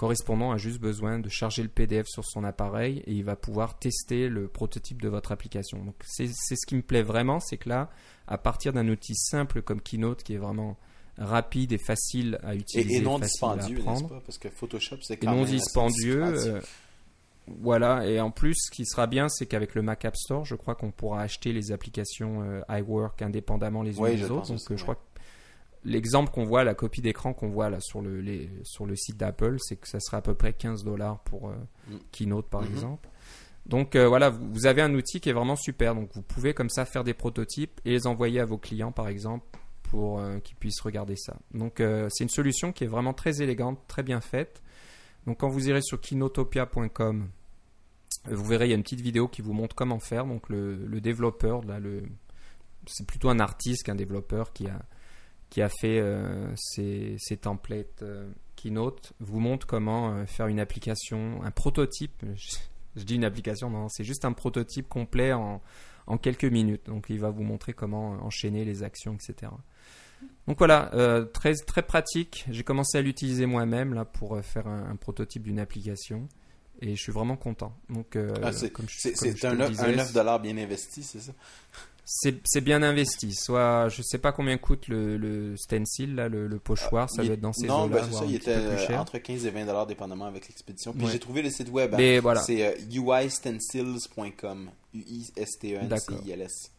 correspondant 0.03 0.51
a 0.51 0.57
juste 0.57 0.81
besoin 0.81 1.21
de 1.21 1.29
charger 1.29 1.63
le 1.63 1.69
PDF 1.69 2.09
sur 2.09 2.25
son 2.25 2.43
appareil 2.43 3.05
et 3.07 3.13
il 3.13 3.23
va 3.23 3.37
pouvoir 3.37 3.79
tester 3.79 4.29
le 4.29 4.49
prototype 4.49 5.01
de 5.01 5.09
votre 5.09 5.31
application. 5.31 5.79
Donc 5.85 5.95
c'est 6.05 6.27
ce 6.27 6.67
qui 6.67 6.75
me 6.75 6.83
plaît 6.83 7.05
vraiment, 7.05 7.39
c'est 7.39 7.57
que 7.57 7.69
là, 7.69 7.89
à 8.27 8.37
partir 8.37 8.73
d'un 8.73 8.89
outil 8.89 9.15
simple 9.15 9.63
comme 9.63 9.81
Keynote 9.81 10.25
qui 10.25 10.35
est 10.35 10.39
vraiment 10.39 10.77
rapide 11.19 11.73
et 11.73 11.79
facile 11.79 12.41
à 12.43 12.57
utiliser. 12.57 12.97
Et, 12.97 13.01
non 13.01 13.21
dispendieux, 13.21 13.79
pas? 13.79 13.95
Parce 14.27 14.39
que 14.39 14.49
Photoshop, 14.49 14.97
c'est 15.03 15.19
quand 15.19 15.35
et 15.35 15.37
non 15.37 15.45
dispendieux. 15.45 16.25
Euh, 16.25 16.61
voilà, 17.61 18.05
et 18.05 18.21
en 18.21 18.33
plus, 18.33 18.57
ce 18.57 18.73
qui 18.73 18.85
sera 18.85 19.07
bien, 19.07 19.29
c'est 19.29 19.47
qu'avec 19.47 19.77
le 19.77 19.83
Mac 19.83 20.05
App 20.05 20.17
Store, 20.17 20.45
je 20.45 20.57
crois 20.57 20.75
qu'on 20.75 20.91
pourra 20.91 21.23
acheter 21.23 21.53
les 21.53 21.71
applications 21.71 22.43
euh, 22.43 22.81
iWork 22.81 23.23
indépendamment 23.23 23.83
les 23.83 23.99
unes 23.99 24.17
des 24.17 24.31
autres. 24.31 24.49
Donc, 24.49 24.61
euh, 24.69 24.77
je 24.77 24.83
crois 24.83 24.97
que 24.97 25.12
l'exemple 25.85 26.31
qu'on 26.31 26.45
voit, 26.45 26.65
la 26.65 26.75
copie 26.75 27.01
d'écran 27.01 27.33
qu'on 27.33 27.49
voit 27.49 27.71
là 27.71 27.81
sur 27.81 28.03
le, 28.03 28.21
les, 28.21 28.51
sur 28.63 28.87
le 28.87 28.97
site 28.97 29.17
d'Apple, 29.17 29.57
c'est 29.59 29.77
que 29.77 29.89
ça 29.89 30.01
sera 30.01 30.19
à 30.19 30.23
peu 30.23 30.35
près 30.35 30.53
15 30.53 30.85
dollars 30.85 31.21
pour 31.21 31.49
mm. 31.49 31.97
Keynote, 32.11 32.49
par 32.49 32.63
mm-hmm. 32.63 32.73
exemple. 32.73 33.09
Donc 33.67 33.97
voilà, 33.97 34.31
vous 34.31 34.67
avez 34.67 34.83
un 34.83 34.93
outil 34.93 35.21
qui 35.21 35.31
est 35.31 35.33
vraiment 35.33 35.57
super. 35.57 35.95
Donc 35.95 36.11
vous 36.15 36.23
pouvez 36.23 36.53
comme 36.53 36.69
ça 36.69 36.85
faire 36.85 37.05
des 37.05 37.15
prototypes 37.15 37.81
et 37.85 37.91
les 37.91 38.07
envoyer 38.07 38.41
à 38.41 38.45
vos 38.45 38.59
clients, 38.59 38.91
par 38.91 39.07
exemple, 39.07 39.47
pour 39.93 40.21
euh, 40.21 40.39
qu'ils 40.39 40.57
puissent 40.57 40.81
regarder 40.81 41.17
ça. 41.17 41.37
Donc 41.53 41.79
euh, 41.79 42.09
c'est 42.11 42.25
une 42.25 42.31
solution 42.31 42.73
qui 42.73 42.85
est 42.85 42.87
vraiment 42.87 43.13
très 43.13 43.43
élégante, 43.43 43.79
très 43.89 44.03
bien 44.03 44.23
faite. 44.23 44.63
Donc 45.27 45.41
quand 45.41 45.51
vous 45.51 45.69
irez 45.69 45.83
sur 45.83 46.01
kinotopia.com, 46.01 47.29
euh, 48.29 48.35
vous 48.35 48.45
verrez 48.47 48.67
il 48.67 48.71
y 48.71 48.73
a 48.73 48.77
une 48.77 48.83
petite 48.83 49.03
vidéo 49.03 49.29
qui 49.29 49.43
vous 49.43 49.53
montre 49.53 49.77
comment 49.77 49.99
faire. 49.99 50.25
Donc 50.25 50.49
le, 50.49 50.99
développeur, 51.03 51.63
là, 51.67 51.79
le, 51.79 52.05
c'est 52.87 53.07
plutôt 53.07 53.29
un 53.29 53.39
artiste 53.39 53.85
qu'un 53.85 53.95
développeur 53.95 54.55
qui 54.55 54.67
a, 54.67 54.81
qui 55.53 55.61
a 55.61 55.69
fait 55.69 56.03
ces, 56.57 57.17
ces, 57.19 57.37
templates 57.37 58.03
Keynote, 58.57 59.13
vous 59.21 59.39
montre 59.39 59.67
comment 59.67 60.25
faire 60.27 60.47
une 60.47 60.59
application, 60.59 61.43
un 61.45 61.51
prototype. 61.51 62.25
Je, 62.97 63.05
dis 63.05 63.17
une 63.17 63.25
application, 63.25 63.69
non, 63.69 63.89
c'est 63.91 64.03
juste 64.05 64.25
un 64.25 64.33
prototype 64.33 64.89
complet 64.89 65.35
en, 65.35 65.61
en 66.07 66.17
quelques 66.17 66.47
minutes. 66.47 66.87
Donc 66.87 67.07
il 67.11 67.21
va 67.21 67.29
vous 67.29 67.43
montrer 67.43 67.75
comment 67.75 68.13
enchaîner 68.25 68.65
les 68.65 68.83
actions, 68.83 69.15
etc. 69.15 69.53
Donc 70.49 70.59
voilà, 70.59 70.93
euh, 70.95 71.25
très, 71.25 71.55
très 71.55 71.83
pratique. 71.83 72.45
J'ai 72.51 72.65
commencé 72.65 72.99
à 72.99 73.03
l'utiliser 73.03 73.47
moi-même 73.47 73.95
là 73.95 74.05
pour 74.05 74.37
euh, 74.37 74.43
faire 74.43 74.67
un, 74.67 74.97
prototype 74.97 75.43
d'une 75.43 75.59
application 75.59 76.29
et 76.81 76.97
je 76.97 77.01
suis 77.01 77.13
vraiment 77.13 77.37
content. 77.37 77.77
Donc, 77.91 78.17
euh, 78.17 78.35
ah, 78.43 78.53
c'est 78.53 79.45
un, 79.45 79.55
9 79.55 80.13
dollars 80.13 80.41
bien 80.41 80.57
investi, 80.59 81.03
c'est 81.05 81.21
ça? 81.21 81.33
C'est 82.05 82.61
bien 82.61 82.83
investi. 82.83 83.35
Soit, 83.35 83.89
je 83.89 84.03
sais 84.03 84.19
pas 84.19 84.33
combien 84.33 84.59
coûte 84.59 84.89
le, 84.89 85.17
le 85.17 85.57
stencil, 85.57 86.15
là, 86.15 86.29
le, 86.29 86.49
pochoir, 86.59 87.09
ça 87.11 87.23
doit 87.23 87.35
être 87.35 87.41
dans 87.41 87.53
ces 87.53 87.67
Non, 87.67 87.87
ben 87.87 88.05
c'est 88.05 88.19
ça, 88.19 88.25
il 88.27 88.35
était 88.37 88.97
entre 88.97 89.19
15 89.19 89.47
et 89.47 89.51
20 89.51 89.67
dollars 89.67 89.87
dépendamment 89.87 90.27
avec 90.27 90.49
l'expédition. 90.49 90.93
Puis 90.93 91.09
j'ai 91.09 91.19
trouvé 91.19 91.43
le 91.43 91.51
site 91.51 91.71
web. 91.71 91.95
Hein. 91.95 92.21
voilà. 92.21 92.41
C'est 92.43 92.79
uistencils.com. 92.91 94.71
U-I-S-T-E-N-C-I-L-S. 94.95 96.71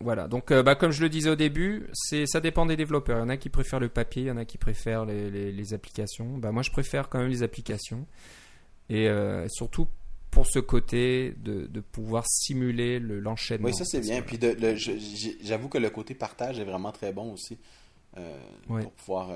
Voilà, 0.00 0.28
donc 0.28 0.50
euh, 0.50 0.62
bah, 0.62 0.74
comme 0.74 0.92
je 0.92 1.02
le 1.02 1.08
disais 1.08 1.30
au 1.30 1.34
début, 1.36 1.88
c'est 1.92 2.26
ça 2.26 2.40
dépend 2.40 2.66
des 2.66 2.76
développeurs. 2.76 3.18
Il 3.18 3.20
y 3.20 3.24
en 3.24 3.28
a 3.28 3.36
qui 3.36 3.48
préfèrent 3.48 3.80
le 3.80 3.88
papier, 3.88 4.22
il 4.22 4.28
y 4.28 4.30
en 4.30 4.36
a 4.36 4.44
qui 4.44 4.58
préfèrent 4.58 5.04
les, 5.04 5.74
applications. 5.74 6.38
Bah, 6.38 6.52
moi, 6.52 6.62
je 6.62 6.70
préfère 6.70 7.08
quand 7.08 7.18
même 7.18 7.28
les 7.28 7.42
applications. 7.42 8.06
Et 8.90 9.08
euh, 9.08 9.48
surtout 9.48 9.88
pour 10.34 10.46
ce 10.46 10.58
côté 10.58 11.34
de, 11.38 11.80
pouvoir 11.80 12.24
simuler 12.26 12.98
l'enchaînement. 12.98 13.68
oui, 13.68 13.74
ça 13.74 13.84
c'est 13.84 14.00
bien. 14.00 14.20
Puis 14.22 14.38
j'avoue 15.42 15.68
que 15.68 15.78
le 15.78 15.90
côté 15.90 16.14
partage 16.14 16.58
est 16.58 16.64
vraiment 16.64 16.92
très 16.92 17.12
bon 17.12 17.32
aussi. 17.32 17.58
Euh, 18.16 18.38
pour 18.66 18.92
pouvoir 18.92 19.30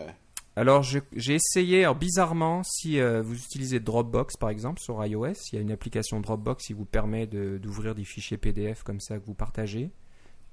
alors 0.59 0.83
j'ai 0.83 1.35
essayé, 1.35 1.85
alors 1.85 1.95
bizarrement, 1.95 2.65
si 2.65 2.99
euh, 2.99 3.23
vous 3.23 3.37
utilisez 3.37 3.79
Dropbox 3.79 4.37
par 4.37 4.51
exemple 4.51 4.81
sur 4.81 5.07
iOS, 5.07 5.35
il 5.53 5.55
y 5.55 5.59
a 5.59 5.61
une 5.61 5.71
application 5.71 6.19
Dropbox 6.19 6.67
qui 6.67 6.73
vous 6.73 6.85
permet 6.85 7.29
d'ouvrir 7.29 7.95
des 7.95 8.03
fichiers 8.03 8.39
PDF 8.39 8.83
comme 8.83 8.99
ça 8.99 9.21
que 9.21 9.25
vous 9.25 9.35
partagez. 9.35 9.93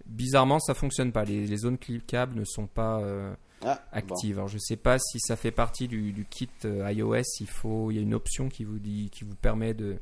Bizarrement, 0.05 0.59
ça 0.59 0.75
fonctionne 0.75 1.11
pas. 1.11 1.25
Les, 1.25 1.57
zones 1.57 1.79
cliquables 1.79 2.37
ne 2.37 2.45
sont 2.45 2.67
pas 2.67 2.99
euh, 2.99 3.33
ah, 3.63 3.81
actives. 3.91 4.37
Alors 4.37 4.47
je 4.47 4.59
sais 4.59 4.75
pas 4.75 4.99
si 4.99 5.19
ça 5.19 5.35
fait 5.35 5.49
partie 5.49 5.87
du, 5.87 6.27
kit 6.29 6.49
euh, 6.65 6.91
iOS. 6.91 7.23
Il 7.39 7.47
faut, 7.47 7.89
il 7.89 7.95
y 7.95 7.97
a 7.97 8.03
une 8.03 8.13
option 8.13 8.47
qui 8.47 8.63
vous 8.63 8.77
dit, 8.77 9.09
qui 9.11 9.23
vous 9.23 9.33
permet 9.33 9.73
de, 9.73 9.97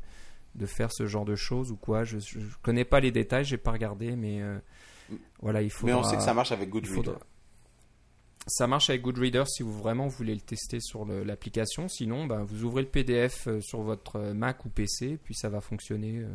de 0.56 0.66
faire 0.66 0.92
ce 0.92 1.06
genre 1.06 1.26
de 1.26 1.36
choses 1.36 1.72
ou 1.72 1.76
quoi. 1.76 2.04
Je, 2.04 2.18
ne 2.18 2.46
connais 2.62 2.86
pas 2.86 3.00
les 3.00 3.12
détails, 3.12 3.46
j'ai 3.46 3.58
pas 3.58 3.72
regardé, 3.72 4.16
mais 4.16 4.42
Voilà, 5.42 5.62
il 5.62 5.72
faut. 5.72 5.86
Mais 5.86 5.94
on 5.94 6.04
sait 6.04 6.18
que 6.18 6.24
ça 6.24 6.34
marche 6.34 6.52
avec 6.52 6.70
Goodreader. 6.70 7.14
Ça 8.48 8.68
marche 8.68 8.90
avec 8.90 9.02
Goodreader 9.02 9.44
si 9.48 9.64
vous 9.64 9.72
vraiment 9.72 10.08
voulez 10.08 10.36
le 10.36 10.42
tester 10.42 10.80
sur 10.82 11.06
l'application. 11.06 11.88
Sinon, 11.88 12.26
ben, 12.26 12.44
vous 12.44 12.66
ouvrez 12.66 12.82
le 12.82 12.90
PDF 12.90 13.48
euh, 13.48 13.62
sur 13.62 13.82
votre 13.82 14.18
euh, 14.18 14.34
Mac 14.34 14.66
ou 14.66 14.70
PC, 14.70 15.18
puis 15.24 15.34
ça 15.34 15.48
va 15.48 15.62
fonctionner 15.62 16.20
euh, 16.20 16.28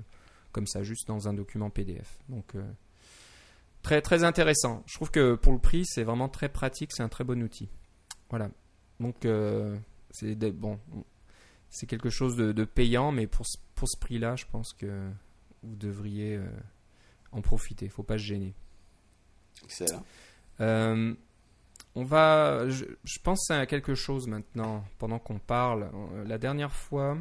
comme 0.52 0.66
ça, 0.66 0.82
juste 0.82 1.06
dans 1.06 1.28
un 1.28 1.34
document 1.34 1.68
PDF. 1.68 2.18
Donc, 2.30 2.54
très, 3.82 4.00
très 4.00 4.24
intéressant. 4.24 4.82
Je 4.86 4.94
trouve 4.94 5.10
que 5.10 5.34
pour 5.34 5.52
le 5.52 5.58
prix, 5.58 5.84
c'est 5.84 6.02
vraiment 6.02 6.30
très 6.30 6.48
pratique, 6.48 6.90
c'est 6.92 7.02
un 7.02 7.08
très 7.08 7.24
bon 7.24 7.42
outil. 7.42 7.68
Voilà. 8.30 8.50
Donc, 8.98 9.26
c'est 10.10 10.34
bon, 10.52 10.80
c'est 11.70 11.86
quelque 11.86 12.10
chose 12.10 12.36
de, 12.36 12.64
payant, 12.64 13.12
mais 13.12 13.26
pour, 13.26 13.46
pour 13.74 13.88
ce 13.88 13.98
prix-là, 13.98 14.36
je 14.36 14.46
pense 14.50 14.72
que 14.72 15.10
vous 15.62 15.76
devriez 15.76 16.40
en 17.32 17.40
profiter. 17.42 17.86
Il 17.86 17.88
ne 17.88 17.92
faut 17.92 18.02
pas 18.02 18.18
se 18.18 18.24
gêner. 18.24 18.54
Excellent. 19.64 20.02
On 21.98 22.04
va, 22.04 22.68
je, 22.68 23.18
pense 23.24 23.50
à 23.50 23.66
quelque 23.66 23.96
chose 23.96 24.28
maintenant, 24.28 24.84
pendant 24.98 25.18
qu'on 25.18 25.40
parle. 25.40 25.90
Euh, 25.92 26.24
la 26.28 26.38
dernière 26.38 26.72
fois, 26.72 27.18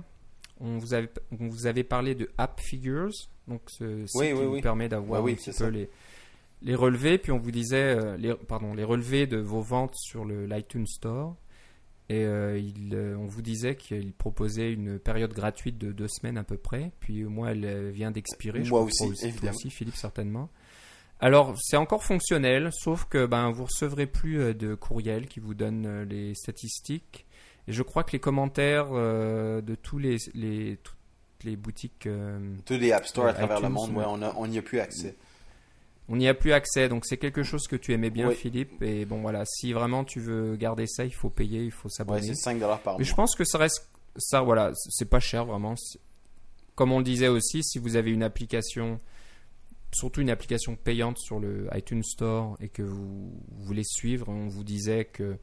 on 0.59 0.77
vous 0.77 0.93
avait, 0.93 1.09
vous 1.31 1.65
avait 1.65 1.83
parlé 1.83 2.13
de 2.13 2.29
App 2.37 2.59
Figures, 2.59 3.09
donc 3.47 3.61
ce 3.67 4.05
site 4.05 4.21
qui 4.21 4.31
vous 4.33 4.61
permet 4.61 4.87
d'avoir 4.87 5.25
un 5.25 5.33
petit 5.33 5.51
peu 5.51 5.69
les, 5.69 5.89
les 6.61 6.75
relevés, 6.75 7.17
puis 7.17 7.31
on 7.31 7.39
vous 7.39 7.49
disait, 7.49 7.97
euh, 7.97 8.17
les, 8.17 8.35
pardon, 8.35 8.75
les 8.75 8.83
relevés 8.83 9.25
de 9.25 9.37
vos 9.37 9.61
ventes 9.61 9.95
sur 9.95 10.25
le 10.25 10.45
l'iTunes 10.45 10.85
Store. 10.85 11.35
Et 12.09 12.23
euh, 12.23 12.57
il, 12.57 12.95
on 12.95 13.25
vous 13.25 13.41
disait 13.41 13.75
qu'il 13.75 14.13
proposait 14.13 14.71
une 14.71 14.97
période 14.97 15.33
gratuite 15.33 15.77
de 15.77 15.91
deux 15.91 16.07
semaines 16.07 16.37
à 16.37 16.43
peu 16.43 16.57
près. 16.57 16.91
Puis 16.99 17.23
moi, 17.25 17.51
elle 17.51 17.89
vient 17.91 18.11
d'expirer. 18.11 18.63
Moi 18.63 18.81
aussi, 18.81 19.11
évidemment. 19.23 19.53
aussi, 19.55 19.69
Philippe, 19.69 19.97
certainement. 19.97 20.49
Alors, 21.19 21.55
c'est 21.59 21.77
encore 21.77 22.03
fonctionnel, 22.03 22.69
sauf 22.71 23.05
que 23.05 23.25
ben, 23.25 23.49
vous 23.51 23.65
recevrez 23.65 24.05
plus 24.05 24.39
euh, 24.39 24.53
de 24.53 24.75
courriels 24.75 25.27
qui 25.27 25.39
vous 25.39 25.55
donnent 25.55 25.87
euh, 25.87 26.05
les 26.05 26.35
statistiques. 26.35 27.25
Et 27.67 27.73
je 27.73 27.81
crois 27.81 28.03
que 28.03 28.11
les 28.11 28.19
commentaires 28.19 28.89
euh, 28.91 29.61
de 29.61 29.73
tous 29.73 29.97
les, 29.97 30.17
les, 30.35 30.77
toutes 30.77 30.95
les 31.43 31.55
boutiques. 31.55 32.07
tous 32.65 32.73
les 32.73 32.91
App 32.91 33.05
Store 33.05 33.27
à 33.27 33.33
travers 33.33 33.61
le 33.61 33.69
monde, 33.69 33.91
on 34.37 34.47
n'y 34.47 34.57
a 34.57 34.61
plus 34.61 34.79
accès. 34.79 35.15
On 36.09 36.15
n'y 36.15 36.27
a 36.27 36.33
plus 36.33 36.53
accès, 36.53 36.87
donc 36.87 37.05
c'est 37.05 37.17
quelque 37.17 37.43
chose 37.43 37.67
que 37.67 37.75
tu 37.75 37.93
aimais 37.93 38.09
bien, 38.09 38.31
Philippe. 38.31 38.81
Et 38.81 39.05
bon, 39.05 39.21
voilà, 39.21 39.43
si 39.45 39.73
vraiment 39.73 40.05
tu 40.05 40.19
veux 40.21 40.55
garder 40.55 40.87
ça, 40.87 41.03
il 41.03 41.13
faut 41.13 41.29
payer, 41.29 41.63
il 41.63 41.71
faut 41.71 41.89
s'abonner. 41.89 42.27
c'est 42.27 42.35
5 42.35 42.59
dollars 42.59 42.79
par 42.79 42.93
mois. 42.93 42.99
Mais 42.99 43.05
je 43.05 43.13
pense 43.13 43.35
que 43.35 43.43
ça 43.43 43.57
reste. 43.57 43.89
Ça, 44.15 44.41
voilà, 44.41 44.71
c'est 44.73 45.09
pas 45.09 45.19
cher 45.19 45.45
vraiment. 45.45 45.75
Comme 46.75 46.91
on 46.91 46.99
le 46.99 47.03
disait 47.03 47.27
aussi, 47.27 47.63
si 47.63 47.77
vous 47.77 47.97
avez 47.97 48.11
une 48.11 48.23
application 48.23 48.99
surtout 49.93 50.21
une 50.21 50.29
application 50.29 50.75
payante 50.75 51.17
sur 51.17 51.39
le 51.39 51.67
iTunes 51.73 52.03
Store 52.03 52.57
et 52.59 52.69
que 52.69 52.83
vous, 52.83 53.31
voulez 53.59 53.83
suivre, 53.83 54.29
on 54.29 54.47
vous 54.47 54.63
disait 54.63 55.05
que 55.05 55.37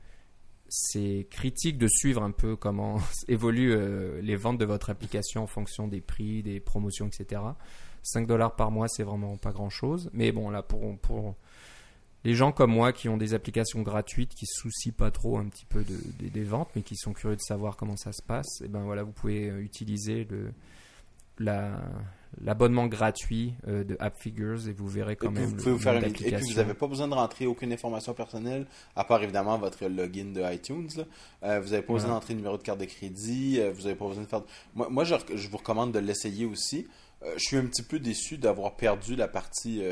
c'est 0.68 1.26
critique 1.30 1.78
de 1.78 1.88
suivre 1.88 2.22
un 2.22 2.30
peu 2.30 2.56
comment 2.56 2.98
évoluent 3.28 3.74
euh, 3.74 4.20
les 4.22 4.36
ventes 4.36 4.58
de 4.58 4.64
votre 4.64 4.90
application 4.90 5.42
en 5.42 5.46
fonction 5.46 5.88
des 5.88 6.00
prix, 6.00 6.42
des 6.42 6.60
promotions, 6.60 7.06
etc. 7.06 7.42
5 8.04 8.26
dollars 8.26 8.54
par 8.54 8.70
mois, 8.70 8.86
c'est 8.88 9.02
vraiment 9.02 9.36
pas 9.36 9.50
grand 9.50 9.70
chose. 9.70 10.10
Mais 10.12 10.30
bon, 10.30 10.50
là, 10.50 10.62
pour, 10.62 10.96
pour 10.98 11.34
les 12.24 12.34
gens 12.34 12.52
comme 12.52 12.70
moi 12.70 12.92
qui 12.92 13.08
ont 13.08 13.16
des 13.16 13.34
applications 13.34 13.82
gratuites, 13.82 14.34
qui 14.34 14.46
se 14.46 14.60
soucient 14.60 14.92
pas 14.96 15.10
trop 15.10 15.38
un 15.38 15.48
petit 15.48 15.66
peu 15.66 15.84
des 15.84 16.44
ventes, 16.44 16.70
mais 16.76 16.82
qui 16.82 16.96
sont 16.96 17.12
curieux 17.12 17.36
de 17.36 17.40
savoir 17.40 17.76
comment 17.76 17.96
ça 17.96 18.12
se 18.12 18.22
passe, 18.22 18.60
et 18.60 18.66
eh 18.66 18.68
ben 18.68 18.80
voilà, 18.84 19.02
vous 19.02 19.12
pouvez 19.12 19.50
euh, 19.50 19.60
utiliser 19.60 20.24
le, 20.30 20.52
la, 21.38 21.80
l'abonnement 22.42 22.86
gratuit 22.86 23.54
euh, 23.68 23.84
de 23.84 23.96
App 24.00 24.16
Figures 24.16 24.68
et 24.68 24.72
vous 24.72 24.88
verrez 24.88 25.16
quand 25.16 25.30
même. 25.30 25.44
Vous 25.44 25.56
pouvez 25.56 25.72
vous 25.72 25.78
faire 25.78 25.94
une... 25.94 26.04
Et 26.04 26.10
puis 26.10 26.30
vous 26.30 26.54
n'avez 26.54 26.74
pas 26.74 26.86
besoin 26.86 27.08
de 27.08 27.14
rentrer 27.14 27.46
aucune 27.46 27.72
information 27.72 28.14
personnelle, 28.14 28.66
à 28.96 29.04
part 29.04 29.22
évidemment 29.22 29.58
votre 29.58 29.86
login 29.86 30.32
de 30.32 30.42
iTunes. 30.52 30.88
Euh, 31.42 31.60
vous 31.60 31.70
n'avez 31.70 31.82
pas 31.82 31.92
besoin 31.92 32.10
d'entrer 32.10 32.34
numéro 32.34 32.56
de 32.56 32.62
carte 32.62 32.80
de 32.80 32.84
crédit. 32.84 33.60
Euh, 33.60 33.72
vous 33.72 33.82
n'avez 33.82 33.94
pas 33.94 34.06
besoin 34.06 34.24
de 34.24 34.28
faire. 34.28 34.42
Moi, 34.74 34.88
moi 34.90 35.04
je, 35.04 35.14
je, 35.34 35.48
vous 35.48 35.58
recommande 35.58 35.92
de 35.92 35.98
l'essayer 35.98 36.44
aussi. 36.46 36.86
Je 37.24 37.38
suis 37.38 37.56
un 37.56 37.66
petit 37.66 37.82
peu 37.82 37.98
déçu 37.98 38.38
d'avoir 38.38 38.76
perdu 38.76 39.16
la 39.16 39.28
partie. 39.28 39.82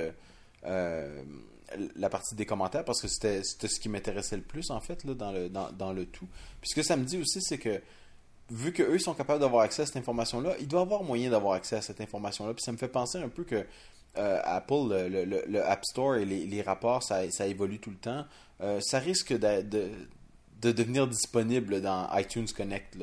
la 0.64 2.10
partie 2.10 2.34
des 2.34 2.44
commentaires 2.46 2.84
parce 2.84 3.00
que 3.00 3.08
c'était 3.08 3.42
ce 3.42 3.80
qui 3.80 3.88
m'intéressait 3.88 4.36
le 4.36 4.42
plus 4.42 4.70
en 4.70 4.80
fait 4.80 5.04
là, 5.04 5.14
dans, 5.14 5.32
le, 5.32 5.48
dans, 5.48 5.72
dans 5.72 5.92
le 5.92 6.06
tout. 6.06 6.28
Puis 6.60 6.70
ce 6.70 6.74
que 6.74 6.82
ça 6.82 6.96
me 6.96 7.04
dit 7.04 7.18
aussi, 7.18 7.40
c'est 7.40 7.58
que 7.58 7.80
vu 8.50 8.72
qu'eux 8.72 8.98
sont 8.98 9.14
capables 9.14 9.40
d'avoir 9.40 9.62
accès 9.62 9.82
à 9.82 9.86
cette 9.86 9.96
information-là, 9.96 10.54
il 10.60 10.68
doit 10.68 10.82
avoir 10.82 11.02
moyen 11.02 11.30
d'avoir 11.30 11.54
accès 11.54 11.76
à 11.76 11.82
cette 11.82 12.00
information-là. 12.00 12.54
Puis 12.54 12.62
ça 12.62 12.72
me 12.72 12.76
fait 12.76 12.88
penser 12.88 13.18
un 13.18 13.28
peu 13.28 13.44
que 13.44 13.66
euh, 14.18 14.40
Apple, 14.44 14.88
le, 14.90 15.62
App 15.64 15.84
Store 15.84 16.16
et 16.16 16.24
les, 16.24 16.62
rapports, 16.62 17.02
ça, 17.02 17.24
évolue 17.46 17.78
tout 17.78 17.90
le 17.90 17.96
temps. 17.96 18.24
Euh, 18.60 18.80
ça 18.80 18.98
risque 18.98 19.32
de, 19.32 19.62
de, 19.62 20.72
devenir 20.72 21.08
disponible 21.08 21.80
dans 21.80 22.08
iTunes 22.16 22.46
Connect, 22.54 22.98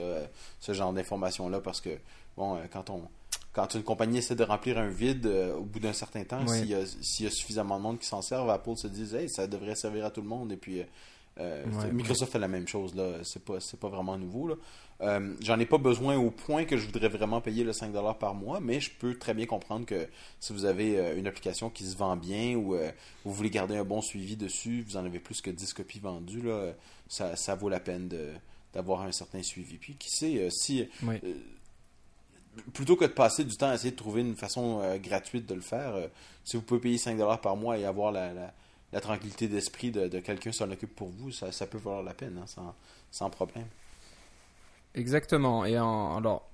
ce 0.59 0.73
genre 0.73 0.93
d'informations-là, 0.93 1.59
parce 1.61 1.81
que, 1.81 1.97
bon, 2.37 2.55
euh, 2.55 2.59
quand 2.71 2.89
on. 2.89 3.01
Quand 3.53 3.73
une 3.73 3.83
compagnie 3.83 4.19
essaie 4.19 4.35
de 4.35 4.43
remplir 4.43 4.77
un 4.77 4.89
vide 4.89 5.25
au 5.57 5.63
bout 5.63 5.79
d'un 5.79 5.93
certain 5.93 6.23
temps, 6.23 6.47
s'il 6.47 6.69
y, 6.69 6.75
a 6.75 7.31
suffisamment 7.31 7.77
de 7.77 7.83
monde 7.83 7.99
qui 7.99 8.07
s'en 8.07 8.21
servent, 8.21 8.49
Apple 8.49 8.75
se 8.75 8.87
dit 8.87 9.15
hey, 9.15 9.29
ça 9.29 9.47
devrait 9.47 9.75
servir 9.75 10.05
à 10.05 10.11
tout 10.11 10.21
le 10.21 10.27
monde. 10.27 10.51
Et 10.51 10.57
puis 10.57 10.83
Microsoft 11.91 12.31
fait 12.31 12.39
la 12.39 12.47
même 12.47 12.67
chose, 12.67 12.93
là. 12.95 13.19
C'est 13.23 13.43
pas, 13.43 13.57
pas 13.79 13.89
vraiment 13.89 14.17
nouveau. 14.17 14.47
Là. 14.47 14.55
Euh, 15.01 15.33
j'en 15.41 15.57
ai 15.59 15.65
pas 15.65 15.77
besoin 15.77 16.17
au 16.17 16.29
point 16.29 16.65
que 16.65 16.75
je 16.75 16.85
voudrais 16.85 17.07
vraiment 17.07 17.39
payer 17.39 17.63
le 17.63 17.71
5$ 17.71 18.17
par 18.17 18.35
mois, 18.35 18.59
mais 18.59 18.81
je 18.81 18.91
peux 18.91 19.15
très 19.15 19.33
bien 19.33 19.45
comprendre 19.45 19.85
que 19.85 20.07
si 20.41 20.51
vous 20.51 20.65
avez 20.65 20.99
euh, 20.99 21.17
une 21.17 21.25
application 21.25 21.69
qui 21.69 21.85
se 21.85 21.95
vend 21.95 22.17
bien 22.17 22.55
ou 22.55 22.75
euh, 22.75 22.91
vous 23.23 23.33
voulez 23.33 23.49
garder 23.49 23.77
un 23.77 23.85
bon 23.85 24.01
suivi 24.01 24.35
dessus, 24.35 24.83
vous 24.85 24.97
en 24.97 25.05
avez 25.05 25.19
plus 25.19 25.39
que 25.41 25.49
10 25.49 25.73
copies 25.73 25.99
vendues, 25.99 26.41
là, 26.41 26.73
ça, 27.07 27.37
ça 27.37 27.55
vaut 27.55 27.69
la 27.69 27.79
peine 27.79 28.09
d'avoir 28.73 29.03
un 29.03 29.13
certain 29.13 29.41
suivi. 29.41 29.77
Puis 29.77 29.95
qui 29.95 30.09
sait, 30.09 30.49
si 30.51 30.85
plutôt 32.73 32.95
que 32.95 33.05
de 33.05 33.11
passer 33.11 33.43
du 33.43 33.55
temps 33.57 33.69
à 33.69 33.75
essayer 33.75 33.91
de 33.91 33.95
trouver 33.95 34.21
une 34.21 34.35
façon 34.35 34.81
gratuite 34.97 35.45
de 35.45 35.55
le 35.55 35.61
faire, 35.61 35.93
si 36.43 36.57
vous 36.57 36.63
pouvez 36.63 36.79
payer 36.79 36.97
5$ 36.97 37.41
par 37.41 37.55
mois 37.55 37.77
et 37.77 37.85
avoir 37.85 38.11
la, 38.11 38.31
la, 38.91 39.01
tranquillité 39.01 39.47
d'esprit 39.47 39.91
de, 39.91 40.07
de 40.07 40.19
quelqu'un 40.19 40.51
s'en 40.51 40.69
occupe 40.71 40.95
pour 40.95 41.09
vous, 41.09 41.31
ça, 41.31 41.51
ça 41.51 41.67
peut 41.67 41.77
valoir 41.77 42.03
la 42.03 42.13
peine, 42.13 42.37
hein, 42.41 42.47
sans, 42.47 42.75
sans 43.11 43.29
problème. 43.29 43.67
Exactement. 44.95 45.65
Et 45.65 45.75
alors, 45.75 46.49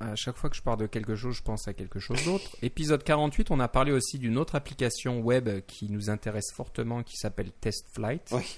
à 0.00 0.14
chaque 0.14 0.36
fois 0.36 0.50
que 0.50 0.56
je 0.56 0.62
parle 0.62 0.78
de 0.78 0.86
quelque 0.86 1.16
chose, 1.16 1.36
je 1.36 1.42
pense 1.42 1.66
à 1.66 1.72
quelque 1.72 1.98
chose 1.98 2.24
d'autre. 2.24 2.56
Épisode 2.62 3.02
48, 3.02 3.50
on 3.50 3.60
a 3.60 3.68
parlé 3.68 3.92
aussi 3.92 4.18
d'une 4.18 4.38
autre 4.38 4.54
application 4.54 5.20
web 5.20 5.48
qui 5.66 5.90
nous 5.90 6.10
intéresse 6.10 6.52
fortement, 6.52 7.02
qui 7.02 7.16
s'appelle 7.16 7.50
TestFlight. 7.60 8.28
Oui. 8.32 8.56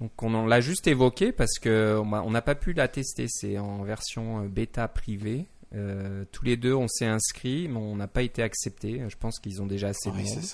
Donc 0.00 0.22
on 0.22 0.46
l'a 0.46 0.60
juste 0.60 0.86
évoqué 0.86 1.32
parce 1.32 1.58
que 1.58 2.00
on 2.00 2.30
n'a 2.30 2.42
pas 2.42 2.54
pu 2.54 2.72
la 2.72 2.88
tester. 2.88 3.26
C'est 3.28 3.58
en 3.58 3.82
version 3.82 4.44
euh, 4.44 4.48
bêta 4.48 4.86
privée. 4.88 5.46
Euh, 5.74 6.24
tous 6.32 6.44
les 6.44 6.56
deux, 6.56 6.74
on 6.74 6.88
s'est 6.88 7.06
inscrits, 7.06 7.68
mais 7.68 7.78
on 7.78 7.96
n'a 7.96 8.08
pas 8.08 8.22
été 8.22 8.42
acceptés. 8.42 9.02
Je 9.08 9.16
pense 9.16 9.38
qu'ils 9.38 9.60
ont 9.62 9.66
déjà 9.66 9.88
assez 9.88 10.10
de 10.10 10.16
monde. 10.16 10.44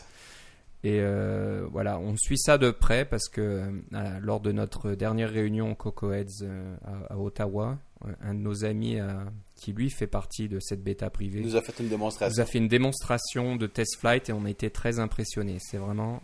Et 0.83 0.99
euh, 1.01 1.67
voilà, 1.71 1.99
on 1.99 2.15
suit 2.17 2.37
ça 2.37 2.59
de 2.59 2.71
près 2.71 3.07
parce 3.07 3.29
que 3.29 3.41
euh, 3.95 4.19
lors 4.21 4.41
de 4.41 4.53
notre 4.53 4.93
dernière 4.93 5.31
réunion 5.31 5.73
au 5.73 5.75
Coco 5.75 6.13
Heads 6.13 6.45
à, 7.09 7.19
Ottawa, 7.19 7.79
un 8.21 8.35
de 8.35 8.41
nos 8.41 8.67
amis 8.67 8.99
qui 9.55 9.73
lui 9.73 9.89
fait 9.89 10.07
partie 10.07 10.47
de 10.47 10.61
cette 10.61 10.85
bêta 10.85 11.09
privée 11.09 11.41
nous 11.41 11.57
a 11.57 11.63
fait 11.63 11.81
une 11.81 11.89
démonstration. 11.89 12.35
Nous 12.37 12.41
a 12.43 12.45
fait 12.45 12.59
une 12.59 12.69
démonstration 12.69 13.57
de 13.57 13.67
test 13.67 13.97
flight 13.99 14.29
et 14.29 14.35
on 14.35 14.45
a 14.45 14.51
été 14.51 14.69
très 14.69 14.99
impressionnés. 14.99 15.57
C'est 15.59 15.79
vraiment 15.79 16.23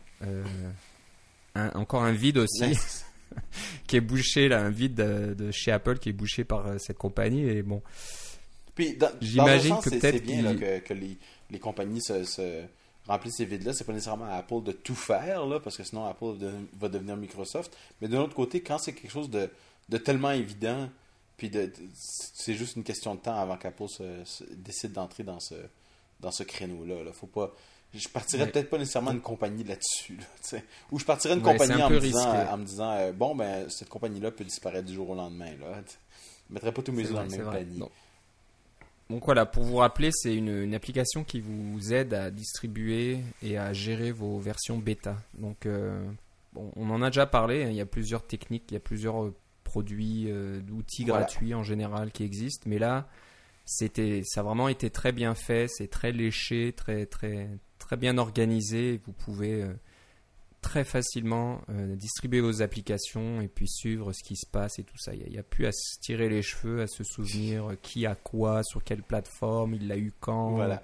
encore 1.57 2.03
un 2.03 2.13
vide 2.13 2.37
aussi. 2.37 2.77
qui 3.87 3.97
est 3.97 4.01
bouché 4.01 4.49
là, 4.49 4.61
un 4.61 4.71
vide 4.71 4.95
de, 4.95 5.51
chez 5.51 5.73
Apple 5.73 5.99
qui 5.99 6.11
est 6.11 6.13
bouché 6.13 6.45
par 6.45 6.81
cette 6.81 6.99
compagnie 6.99 7.43
et 7.43 7.63
bon. 7.63 7.83
J'imagine 9.21 9.77
que 9.77 9.91
peut-être 9.91 10.17
c'est 10.17 10.21
bien 10.21 10.55
que, 10.57 10.95
les, 10.95 11.19
les, 11.51 11.59
compagnies 11.59 12.01
se 12.01 12.65
remplir 13.07 13.33
ces 13.33 13.45
vides-là. 13.45 13.73
C'est 13.73 13.85
pas 13.85 13.93
nécessairement 13.93 14.27
à 14.27 14.35
Apple 14.35 14.63
de 14.63 14.73
tout 14.73 14.95
faire, 14.95 15.47
là, 15.47 15.61
parce 15.61 15.77
que 15.77 15.85
sinon 15.85 16.07
Apple 16.07 16.37
va 16.79 16.89
devenir 16.89 17.17
Microsoft. 17.17 17.77
Mais 18.01 18.09
de 18.09 18.17
l'autre 18.17 18.35
côté, 18.35 18.63
quand 18.63 18.79
c'est 18.79 18.93
quelque 18.93 19.11
chose 19.11 19.31
de, 19.31 19.51
tellement 19.99 20.31
évident, 20.31 20.89
puis 21.37 21.51
de, 21.51 21.73
c'est 21.95 22.55
juste 22.55 22.77
une 22.77 22.85
question 22.85 23.15
de 23.15 23.21
temps 23.21 23.35
avant 23.35 23.57
qu'Apple 23.57 23.89
se, 23.89 24.45
décide 24.55 24.93
d'entrer 24.93 25.25
dans 25.25 25.41
ce, 25.41 25.55
dans 26.21 26.31
ce 26.31 26.43
créneau-là. 26.43 27.03
Là. 27.05 27.13
Faut 27.13 27.27
pas. 27.27 27.55
Je 27.93 28.09
partirais 28.09 28.51
peut-être 28.51 28.71
pas 28.71 28.79
nécessairement 28.79 29.11
une 29.13 29.21
compagnie 29.21 29.65
là-dessus. 29.65 30.19
ou 30.93 30.99
je 30.99 31.05
partirais 31.05 31.35
une 31.35 31.43
compagnie 31.43 31.83
en 31.83 31.91
me, 31.91 31.99
disant, 31.99 32.31
en 32.31 32.57
me, 32.57 32.65
disant, 32.65 32.91
euh, 32.93 33.13
bon, 33.13 33.35
ben, 33.35 33.69
cette 33.69 33.89
compagnie-là 33.89 34.31
peut 34.31 34.45
disparaître 34.45 34.87
du 34.87 34.95
jour 34.95 35.11
au 35.11 35.15
lendemain. 35.15 35.51
Là. 35.61 35.83
Je 36.49 36.55
mettrais 36.55 36.73
pas 36.73 36.83
tous 36.83 36.93
mes 36.93 37.05
œufs 37.05 37.13
dans 37.13 37.23
le 37.23 37.29
même 37.29 37.51
panier. 37.51 37.85
Donc 39.11 39.25
voilà, 39.25 39.45
pour 39.45 39.65
vous 39.65 39.77
rappeler, 39.77 40.11
c'est 40.13 40.35
une, 40.35 40.73
application 40.73 41.25
qui 41.25 41.41
vous 41.41 41.93
aide 41.93 42.15
à 42.15 42.31
distribuer 42.31 43.19
et 43.43 43.59
à 43.59 43.73
gérer 43.73 44.13
vos 44.13 44.39
versions 44.39 44.79
bêta. 44.79 45.17
Donc 45.35 45.67
euh, 45.67 46.01
on 46.55 46.91
en 46.91 47.03
a 47.03 47.11
déjà 47.11 47.27
parlé, 47.27 47.65
hein, 47.65 47.71
il 47.71 47.75
y 47.75 47.81
a 47.81 47.87
plusieurs 47.87 48.25
techniques, 48.25 48.65
il 48.71 48.75
y 48.75 48.77
a 48.77 48.81
plusieurs 48.81 49.25
euh, 49.25 49.35
produits, 49.65 50.27
euh, 50.29 50.61
d'outils 50.61 51.05
gratuits 51.05 51.55
en 51.55 51.65
général 51.65 52.13
qui 52.13 52.23
existent, 52.23 52.65
mais 52.67 52.79
là, 52.79 53.09
c'était, 53.71 54.23
ça 54.25 54.41
a 54.41 54.43
vraiment 54.43 54.69
été 54.69 54.91
très 54.91 55.13
bien 55.13 55.35
fait, 55.35 55.69
c'est 55.69 55.89
très 55.89 56.13
léché, 56.13 56.73
très, 56.73 57.07
très, 57.07 57.49
très 57.79 57.97
bien 57.97 58.19
organisé. 58.19 59.01
Vous 59.07 59.13
pouvez 59.13 59.65
très 60.61 60.85
facilement 60.85 61.63
distribuer 61.97 62.41
vos 62.41 62.63
applications 62.63 63.41
et 63.41 63.49
puis 63.49 63.69
suivre 63.69 64.13
ce 64.13 64.23
qui 64.23 64.37
se 64.37 64.47
passe 64.47 64.79
et 64.79 64.83
tout 64.83 64.99
ça. 64.99 65.15
Il 65.15 65.31
n'y 65.31 65.39
a, 65.39 65.43
plus 65.43 65.67
à 65.67 65.73
se 65.73 65.99
tirer 66.01 66.29
les 66.29 66.43
cheveux, 66.43 66.83
à 66.83 66.87
se 66.87 67.05
souvenir 67.05 67.77
qui 67.81 68.07
a 68.07 68.15
quoi, 68.15 68.63
sur 68.63 68.83
quelle 68.83 69.03
plateforme, 69.03 69.75
il 69.75 69.89
l'a 69.89 69.97
eu 69.97 70.13
quand. 70.21 70.51
Voilà 70.51 70.83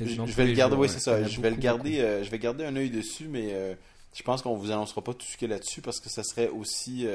Je, 0.00 0.22
vais 0.22 0.46
le 0.46 0.52
garder, 0.52 0.76
oui, 0.76 0.88
c'est 0.88 1.00
ça. 1.00 1.24
Je 1.24 1.40
vais, 1.40 1.50
le 1.50 1.56
garder, 1.56 1.98
euh, 1.98 2.22
je 2.22 2.30
vais 2.30 2.38
garder 2.38 2.64
un 2.64 2.76
œil 2.76 2.90
dessus, 2.90 3.26
mais 3.26 3.48
euh, 3.50 3.74
je 4.14 4.22
pense 4.22 4.42
qu'on 4.42 4.54
vous 4.54 4.70
annoncera 4.70 5.02
pas 5.02 5.14
tout 5.14 5.26
ce 5.26 5.36
qu'il 5.36 5.48
y 5.48 5.52
a 5.52 5.56
là-dessus 5.56 5.80
parce 5.80 6.00
que 6.00 6.08
ça 6.08 6.22
serait 6.22 6.48
aussi 6.48 7.06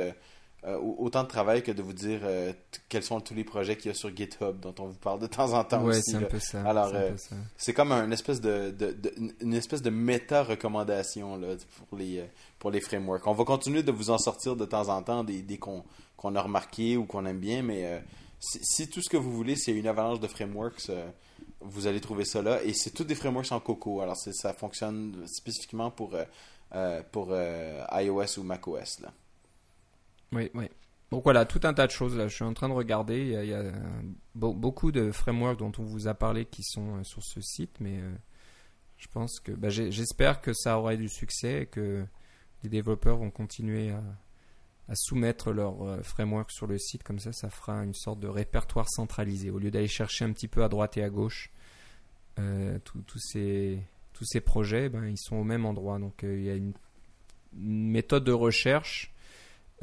euh, 0.65 0.79
autant 0.79 1.23
de 1.23 1.27
travail 1.27 1.61
que 1.61 1.73
de 1.73 1.81
vous 1.81 1.91
dire 1.91 2.21
euh, 2.23 2.53
quels 2.87 3.03
sont 3.03 3.19
tous 3.19 3.33
les 3.33 3.43
projets 3.43 3.75
qu'il 3.75 3.87
y 3.87 3.91
a 3.91 3.93
sur 3.93 4.15
GitHub 4.15 4.61
dont 4.61 4.73
on 4.79 4.85
vous 4.85 4.97
parle 4.97 5.19
de 5.19 5.27
temps 5.27 5.51
en 5.51 5.65
temps 5.65 5.83
ouais, 5.83 5.97
aussi. 5.97 6.11
c'est 6.11 6.15
un 6.15 6.21
peu 6.21 6.39
ça. 6.39 6.61
Alors, 6.61 6.89
euh, 6.93 7.11
c'est 7.57 7.73
comme 7.73 7.91
une 7.91 8.13
espèce 8.13 8.39
de, 8.39 8.73
une 9.41 9.53
espèce 9.55 9.81
de 9.81 9.89
méta 9.89 10.41
recommandation 10.41 11.35
là, 11.35 11.47
pour 11.89 11.97
les 11.97 12.23
pour 12.59 12.71
les 12.71 12.79
frameworks. 12.79 13.27
On 13.27 13.33
va 13.33 13.43
continuer 13.43 13.83
de 13.83 13.91
vous 13.91 14.09
en 14.09 14.17
sortir 14.17 14.55
de 14.55 14.63
temps 14.63 14.87
en 14.87 15.03
temps 15.03 15.25
des, 15.25 15.41
des 15.41 15.57
qu'on 15.57 15.83
a 16.23 16.41
remarqué 16.41 16.95
ou 16.95 17.05
qu'on 17.05 17.25
aime 17.25 17.39
bien, 17.39 17.61
mais 17.61 18.01
si, 18.39 18.87
tout 18.87 19.01
ce 19.01 19.09
que 19.09 19.17
vous 19.17 19.33
voulez 19.33 19.57
c'est 19.57 19.73
une 19.73 19.87
avalanche 19.87 20.21
de 20.21 20.27
frameworks, 20.27 20.89
vous 21.59 21.87
allez 21.87 21.99
trouver 21.99 22.23
ça 22.23 22.41
là. 22.41 22.63
Et 22.63 22.71
c'est 22.71 22.91
tous 22.91 23.03
des 23.03 23.15
frameworks 23.15 23.51
en 23.51 23.59
Coco. 23.59 23.99
Alors 23.99 24.15
ça 24.15 24.53
fonctionne 24.53 25.25
spécifiquement 25.27 25.91
pour 25.91 26.15
pour 27.11 27.35
iOS 27.35 28.39
ou 28.39 28.43
macOS 28.43 28.99
là. 29.01 29.13
Oui, 30.31 30.49
oui. 30.53 30.69
Donc 31.13 31.25
voilà, 31.25 31.45
tout 31.45 31.59
un 31.61 31.75
tas 31.75 31.85
de 31.85 31.91
choses 31.91 32.17
là. 32.17 32.27
Je 32.27 32.33
suis 32.33 32.43
en 32.43 32.55
train 32.55 32.69
de 32.69 32.73
regarder. 32.73 33.37
Il 33.43 33.47
y 33.47 33.53
a, 33.53 33.71
beaucoup 34.33 34.91
de 34.91 35.11
frameworks 35.11 35.59
dont 35.59 35.71
on 35.77 35.83
vous 35.83 36.07
a 36.07 36.15
parlé 36.15 36.45
qui 36.45 36.63
sont 36.63 36.95
euh, 36.95 37.03
sur 37.03 37.21
ce 37.23 37.39
site, 37.39 37.75
mais 37.79 37.99
euh, 37.99 38.11
je 38.97 39.07
pense 39.09 39.39
que 39.39 39.51
bah, 39.51 39.69
j'espère 39.69 40.41
que 40.41 40.53
ça 40.53 40.79
aura 40.79 40.95
du 40.95 41.09
succès 41.09 41.61
et 41.61 41.65
que 41.67 42.03
les 42.63 42.69
développeurs 42.69 43.17
vont 43.17 43.29
continuer 43.29 43.91
à, 43.91 44.95
soumettre 44.95 45.51
leur 45.51 45.83
euh, 45.83 46.01
framework 46.01 46.49
sur 46.49 46.65
le 46.65 46.79
site. 46.79 47.03
Comme 47.03 47.19
ça, 47.19 47.31
ça 47.31 47.51
fera 47.51 47.83
une 47.83 47.93
sorte 47.93 48.19
de 48.19 48.27
répertoire 48.27 48.89
centralisé 48.89 49.51
au 49.51 49.59
lieu 49.59 49.69
d'aller 49.69 49.87
chercher 49.87 50.25
un 50.25 50.31
petit 50.31 50.47
peu 50.47 50.63
à 50.63 50.67
droite 50.67 50.97
et 50.97 51.03
à 51.03 51.09
gauche. 51.11 51.51
tous 52.35 53.19
ces 53.19 53.79
tous 54.13 54.25
ces 54.25 54.41
projets, 54.41 54.89
ben, 54.89 55.05
ils 55.07 55.19
sont 55.19 55.35
au 55.35 55.43
même 55.43 55.65
endroit. 55.65 55.99
Donc 55.99 56.21
il 56.23 56.43
y 56.43 56.49
a 56.49 56.55
une 56.55 56.73
méthode 57.53 58.23
de 58.23 58.31
recherche 58.31 59.13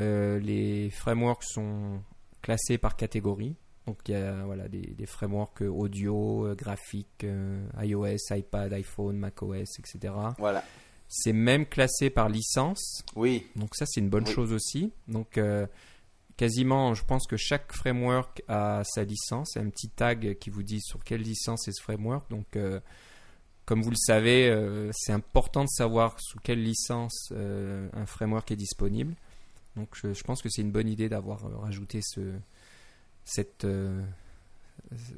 euh, 0.01 0.39
les 0.39 0.91
frameworks 0.91 1.45
sont 1.45 2.01
classés 2.43 2.79
par 2.79 2.97
catégorie. 2.97 3.55
Donc 3.87 3.99
il 4.09 4.13
y 4.13 4.15
a 4.15 4.45
voilà, 4.45 4.69
des, 4.69 5.07
frameworks 5.07 5.63
audio, 5.63 6.47
euh, 6.47 6.55
graphique, 6.55 7.25
euh, 7.25 7.67
iOS, 7.83 8.17
iPad, 8.31 8.73
iPhone, 8.73 9.17
macOS, 9.17 9.79
etc. 9.79 10.15
Voilà. 10.39 10.65
C'est 11.09 11.33
même 11.33 11.67
classé 11.67 12.09
par 12.09 12.29
licence. 12.29 13.05
Oui. 13.17 13.47
Donc 13.57 13.75
ça 13.75 13.85
c'est 13.87 14.01
une 14.01 14.11
bonne 14.11 14.27
chose 14.27 14.53
aussi. 14.53 14.93
Donc 15.09 15.41
quasiment, 16.37 16.95
je 16.95 17.05
pense 17.05 17.27
que 17.27 17.37
chaque 17.37 17.73
framework 17.73 18.43
a 18.47 18.83
sa 18.85 19.03
licence, 19.03 19.57
un 19.57 19.69
petit 19.71 19.89
tag 19.89 20.39
qui 20.39 20.51
vous 20.51 20.63
dit 20.63 20.81
sur 20.81 21.03
quelle 21.03 21.23
licence 21.23 21.67
est 21.67 21.73
ce 21.73 21.83
framework. 21.83 22.31
Donc 22.31 22.57
comme 23.71 23.83
vous 23.83 23.91
le 23.91 23.97
savez, 23.97 24.53
c'est 24.91 25.13
important 25.13 25.63
de 25.63 25.69
savoir 25.71 26.17
sous 26.19 26.41
quelle 26.41 26.61
licence 26.61 27.33
un 27.33 28.05
framework 28.05 28.51
est 28.51 28.57
disponible. 28.57 29.15
Donc 29.77 29.89
je, 29.95 30.23
pense 30.23 30.43
que 30.43 30.49
c'est 30.49 30.63
une 30.63 30.73
bonne 30.73 30.89
idée 30.89 31.09
d'avoir 31.09 31.45
euh, 31.45 31.57
rajouté 31.57 32.01
ce, 32.03 32.21
cette, 33.25 33.65
euh, 33.65 34.03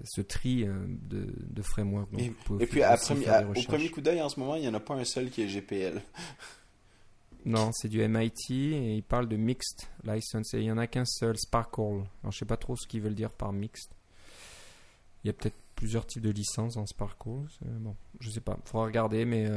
ce 0.04 0.20
tri 0.20 0.64
euh, 0.64 0.74
de, 0.86 1.26
de 1.38 1.62
framework. 1.62 2.08
et, 2.18 2.30
puis 2.66 2.82
au 2.82 3.62
premier 3.66 3.90
coup 3.90 4.00
d'œil 4.00 4.20
en 4.20 4.28
ce 4.28 4.38
moment, 4.38 4.56
il 4.56 4.62
n'y 4.62 4.68
en 4.68 4.74
a 4.74 4.80
pas 4.80 4.94
un 4.94 5.04
seul 5.04 5.30
qui 5.30 5.42
est 5.42 5.48
GPL. 5.48 6.02
Non, 7.44 7.70
c'est 7.72 7.88
du 7.88 8.06
MIT 8.06 8.52
et 8.52 8.94
il 8.94 9.02
parle 9.02 9.26
de 9.26 9.34
mixed 9.34 9.88
license 10.04 10.54
et 10.54 10.58
il 10.58 10.62
n'y 10.62 10.70
en 10.70 10.78
a 10.78 10.86
qu'un 10.86 11.04
seul, 11.04 11.36
Sparkle. 11.36 12.04
Alors 12.22 12.30
je 12.30 12.38
sais 12.38 12.44
pas 12.44 12.56
trop 12.56 12.76
ce 12.76 12.86
qu'ils 12.86 13.00
veulent 13.00 13.16
dire 13.16 13.32
par 13.32 13.52
mixed. 13.52 13.90
Il 15.24 15.26
y 15.26 15.30
a 15.30 15.32
peut-être 15.32 15.56
plusieurs 15.82 16.06
types 16.06 16.22
de 16.22 16.30
licences 16.30 16.76
en 16.76 16.86
Sparkle. 16.86 17.48
Bon, 17.80 17.96
je 18.20 18.30
sais 18.30 18.40
pas, 18.40 18.56
il 18.64 18.68
faudra 18.68 18.86
regarder, 18.86 19.24
mais 19.24 19.48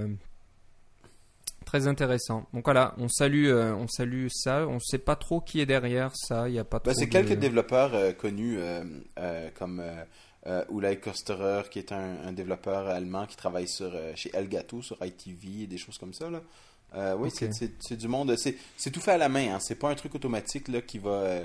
Très 1.66 1.88
intéressant. 1.88 2.46
Donc 2.54 2.66
voilà, 2.66 2.94
on 3.00 3.10
salue, 3.10 3.48
euh, 3.48 3.74
on 3.74 3.88
salue 3.88 4.28
ça. 4.30 4.68
On 4.68 4.76
ne 4.76 4.80
sait 4.80 5.00
pas 5.00 5.16
trop 5.16 5.42
qui 5.42 5.60
est 5.60 5.66
derrière 5.66 6.12
ça. 6.16 6.48
Il 6.48 6.54
y 6.54 6.60
a 6.60 6.64
pas. 6.64 6.80
Ben, 6.80 6.94
c'est 6.94 7.10
quelques 7.10 7.34
développeurs 7.34 7.96
euh, 7.96 8.12
connus 8.12 8.58
euh, 8.60 9.50
comme 9.56 9.84
Ulay 10.72 11.00
Kosterer, 11.00 11.64
qui 11.72 11.80
est 11.80 11.92
un, 11.92 12.32
développeur 12.34 12.88
allemand 12.88 13.26
qui 13.26 13.36
travaille 13.36 13.68
sur 13.68 13.92
chez 14.16 14.30
Elgato 14.36 14.84
sur 14.84 15.04
ITV 15.04 15.64
et 15.64 15.68
des 15.68 15.78
choses 15.78 15.98
comme 15.98 16.14
ça 16.14 16.30
là. 16.30 17.16
oui, 17.18 17.30
c'est 17.32 17.98
du 17.98 18.08
monde. 18.08 18.36
C'est 18.38 18.92
tout 18.92 19.02
fait 19.02 19.14
à 19.14 19.18
la 19.18 19.30
main. 19.30 19.56
Hein. 19.56 19.60
C'est 19.60 19.76
pas 19.76 19.90
un 19.90 19.96
truc 19.96 20.14
automatique 20.14 20.68
là 20.68 20.82
qui 20.82 21.00
va 21.00 21.40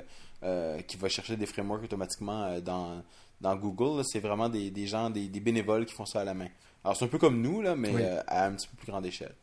qui 0.87 0.97
va 0.99 1.09
chercher 1.09 1.37
des 1.37 1.47
frameworks 1.47 1.85
automatiquement 1.85 2.61
dans 2.61 3.03
dans 3.41 3.57
Google. 3.57 4.03
C'est 4.05 4.21
vraiment 4.21 4.49
des, 4.49 4.71
des 4.71 4.87
gens, 4.87 5.11
des, 5.11 5.29
des, 5.29 5.41
bénévoles 5.41 5.87
qui 5.87 5.95
font 5.95 6.07
ça 6.07 6.21
à 6.21 6.25
la 6.25 6.35
main. 6.35 6.49
Alors 6.85 6.97
c'est 6.97 7.05
un 7.05 7.09
peu 7.09 7.19
comme 7.19 7.41
nous 7.41 7.61
là, 7.61 7.77
mais 7.77 7.93
à 8.27 8.47
un 8.47 8.53
petit 8.53 8.69
peu 8.69 8.77
plus 8.77 8.91
grande 8.91 9.07
échelle. 9.07 9.35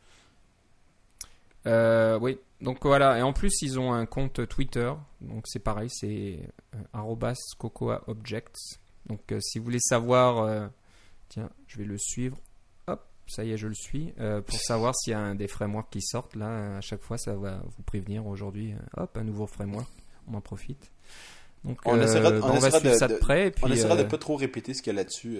Euh, 1.66 2.18
oui, 2.20 2.38
donc 2.60 2.84
voilà. 2.84 3.18
Et 3.18 3.22
en 3.22 3.32
plus, 3.32 3.62
ils 3.62 3.78
ont 3.78 3.92
un 3.92 4.06
compte 4.06 4.46
Twitter. 4.48 4.92
Donc 5.20 5.44
c'est 5.46 5.58
pareil, 5.58 5.90
c'est 5.90 6.38
euh, 6.74 7.34
cocoaobjects. 7.58 8.78
Donc 9.06 9.32
euh, 9.32 9.40
si 9.40 9.58
vous 9.58 9.64
voulez 9.64 9.80
savoir, 9.80 10.70
tiens, 11.28 11.50
je 11.66 11.78
vais 11.78 11.84
le 11.84 11.98
suivre. 11.98 12.38
Hop, 12.86 13.04
ça 13.26 13.44
y 13.44 13.52
est, 13.52 13.56
je 13.56 13.68
le 13.68 13.74
suis. 13.74 14.12
pour 14.46 14.58
savoir 14.60 14.94
s'il 14.96 15.12
y 15.12 15.14
a 15.14 15.20
un 15.20 15.34
des 15.34 15.48
frameworks 15.48 15.90
qui 15.90 16.02
sortent, 16.02 16.36
là, 16.36 16.76
à 16.76 16.80
chaque 16.80 17.02
fois, 17.02 17.18
ça 17.18 17.34
va 17.34 17.62
vous 17.76 17.82
prévenir 17.82 18.26
aujourd'hui. 18.26 18.74
hop, 18.96 19.16
un 19.16 19.24
nouveau 19.24 19.46
framework. 19.46 19.88
On 20.30 20.34
en 20.34 20.40
profite. 20.40 20.90
Donc, 21.64 21.78
on 21.84 22.00
essaiera, 22.00 22.30
on 22.30 22.58
va 22.58 22.70
suivre 22.70 22.94
ça 22.94 23.08
de 23.08 23.14
près. 23.14 23.52
on 23.62 23.70
essaiera 23.70 23.96
de 23.96 24.04
pas 24.04 24.18
trop 24.18 24.36
répéter 24.36 24.74
ce 24.74 24.82
qu'il 24.82 24.92
y 24.92 24.96
a 24.96 24.98
là-dessus. 24.98 25.38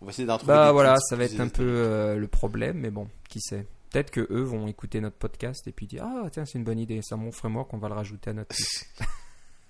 on 0.00 0.06
va 0.06 0.10
essayer 0.10 0.26
d'en 0.26 0.38
trouver. 0.38 0.54
Bah 0.54 0.72
voilà, 0.72 0.96
ça 1.08 1.16
va 1.16 1.24
être 1.24 1.40
un 1.40 1.48
peu 1.48 2.16
le 2.16 2.26
problème, 2.26 2.78
mais 2.78 2.90
bon, 2.90 3.08
qui 3.28 3.40
sait. 3.40 3.66
Peut-être 3.90 4.10
que 4.10 4.26
eux 4.30 4.42
vont 4.42 4.68
écouter 4.68 5.00
notre 5.00 5.16
podcast 5.16 5.66
et 5.66 5.72
puis 5.72 5.86
dire 5.86 6.04
ah 6.04 6.28
tiens 6.30 6.44
c'est 6.44 6.58
une 6.58 6.64
bonne 6.64 6.78
idée, 6.78 7.00
ça 7.02 7.16
mon 7.16 7.32
framework, 7.32 7.72
on 7.72 7.78
va 7.78 7.88
le 7.88 7.94
rajouter 7.94 8.28
à 8.30 8.32
notre 8.34 8.54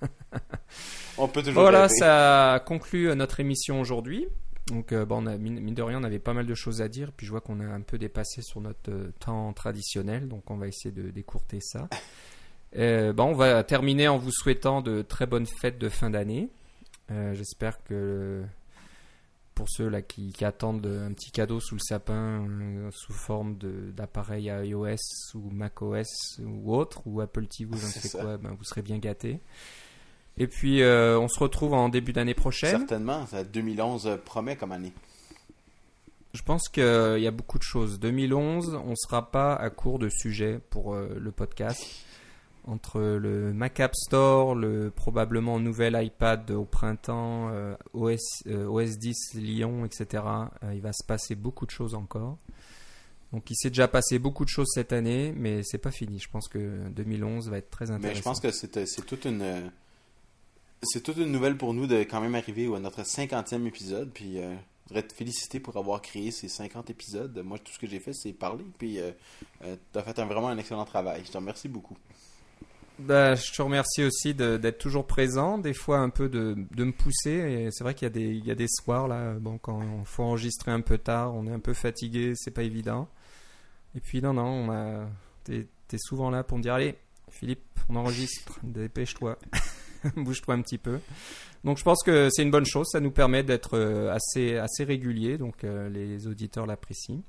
on 1.19 1.29
peut 1.29 1.43
toujours. 1.43 1.63
Voilà, 1.63 1.89
ça 1.89 2.63
conclut 2.67 3.15
notre 3.15 3.41
émission 3.41 3.81
aujourd'hui. 3.81 4.27
Donc, 4.67 4.93
euh, 4.93 5.05
bon, 5.05 5.25
on 5.25 5.27
a, 5.27 5.37
mine, 5.37 5.75
de 5.75 5.83
rien, 5.83 5.99
on 6.01 6.05
avait 6.05 6.19
pas 6.19 6.35
mal 6.35 6.47
de 6.47 6.55
choses 6.55 6.83
à 6.83 6.89
dire. 6.89 7.13
Puis 7.17 7.27
je 7.27 7.31
vois 7.31 7.41
qu'on 7.41 7.61
a 7.61 7.65
un 7.65 7.81
peu 7.81 7.99
dépassé 7.99 8.43
sur 8.43 8.61
notre 8.61 8.91
euh, 8.91 9.13
temps 9.19 9.53
traditionnel. 9.53 10.29
Donc, 10.29 10.51
on 10.51 10.57
va 10.57 10.69
essayer 10.69 10.93
de 10.93 11.11
décourter 11.11 11.59
ça. 11.61 11.89
Euh, 12.79 13.13
bon, 13.13 13.25
on 13.25 13.35
va 13.35 13.65
terminer 13.65 14.09
en 14.09 14.19
vous 14.19 14.31
souhaitant 14.31 14.81
de 14.81 15.03
très 15.03 15.27
bonnes 15.27 15.47
fêtes 15.47 15.79
de 15.79 15.89
fin 15.89 16.11
d'année. 16.11 16.49
J'espère 17.33 17.83
que 17.85 18.43
pour 19.55 19.69
ceux 19.69 19.89
là 19.89 20.03
qui, 20.03 20.33
attendent 20.45 20.87
un 20.87 21.13
petit 21.13 21.33
cadeau 21.33 21.59
sous 21.59 21.75
le 21.75 21.81
sapin 21.81 22.47
sous 22.93 23.13
forme 23.13 23.57
d'appareil 23.97 24.45
iOS 24.45 25.35
ou 25.35 25.51
macOS 25.51 26.39
ou 26.45 26.77
autre, 26.77 27.03
ou 27.07 27.21
Apple 27.21 27.47
TV, 27.47 27.77
je 27.77 27.87
ne 27.87 27.91
sais 27.91 28.11
quoi, 28.11 28.37
ben, 28.37 28.55
vous 28.57 28.65
serez 28.65 28.83
bien 28.83 28.99
gâtés. 28.99 29.41
Et 30.37 30.47
puis, 30.47 30.83
euh, 30.83 31.19
on 31.19 31.27
se 31.27 31.41
retrouve 31.41 31.75
en 31.75 31.89
début 31.89 32.13
d'année 32.13 32.35
prochaine. 32.35 32.79
Certainement, 32.79 33.27
2011 33.53 34.21
promet 34.25 34.55
comme 34.55 34.71
année. 34.71 34.93
Je 36.33 36.43
pense 36.43 36.69
qu'il 36.69 36.83
y 36.83 37.27
a 37.27 37.31
beaucoup 37.33 37.59
de 37.59 37.65
choses. 37.65 37.99
2011, 37.99 38.81
on 38.85 38.91
ne 38.91 38.95
sera 38.95 39.31
pas 39.33 39.55
à 39.55 39.71
court 39.71 39.99
de 39.99 40.09
sujets 40.09 40.61
pour 40.71 40.95
euh, 40.95 41.17
le 41.19 41.33
podcast. 41.33 41.85
Entre 42.69 43.01
le 43.01 43.53
Mac 43.55 43.81
App 43.81 43.95
Store, 43.97 44.55
le 44.55 44.91
probablement 44.91 45.59
nouvel 45.59 45.99
iPad 46.01 46.51
au 46.51 46.65
printemps, 46.65 47.49
euh, 47.51 47.75
OS, 47.95 48.43
OS 48.47 48.99
10 48.99 49.35
Lyon, 49.35 49.87
etc., 49.87 50.23
il 50.73 50.81
va 50.81 50.93
se 50.93 51.05
passer 51.05 51.35
beaucoup 51.35 51.65
de 51.65 51.71
choses 51.71 51.95
encore. 51.95 52.37
Donc 53.33 53.51
il 53.51 53.57
s'est 53.57 53.71
déjà 53.71 53.89
passé 53.89 54.19
beaucoup 54.19 54.45
de 54.45 54.51
choses 54.51 54.69
cette 54.73 54.93
année, 54.93 55.33
mais 55.37 55.63
c'est 55.63 55.79
pas 55.79 55.91
fini. 55.91 56.19
Je 56.19 56.29
pense 56.29 56.49
que 56.49 56.89
2011 56.91 57.49
va 57.49 57.59
être 57.59 57.71
très 57.71 57.91
intéressant. 57.91 58.09
Mais 58.09 58.15
je 58.15 58.23
pense 58.23 58.41
que 58.41 58.51
c'est 58.51 59.07
toute 59.07 59.25
une 59.25 59.71
c'est 60.83 61.03
toute 61.03 61.17
une 61.17 61.33
nouvelle 61.33 61.57
pour 61.57 61.75
nous 61.75 61.87
de 61.87 61.99
quand 61.99 62.21
même 62.21 62.35
arriver 62.35 62.73
à 62.75 62.79
notre 62.79 63.03
50e 63.03 63.67
épisode. 63.67 64.11
Puis, 64.13 64.39
euh, 64.39 64.55
je 64.85 64.89
voudrais 64.89 65.07
te 65.07 65.13
féliciter 65.13 65.61
pour 65.61 65.77
avoir 65.77 66.01
créé 66.01 66.31
ces 66.31 66.49
50 66.49 66.91
épisodes. 66.91 67.37
Moi, 67.45 67.59
tout 67.59 67.73
ce 67.73 67.79
que 67.79 67.87
j'ai 67.87 68.01
fait, 68.01 68.13
c'est 68.13 68.33
parler. 68.33 68.65
Puis, 68.79 69.01
euh, 69.01 69.11
euh, 69.65 69.77
tu 69.93 69.99
as 69.99 70.03
fait 70.03 70.23
vraiment 70.23 70.49
un 70.49 70.59
excellent 70.59 70.85
travail. 70.85 71.23
Je 71.25 71.31
te 71.31 71.37
remercie 71.37 71.69
beaucoup. 71.69 71.97
Ben, 72.99 73.37
je 73.37 73.53
te 73.53 73.63
remercie 73.63 74.03
aussi 74.03 74.35
d'être 74.35 74.79
toujours 74.79 75.07
présent, 75.07 75.59
des 75.59 75.75
fois 75.75 75.99
un 75.99 76.11
peu 76.11 76.29
de, 76.29 76.57
de 76.73 76.85
me 76.85 76.93
pousser. 76.93 77.31
Et 77.31 77.69
c'est 77.71 77.85
vrai 77.85 77.95
qu'il 77.95 78.07
y, 78.07 78.11
a 78.11 78.11
des, 78.11 78.35
il 78.35 78.45
y 78.45 78.51
a 78.51 78.55
des 78.55 78.67
soirs, 78.69 79.07
là, 79.07 79.35
bon, 79.35 79.59
quand 79.59 79.81
il 79.83 80.05
faut 80.05 80.25
enregistrer 80.25 80.73
un 80.73 80.81
peu 80.81 80.99
tard, 80.99 81.35
on 81.35 81.47
est 81.47 81.53
un 81.53 81.61
peu 81.61 81.75
fatigué, 81.75 82.33
c'est 82.35 82.51
pas 82.51 82.65
évident. 82.65 83.09
Et 83.95 84.01
puis, 84.01 84.21
non, 84.21 84.33
non, 84.33 85.07
t'es 85.45 85.67
es 85.93 85.99
souvent 85.99 86.31
là 86.31 86.43
pour 86.43 86.59
me 86.59 86.63
dire 86.63 86.75
Allez, 86.75 86.97
Philippe, 87.31 87.63
on 87.89 87.97
enregistre, 87.97 88.59
dépêche-toi. 88.63 89.39
bouge-toi 90.17 90.55
un 90.55 90.63
petit 90.63 90.79
peu. 90.79 91.01
Donc 91.65 91.79
je 91.79 91.85
pense 91.85 92.03
que 92.05 92.29
c'est 92.31 92.43
une 92.43 92.51
bonne 92.51 92.67
chose, 92.67 92.87
ça 92.91 93.01
nous 93.01 93.11
permet 93.11 93.43
d'être 93.43 93.77
euh, 93.77 94.13
assez, 94.13 94.57
assez 94.57 94.85
régulier, 94.85 95.39
donc 95.39 95.65
euh, 95.65 95.89
les 95.89 96.27
auditeurs 96.27 96.67
l'apprécient. 96.67 97.23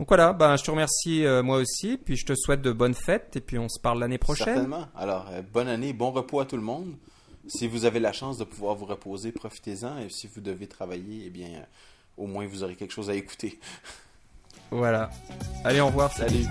Donc 0.00 0.08
voilà, 0.08 0.32
ben, 0.32 0.56
je 0.56 0.64
te 0.64 0.70
remercie 0.70 1.26
euh, 1.26 1.42
moi 1.42 1.58
aussi, 1.58 1.98
puis 1.98 2.16
je 2.16 2.24
te 2.24 2.32
souhaite 2.34 2.62
de 2.62 2.72
bonnes 2.72 2.94
fêtes, 2.94 3.36
et 3.36 3.40
puis 3.42 3.58
on 3.58 3.68
se 3.68 3.78
parle 3.78 4.00
l'année 4.00 4.16
prochaine. 4.16 4.46
Certainement. 4.46 4.86
Alors, 4.96 5.26
bonne 5.52 5.68
année, 5.68 5.92
bon 5.92 6.10
repos 6.10 6.40
à 6.40 6.46
tout 6.46 6.56
le 6.56 6.62
monde. 6.62 6.94
Si 7.46 7.68
vous 7.68 7.84
avez 7.84 8.00
la 8.00 8.14
chance 8.14 8.38
de 8.38 8.44
pouvoir 8.44 8.74
vous 8.76 8.86
reposer, 8.86 9.30
profitez-en, 9.30 9.98
et 9.98 10.08
si 10.08 10.26
vous 10.26 10.40
devez 10.40 10.68
travailler, 10.68 11.24
eh 11.26 11.28
bien, 11.28 11.50
au 12.16 12.26
moins 12.26 12.46
vous 12.46 12.64
aurez 12.64 12.76
quelque 12.76 12.94
chose 12.94 13.10
à 13.10 13.14
écouter. 13.14 13.60
Voilà. 14.70 15.10
Allez, 15.64 15.80
au 15.80 15.88
revoir. 15.88 16.10
Salut. 16.10 16.46